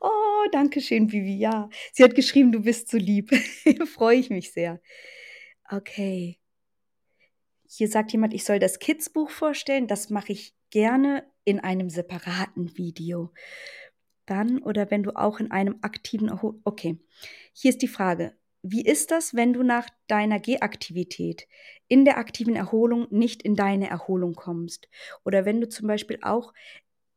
Oh, 0.00 0.46
danke 0.52 0.80
schön, 0.80 1.10
Vivi. 1.12 1.36
Ja, 1.36 1.68
sie 1.92 2.04
hat 2.04 2.14
geschrieben, 2.14 2.52
du 2.52 2.60
bist 2.60 2.88
so 2.88 2.96
lieb. 2.96 3.30
Freue 3.94 4.18
ich 4.18 4.30
mich 4.30 4.52
sehr. 4.52 4.80
Okay. 5.70 6.38
Hier 7.68 7.88
sagt 7.88 8.12
jemand, 8.12 8.34
ich 8.34 8.44
soll 8.44 8.58
das 8.58 8.78
Kids-Buch 8.78 9.30
vorstellen. 9.30 9.86
Das 9.86 10.10
mache 10.10 10.32
ich 10.32 10.54
gerne 10.70 11.24
in 11.44 11.60
einem 11.60 11.88
separaten 11.88 12.76
Video. 12.76 13.32
Dann 14.26 14.62
oder 14.62 14.90
wenn 14.90 15.02
du 15.02 15.16
auch 15.16 15.40
in 15.40 15.50
einem 15.50 15.78
aktiven. 15.82 16.30
Okay. 16.64 16.98
Hier 17.52 17.70
ist 17.70 17.82
die 17.82 17.88
Frage. 17.88 18.34
Wie 18.62 18.84
ist 18.84 19.10
das, 19.10 19.34
wenn 19.34 19.52
du 19.52 19.64
nach 19.64 19.88
deiner 20.06 20.38
Gehaktivität 20.38 21.48
in 21.88 22.04
der 22.04 22.18
aktiven 22.18 22.54
Erholung 22.54 23.08
nicht 23.10 23.42
in 23.42 23.56
deine 23.56 23.88
Erholung 23.88 24.34
kommst? 24.34 24.88
Oder 25.24 25.44
wenn 25.44 25.60
du 25.60 25.68
zum 25.68 25.88
Beispiel 25.88 26.18
auch 26.22 26.52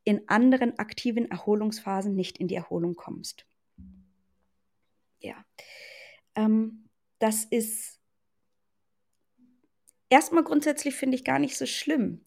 in 0.06 0.30
anderen 0.30 0.80
aktiven 0.80 1.30
Erholungsphasen 1.30 2.16
nicht 2.16 2.38
in 2.38 2.48
die 2.48 2.56
Erholung 2.56 2.96
kommst? 2.96 3.46
Ja, 5.20 5.44
ähm, 6.36 6.88
das 7.20 7.44
ist 7.44 8.00
erstmal 10.10 10.44
grundsätzlich 10.44 10.96
finde 10.96 11.16
ich 11.16 11.26
gar 11.26 11.40
nicht 11.40 11.58
so 11.58 11.66
schlimm. 11.66 12.24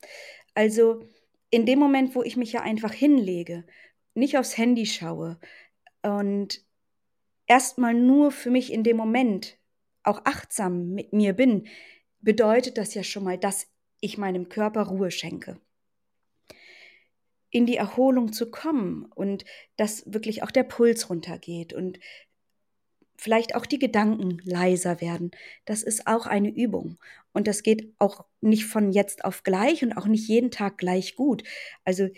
Also 0.54 1.06
in 1.50 1.64
dem 1.64 1.78
Moment, 1.78 2.14
wo 2.14 2.22
ich 2.22 2.36
mich 2.36 2.52
ja 2.52 2.60
einfach 2.60 2.92
hinlege, 2.92 3.64
nicht 4.14 4.36
aufs 4.36 4.58
Handy 4.58 4.84
schaue 4.84 5.38
und 6.02 6.64
erstmal 7.46 7.94
nur 7.94 8.32
für 8.32 8.50
mich 8.50 8.72
in 8.72 8.82
dem 8.82 8.96
Moment 8.96 9.56
auch 10.02 10.22
achtsam 10.24 10.94
mit 10.94 11.12
mir 11.12 11.32
bin, 11.32 11.68
bedeutet 12.20 12.78
das 12.78 12.94
ja 12.94 13.02
schon 13.02 13.24
mal, 13.24 13.38
dass 13.38 13.68
ich 14.00 14.18
meinem 14.18 14.48
Körper 14.48 14.82
Ruhe 14.82 15.10
schenke. 15.10 15.60
In 17.50 17.66
die 17.66 17.76
Erholung 17.76 18.32
zu 18.32 18.50
kommen 18.50 19.06
und 19.14 19.44
dass 19.76 20.12
wirklich 20.12 20.42
auch 20.42 20.50
der 20.50 20.64
Puls 20.64 21.08
runtergeht 21.08 21.72
und 21.72 21.98
vielleicht 23.16 23.54
auch 23.54 23.66
die 23.66 23.78
Gedanken 23.78 24.40
leiser 24.44 25.00
werden, 25.00 25.32
das 25.64 25.82
ist 25.82 26.06
auch 26.06 26.26
eine 26.26 26.50
Übung. 26.50 26.98
Und 27.32 27.46
das 27.48 27.62
geht 27.62 27.92
auch 27.98 28.24
nicht 28.40 28.66
von 28.66 28.92
jetzt 28.92 29.24
auf 29.24 29.42
gleich 29.42 29.82
und 29.82 29.92
auch 29.92 30.06
nicht 30.06 30.28
jeden 30.28 30.50
Tag 30.50 30.78
gleich 30.78 31.16
gut. 31.16 31.42
Also 31.84 32.08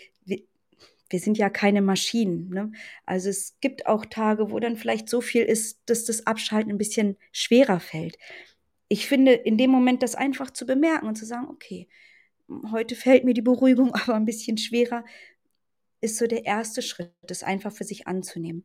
wir 1.11 1.19
sind 1.19 1.37
ja 1.39 1.51
keine 1.51 1.83
Maschinen. 1.83 2.49
Ne? 2.51 2.73
Also 3.05 3.29
es 3.29 3.57
gibt 3.61 3.87
auch 3.87 4.07
Tage, 4.07 4.51
wo 4.51 4.61
dann 4.61 4.77
vielleicht 4.77 5.09
so 5.09 5.21
viel 5.21 5.43
ist, 5.43 5.81
dass 5.87 6.05
das 6.05 6.27
Abschalten 6.27 6.71
ein 6.71 6.79
bisschen 6.79 7.17
schwerer 7.33 7.81
fällt. 7.81 8.17
Ich 8.89 9.07
finde, 9.07 9.33
in 9.33 9.59
dem 9.59 9.71
Moment 9.71 10.03
das 10.03 10.15
einfach 10.15 10.51
zu 10.51 10.67
bemerken 10.67 11.07
und 11.07 11.17
zu 11.17 11.27
sagen, 11.27 11.49
okay, 11.51 11.89
heute 12.71 12.95
fällt 12.95 13.25
mir 13.25 13.35
die 13.35 13.43
Beruhigung 13.43 13.95
aber 13.95 14.15
ein 14.15 14.25
bisschen 14.25 14.59
schwerer, 14.59 15.05
ist 16.01 16.17
so 16.17 16.27
der 16.27 16.47
erste 16.47 16.83
Schritt, 16.83 17.13
das 17.23 17.43
einfach 17.43 17.73
für 17.73 17.85
sich 17.85 18.07
anzunehmen. 18.07 18.65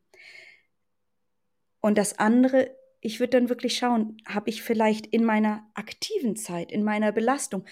Und 1.80 1.98
das 1.98 2.18
andere, 2.18 2.74
ich 3.00 3.20
würde 3.20 3.38
dann 3.38 3.48
wirklich 3.48 3.76
schauen, 3.76 4.16
habe 4.26 4.50
ich 4.50 4.62
vielleicht 4.62 5.06
in 5.06 5.24
meiner 5.24 5.68
aktiven 5.74 6.34
Zeit, 6.36 6.72
in 6.72 6.82
meiner 6.82 7.12
Belastung, 7.12 7.64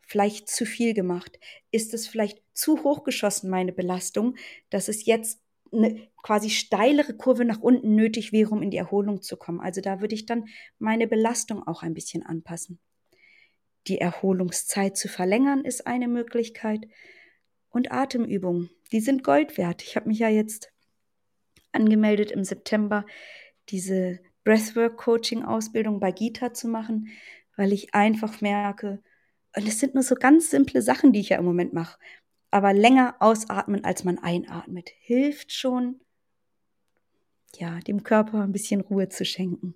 vielleicht 0.00 0.48
zu 0.48 0.66
viel 0.66 0.92
gemacht? 0.92 1.38
Ist 1.70 1.94
es 1.94 2.08
vielleicht 2.08 2.42
zu 2.52 2.82
hoch 2.82 3.04
geschossen, 3.04 3.48
meine 3.48 3.72
Belastung, 3.72 4.36
dass 4.68 4.88
es 4.88 5.06
jetzt 5.06 5.40
eine 5.72 6.08
quasi 6.22 6.50
steilere 6.50 7.14
Kurve 7.14 7.44
nach 7.44 7.60
unten 7.60 7.94
nötig 7.94 8.32
wäre, 8.32 8.50
um 8.50 8.62
in 8.62 8.72
die 8.72 8.76
Erholung 8.76 9.22
zu 9.22 9.36
kommen? 9.36 9.60
Also 9.60 9.80
da 9.80 10.00
würde 10.00 10.16
ich 10.16 10.26
dann 10.26 10.46
meine 10.80 11.06
Belastung 11.06 11.64
auch 11.64 11.84
ein 11.84 11.94
bisschen 11.94 12.26
anpassen. 12.26 12.80
Die 13.86 14.00
Erholungszeit 14.00 14.96
zu 14.96 15.08
verlängern 15.08 15.64
ist 15.64 15.86
eine 15.86 16.08
Möglichkeit. 16.08 16.86
Und 17.70 17.92
Atemübungen, 17.92 18.70
die 18.92 19.00
sind 19.00 19.22
Gold 19.24 19.56
wert. 19.56 19.82
Ich 19.82 19.96
habe 19.96 20.08
mich 20.08 20.18
ja 20.18 20.28
jetzt 20.28 20.72
angemeldet 21.72 22.32
im 22.32 22.44
September, 22.44 23.06
diese 23.68 24.20
Breathwork-Coaching-Ausbildung 24.44 26.00
bei 26.00 26.10
Gita 26.10 26.52
zu 26.52 26.68
machen, 26.68 27.08
weil 27.56 27.72
ich 27.72 27.94
einfach 27.94 28.40
merke, 28.40 29.02
und 29.56 29.66
es 29.66 29.80
sind 29.80 29.94
nur 29.94 30.02
so 30.02 30.14
ganz 30.14 30.50
simple 30.50 30.80
Sachen, 30.82 31.12
die 31.12 31.20
ich 31.20 31.30
ja 31.30 31.38
im 31.38 31.44
Moment 31.44 31.72
mache. 31.72 31.98
Aber 32.50 32.72
länger 32.72 33.16
ausatmen, 33.20 33.84
als 33.84 34.04
man 34.04 34.18
einatmet, 34.18 34.90
hilft 35.00 35.52
schon, 35.52 36.00
ja, 37.56 37.80
dem 37.80 38.04
Körper 38.04 38.42
ein 38.42 38.52
bisschen 38.52 38.80
Ruhe 38.80 39.08
zu 39.08 39.24
schenken. 39.24 39.74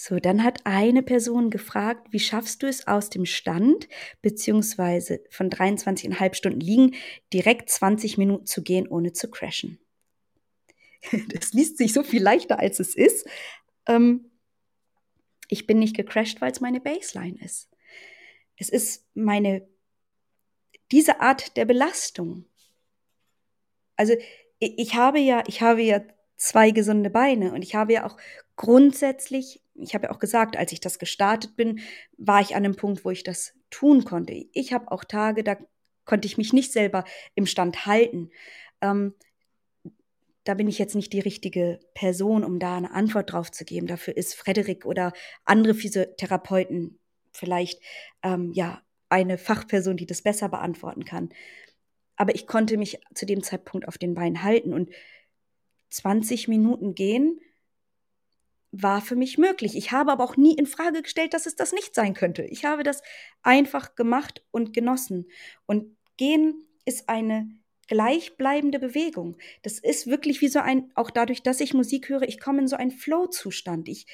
So, 0.00 0.20
dann 0.20 0.44
hat 0.44 0.60
eine 0.64 1.02
Person 1.02 1.50
gefragt, 1.50 2.12
wie 2.12 2.20
schaffst 2.20 2.62
du 2.62 2.68
es 2.68 2.86
aus 2.86 3.10
dem 3.10 3.26
Stand, 3.26 3.88
beziehungsweise 4.22 5.24
von 5.28 5.50
23,5 5.50 6.34
Stunden 6.34 6.60
liegen, 6.60 6.94
direkt 7.32 7.68
20 7.68 8.16
Minuten 8.16 8.46
zu 8.46 8.62
gehen, 8.62 8.86
ohne 8.86 9.12
zu 9.12 9.28
crashen? 9.28 9.80
Das 11.30 11.52
liest 11.52 11.78
sich 11.78 11.92
so 11.92 12.04
viel 12.04 12.22
leichter, 12.22 12.60
als 12.60 12.78
es 12.78 12.94
ist. 12.94 13.26
Ähm, 13.86 14.30
ich 15.48 15.66
bin 15.66 15.80
nicht 15.80 15.96
gecrashed, 15.96 16.40
weil 16.40 16.52
es 16.52 16.60
meine 16.60 16.80
Baseline 16.80 17.42
ist. 17.42 17.68
Es 18.56 18.68
ist 18.68 19.04
meine, 19.14 19.66
diese 20.92 21.20
Art 21.20 21.56
der 21.56 21.64
Belastung. 21.64 22.44
Also 23.96 24.14
ich 24.60 24.94
habe 24.94 25.18
ja, 25.18 25.42
ich 25.48 25.60
habe 25.60 25.82
ja 25.82 26.04
zwei 26.36 26.70
gesunde 26.70 27.10
Beine 27.10 27.52
und 27.52 27.62
ich 27.62 27.74
habe 27.74 27.94
ja 27.94 28.06
auch 28.06 28.16
grundsätzlich, 28.54 29.62
ich 29.80 29.94
habe 29.94 30.06
ja 30.06 30.10
auch 30.10 30.18
gesagt, 30.18 30.56
als 30.56 30.72
ich 30.72 30.80
das 30.80 30.98
gestartet 30.98 31.56
bin, 31.56 31.80
war 32.16 32.40
ich 32.40 32.54
an 32.54 32.64
einem 32.64 32.76
Punkt, 32.76 33.04
wo 33.04 33.10
ich 33.10 33.22
das 33.22 33.54
tun 33.70 34.04
konnte. 34.04 34.32
Ich 34.52 34.72
habe 34.72 34.90
auch 34.90 35.04
Tage, 35.04 35.44
da 35.44 35.56
konnte 36.04 36.26
ich 36.26 36.38
mich 36.38 36.52
nicht 36.52 36.72
selber 36.72 37.04
im 37.34 37.46
Stand 37.46 37.86
halten. 37.86 38.30
Ähm, 38.80 39.14
da 40.44 40.54
bin 40.54 40.68
ich 40.68 40.78
jetzt 40.78 40.94
nicht 40.94 41.12
die 41.12 41.20
richtige 41.20 41.78
Person, 41.94 42.42
um 42.42 42.58
da 42.58 42.76
eine 42.76 42.92
Antwort 42.92 43.32
drauf 43.32 43.50
zu 43.52 43.64
geben. 43.64 43.86
Dafür 43.86 44.16
ist 44.16 44.34
Frederik 44.34 44.86
oder 44.86 45.12
andere 45.44 45.74
Physiotherapeuten 45.74 46.98
vielleicht 47.32 47.82
ähm, 48.22 48.52
ja 48.54 48.80
eine 49.10 49.38
Fachperson, 49.38 49.96
die 49.96 50.06
das 50.06 50.22
besser 50.22 50.48
beantworten 50.48 51.04
kann. 51.04 51.28
Aber 52.16 52.34
ich 52.34 52.46
konnte 52.46 52.78
mich 52.78 52.98
zu 53.14 53.26
dem 53.26 53.42
Zeitpunkt 53.42 53.86
auf 53.86 53.98
den 53.98 54.14
Beinen 54.14 54.42
halten 54.42 54.72
und 54.72 54.90
20 55.90 56.48
Minuten 56.48 56.94
gehen 56.94 57.40
war 58.70 59.00
für 59.00 59.16
mich 59.16 59.38
möglich. 59.38 59.76
Ich 59.76 59.92
habe 59.92 60.12
aber 60.12 60.24
auch 60.24 60.36
nie 60.36 60.54
in 60.54 60.66
Frage 60.66 61.02
gestellt, 61.02 61.34
dass 61.34 61.46
es 61.46 61.56
das 61.56 61.72
nicht 61.72 61.94
sein 61.94 62.14
könnte. 62.14 62.42
Ich 62.42 62.64
habe 62.64 62.82
das 62.82 63.02
einfach 63.42 63.94
gemacht 63.94 64.44
und 64.50 64.72
genossen. 64.72 65.30
Und 65.66 65.96
gehen 66.16 66.66
ist 66.84 67.08
eine 67.08 67.48
gleichbleibende 67.86 68.78
Bewegung. 68.78 69.38
Das 69.62 69.78
ist 69.78 70.06
wirklich 70.06 70.40
wie 70.40 70.48
so 70.48 70.60
ein, 70.60 70.90
auch 70.94 71.10
dadurch, 71.10 71.42
dass 71.42 71.60
ich 71.60 71.74
Musik 71.74 72.08
höre, 72.08 72.22
ich 72.22 72.38
komme 72.38 72.60
in 72.60 72.68
so 72.68 72.76
einen 72.76 72.90
Flow-Zustand. 72.90 73.88
Ich, 73.88 74.06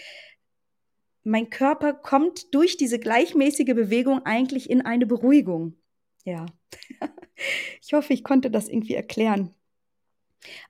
mein 1.25 1.51
Körper 1.51 1.93
kommt 1.93 2.55
durch 2.55 2.77
diese 2.77 2.99
gleichmäßige 2.99 3.75
Bewegung 3.75 4.25
eigentlich 4.25 4.71
in 4.71 4.83
eine 4.83 5.07
Beruhigung. 5.07 5.77
Ja. 6.25 6.47
ich 7.83 7.93
hoffe, 7.93 8.13
ich 8.13 8.23
konnte 8.23 8.51
das 8.51 8.69
irgendwie 8.69 8.95
erklären. 8.95 9.55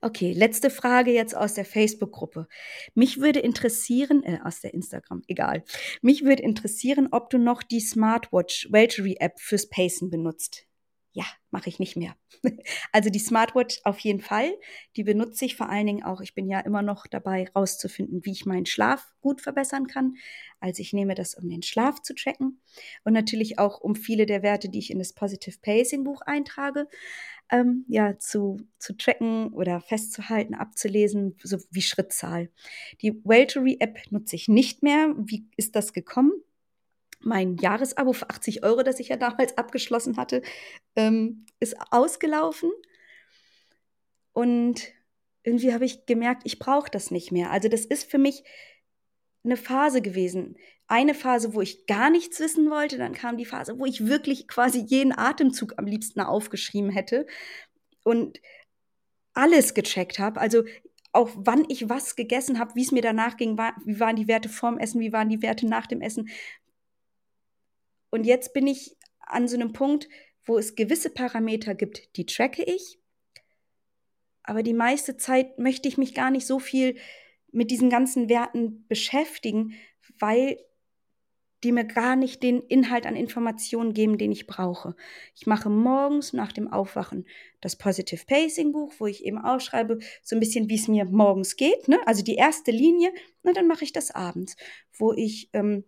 Okay, 0.01 0.33
letzte 0.33 0.71
Frage 0.71 1.13
jetzt 1.13 1.37
aus 1.37 1.55
der 1.55 1.65
Facebook-Gruppe. 1.65 2.49
Mich 2.95 3.21
würde 3.21 3.41
interessieren, 3.41 4.23
äh, 4.25 4.39
aus 4.45 4.61
der 4.61 4.75
Instagram, 4.75 5.23
egal. 5.27 5.65
Mich 6.03 6.25
würde 6.25 6.43
interessieren, 6.43 7.09
ob 7.11 7.31
du 7.31 7.39
noch 7.39 7.63
die 7.63 7.81
Smartwatch 7.81 8.69
Weltery 8.71 9.17
App 9.21 9.41
fürs 9.41 9.69
Pacen 9.69 10.11
benutzt 10.11 10.67
ja, 11.15 11.25
mache 11.53 11.69
ich 11.69 11.79
nicht 11.79 11.97
mehr. 11.97 12.17
also 12.93 13.09
die 13.09 13.21
Smartwatch 13.21 13.81
auf 13.85 14.01
jeden 14.01 14.21
Fall. 14.21 14.53
Die 14.97 15.05
benutze 15.05 15.45
ich 15.45 15.55
vor 15.55 15.71
allen 15.71 15.87
Dingen 15.87 16.03
auch. 16.03 16.21
Ich 16.21 16.35
bin 16.35 16.49
ja 16.49 16.59
immer 16.59 16.83
noch 16.83 17.07
dabei, 17.07 17.49
rauszufinden, 17.55 18.25
wie 18.25 18.33
ich 18.33 18.47
meinen 18.47 18.67
Schlaf 18.67 19.15
gut 19.21 19.41
verbessern 19.41 19.87
kann. 19.87 20.17
Also 20.59 20.83
ich 20.83 20.93
nehme 20.93 21.15
das, 21.15 21.37
um 21.37 21.49
den 21.49 21.63
Schlaf 21.63 22.03
zu 22.03 22.15
checken 22.17 22.61
und 23.05 23.13
natürlich 23.13 23.61
auch, 23.61 23.81
um 23.81 23.95
viele 23.95 24.27
der 24.27 24.43
Werte, 24.43 24.69
die 24.69 24.81
ich 24.81 24.91
in 24.91 24.99
das 24.99 25.13
Positive 25.13 25.57
Pacing 25.63 26.03
Buch 26.03 26.21
eintrage, 26.23 26.89
ähm, 27.49 27.85
ja, 27.87 28.19
zu, 28.19 28.57
zu 28.79 28.97
tracken 28.97 29.53
oder 29.53 29.81
festzuhalten, 29.81 30.55
abzulesen, 30.55 31.37
so 31.45 31.59
wie 31.71 31.83
Schrittzahl. 31.83 32.51
Die 33.03 33.25
Weltery 33.25 33.77
App 33.79 34.01
nutze 34.11 34.35
ich 34.35 34.49
nicht 34.49 34.83
mehr. 34.83 35.15
Wie 35.17 35.47
ist 35.57 35.77
das 35.77 35.93
gekommen? 35.93 36.33
Mein 37.25 37.57
Jahresabo 37.57 38.13
für 38.13 38.31
80 38.31 38.65
Euro, 38.65 38.83
das 38.83 39.01
ich 39.01 39.09
ja 39.09 39.17
damals 39.17 39.57
abgeschlossen 39.59 40.17
hatte, 40.17 40.43
ähm, 40.97 41.47
ist 41.61 41.77
ausgelaufen. 41.91 42.71
Und 44.33 44.93
irgendwie 45.43 45.73
habe 45.73 45.85
ich 45.85 46.07
gemerkt, 46.07 46.43
ich 46.45 46.59
brauche 46.59 46.91
das 46.91 47.11
nicht 47.11 47.33
mehr. 47.33 47.51
Also 47.51 47.69
das 47.69 47.85
ist 47.85 48.11
für 48.11 48.19
mich 48.19 48.45
eine 49.45 49.57
Phase 49.57 50.01
gewesen. 50.03 50.57
Eine 50.87 51.15
Phase, 51.15 51.55
wo 51.55 51.61
ich 51.61 51.87
gar 51.87 52.11
nichts 52.11 52.41
wissen 52.41 52.71
wollte. 52.71 52.99
Dann 52.99 53.13
kam 53.13 53.37
die 53.37 53.45
Phase, 53.45 53.79
wo 53.79 53.87
ich 53.87 54.07
wirklich 54.07 54.49
quasi 54.49 54.81
jeden 54.81 55.17
Atemzug 55.17 55.75
am 55.77 55.87
liebsten 55.87 56.21
aufgeschrieben 56.21 56.91
hätte 56.91 57.27
und 58.05 58.41
alles 59.35 59.75
gecheckt 59.75 60.19
habe. 60.19 60.41
Also 60.41 60.65
auch 61.13 61.31
wann 61.37 61.65
ich 61.69 61.89
was 61.89 62.17
gegessen 62.17 62.59
habe, 62.59 62.75
wie 62.75 62.83
es 62.83 62.93
mir 62.93 63.03
danach 63.03 63.37
ging, 63.37 63.57
war, 63.57 63.75
wie 63.85 64.01
waren 64.01 64.17
die 64.17 64.29
Werte 64.29 64.49
vorm 64.49 64.79
Essen, 64.79 65.01
wie 65.01 65.13
waren 65.13 65.29
die 65.29 65.43
Werte 65.43 65.67
nach 65.67 65.87
dem 65.87 66.01
Essen, 66.01 66.29
und 68.15 68.23
jetzt 68.23 68.55
bin 68.55 68.69
ich 68.69 68.97
an 69.19 69.49
so 69.49 69.57
einem 69.57 69.73
Punkt, 69.73 70.09
wo 70.45 70.57
es 70.57 70.77
gewisse 70.77 71.11
Parameter 71.11 71.75
gibt, 71.75 72.17
die 72.17 72.27
tracke 72.27 72.63
ich. 72.63 73.01
Aber 74.45 74.63
die 74.63 74.73
meiste 74.73 75.17
Zeit 75.17 75.59
möchte 75.59 75.89
ich 75.89 75.99
mich 75.99 76.15
gar 76.15 76.31
nicht 76.31 76.47
so 76.47 76.61
viel 76.61 76.97
mit 77.51 77.73
diesen 77.73 77.91
ganzen 77.91 78.29
Werten 78.29 78.87
beschäftigen, 78.87 79.75
weil 80.21 80.61
die 81.65 81.73
mir 81.73 81.85
gar 81.85 82.15
nicht 82.15 82.45
den 82.45 82.61
Inhalt 82.61 83.05
an 83.05 83.17
Informationen 83.17 83.95
geben, 83.95 84.17
den 84.17 84.31
ich 84.31 84.47
brauche. 84.47 84.95
Ich 85.35 85.49
mache 85.49 85.69
morgens 85.69 86.33
nach 86.33 86.53
dem 86.53 86.73
Aufwachen 86.73 87.27
das 87.63 87.75
Positive 87.75 88.27
Pacing 88.27 88.71
Buch, 88.71 88.93
wo 88.99 89.09
ich 89.09 89.25
eben 89.25 89.39
ausschreibe, 89.39 89.99
so 90.23 90.37
ein 90.37 90.41
bisschen, 90.41 90.69
wie 90.69 90.77
es 90.77 90.87
mir 90.87 91.05
morgens 91.05 91.57
geht, 91.57 91.89
ne? 91.89 91.99
also 92.07 92.23
die 92.23 92.37
erste 92.37 92.71
Linie, 92.71 93.11
und 93.43 93.57
dann 93.57 93.67
mache 93.67 93.83
ich 93.83 93.93
das 93.93 94.13
abends, 94.13 94.55
wo 94.93 95.13
ich 95.13 95.51
ähm, 95.53 95.83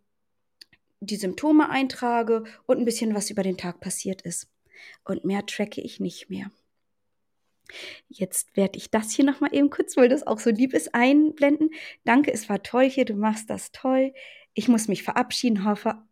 die 1.00 1.16
Symptome 1.16 1.68
eintrage 1.70 2.44
und 2.66 2.78
ein 2.78 2.84
bisschen 2.84 3.14
was 3.14 3.30
über 3.30 3.42
den 3.42 3.56
Tag 3.56 3.80
passiert 3.80 4.22
ist. 4.22 4.48
Und 5.04 5.24
mehr 5.24 5.44
tracke 5.46 5.80
ich 5.80 6.00
nicht 6.00 6.30
mehr. 6.30 6.50
Jetzt 8.08 8.56
werde 8.56 8.78
ich 8.78 8.90
das 8.90 9.10
hier 9.10 9.24
nochmal 9.24 9.54
eben 9.54 9.70
kurz, 9.70 9.96
weil 9.96 10.08
das 10.08 10.26
auch 10.26 10.38
so 10.38 10.50
lieb 10.50 10.72
ist, 10.72 10.94
einblenden. 10.94 11.70
Danke, 12.04 12.32
es 12.32 12.48
war 12.48 12.62
toll 12.62 12.88
hier, 12.88 13.04
du 13.04 13.14
machst 13.14 13.50
das 13.50 13.72
toll. 13.72 14.14
Ich 14.54 14.68
muss 14.68 14.88
mich 14.88 15.02
verabschieden, 15.02 15.64
hoffe 15.64 16.02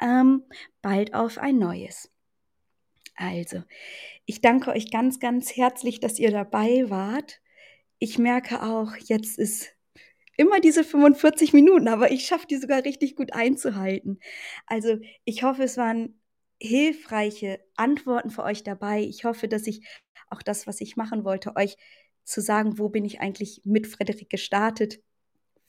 ähm, 0.00 0.44
bald 0.82 1.14
auf 1.14 1.38
ein 1.38 1.58
neues. 1.58 2.10
Also, 3.14 3.62
ich 4.26 4.40
danke 4.40 4.70
euch 4.70 4.90
ganz, 4.90 5.20
ganz 5.20 5.56
herzlich, 5.56 6.00
dass 6.00 6.18
ihr 6.18 6.30
dabei 6.30 6.90
wart. 6.90 7.40
Ich 7.98 8.18
merke 8.18 8.62
auch, 8.62 8.96
jetzt 8.96 9.38
ist 9.38 9.74
immer 10.42 10.60
diese 10.60 10.84
45 10.84 11.52
Minuten, 11.52 11.88
aber 11.88 12.10
ich 12.10 12.26
schaffe 12.26 12.46
die 12.46 12.56
sogar 12.56 12.84
richtig 12.84 13.16
gut 13.16 13.32
einzuhalten. 13.32 14.18
Also 14.66 14.98
ich 15.24 15.42
hoffe, 15.42 15.62
es 15.62 15.76
waren 15.76 16.20
hilfreiche 16.60 17.60
Antworten 17.76 18.30
für 18.30 18.42
euch 18.42 18.62
dabei. 18.62 19.02
Ich 19.02 19.24
hoffe, 19.24 19.48
dass 19.48 19.66
ich 19.66 19.86
auch 20.28 20.42
das, 20.42 20.66
was 20.66 20.80
ich 20.80 20.96
machen 20.96 21.24
wollte, 21.24 21.56
euch 21.56 21.76
zu 22.24 22.40
sagen, 22.40 22.78
wo 22.78 22.88
bin 22.88 23.04
ich 23.04 23.20
eigentlich 23.20 23.62
mit 23.64 23.86
Frederik 23.86 24.30
gestartet, 24.30 25.00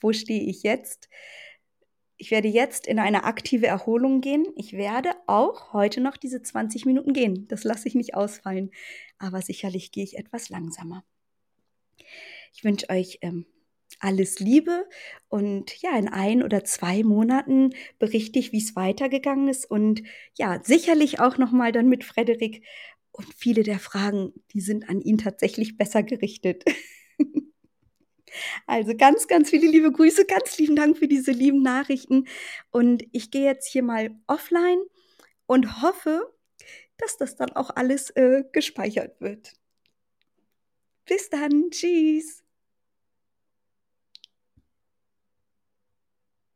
wo 0.02 0.12
stehe 0.12 0.44
ich 0.44 0.64
jetzt. 0.64 1.10
Ich 2.18 2.32
werde 2.32 2.48
jetzt 2.48 2.88
in 2.88 3.00
eine 3.00 3.26
aktive 3.26 3.68
Erholung 3.68 4.22
gehen. 4.22 4.46
Ich 4.56 4.74
werde 4.74 5.12
auch 5.28 5.74
heute 5.74 6.00
noch 6.00 6.18
diese 6.18 6.42
20 6.42 6.86
Minuten 6.86 7.14
gehen. 7.14 7.48
Das 7.48 7.64
lasse 7.64 7.88
ich 7.88 7.96
nicht 7.96 8.16
ausfallen. 8.16 8.72
Aber 9.18 9.42
sicherlich 9.42 9.92
gehe 9.92 10.04
ich 10.04 10.18
etwas 10.18 10.50
langsamer. 10.50 11.04
Ich 12.54 12.64
wünsche 12.64 12.90
euch 12.90 13.20
ähm, 13.22 13.46
alles 14.04 14.40
Liebe 14.40 14.88
und 15.30 15.82
ja, 15.82 15.98
in 15.98 16.10
ein 16.10 16.44
oder 16.44 16.64
zwei 16.64 17.04
Monaten 17.04 17.72
berichte 18.00 18.40
ich, 18.40 18.52
wie 18.52 18.60
es 18.60 18.76
weitergegangen 18.76 19.48
ist 19.48 19.70
und 19.70 20.04
ja, 20.36 20.62
sicherlich 20.64 21.20
auch 21.20 21.38
nochmal 21.38 21.72
dann 21.72 21.90
mit 21.90 22.04
Frederik 22.04 22.64
und 23.12 23.28
viele 23.36 23.64
der 23.64 23.80
Fragen, 23.80 24.34
die 24.54 24.62
sind 24.62 24.90
an 24.90 25.00
ihn 25.02 25.18
tatsächlich 25.18 25.78
besser 25.78 26.04
gerichtet. 26.04 26.64
Also 28.66 28.96
ganz, 28.98 29.28
ganz 29.28 29.52
viele 29.52 29.68
liebe 29.68 29.92
Grüße, 29.92 30.26
ganz 30.26 30.58
lieben 30.58 30.76
Dank 30.76 30.98
für 30.98 31.08
diese 31.08 31.32
lieben 31.32 31.62
Nachrichten. 31.62 32.28
Und 32.72 33.04
ich 33.12 33.30
gehe 33.30 33.46
jetzt 33.46 33.68
hier 33.68 33.84
mal 33.84 34.10
offline 34.26 34.82
und 35.46 35.84
hoffe, 35.84 36.34
dass 36.98 37.18
das 37.18 37.36
dann 37.36 37.52
auch 37.52 37.70
alles 37.76 38.10
äh, 38.12 38.44
gespeichert 38.52 39.20
wird. 39.22 39.54
Bis 41.06 41.30
dann, 41.30 41.70
tschüss. 41.70 42.43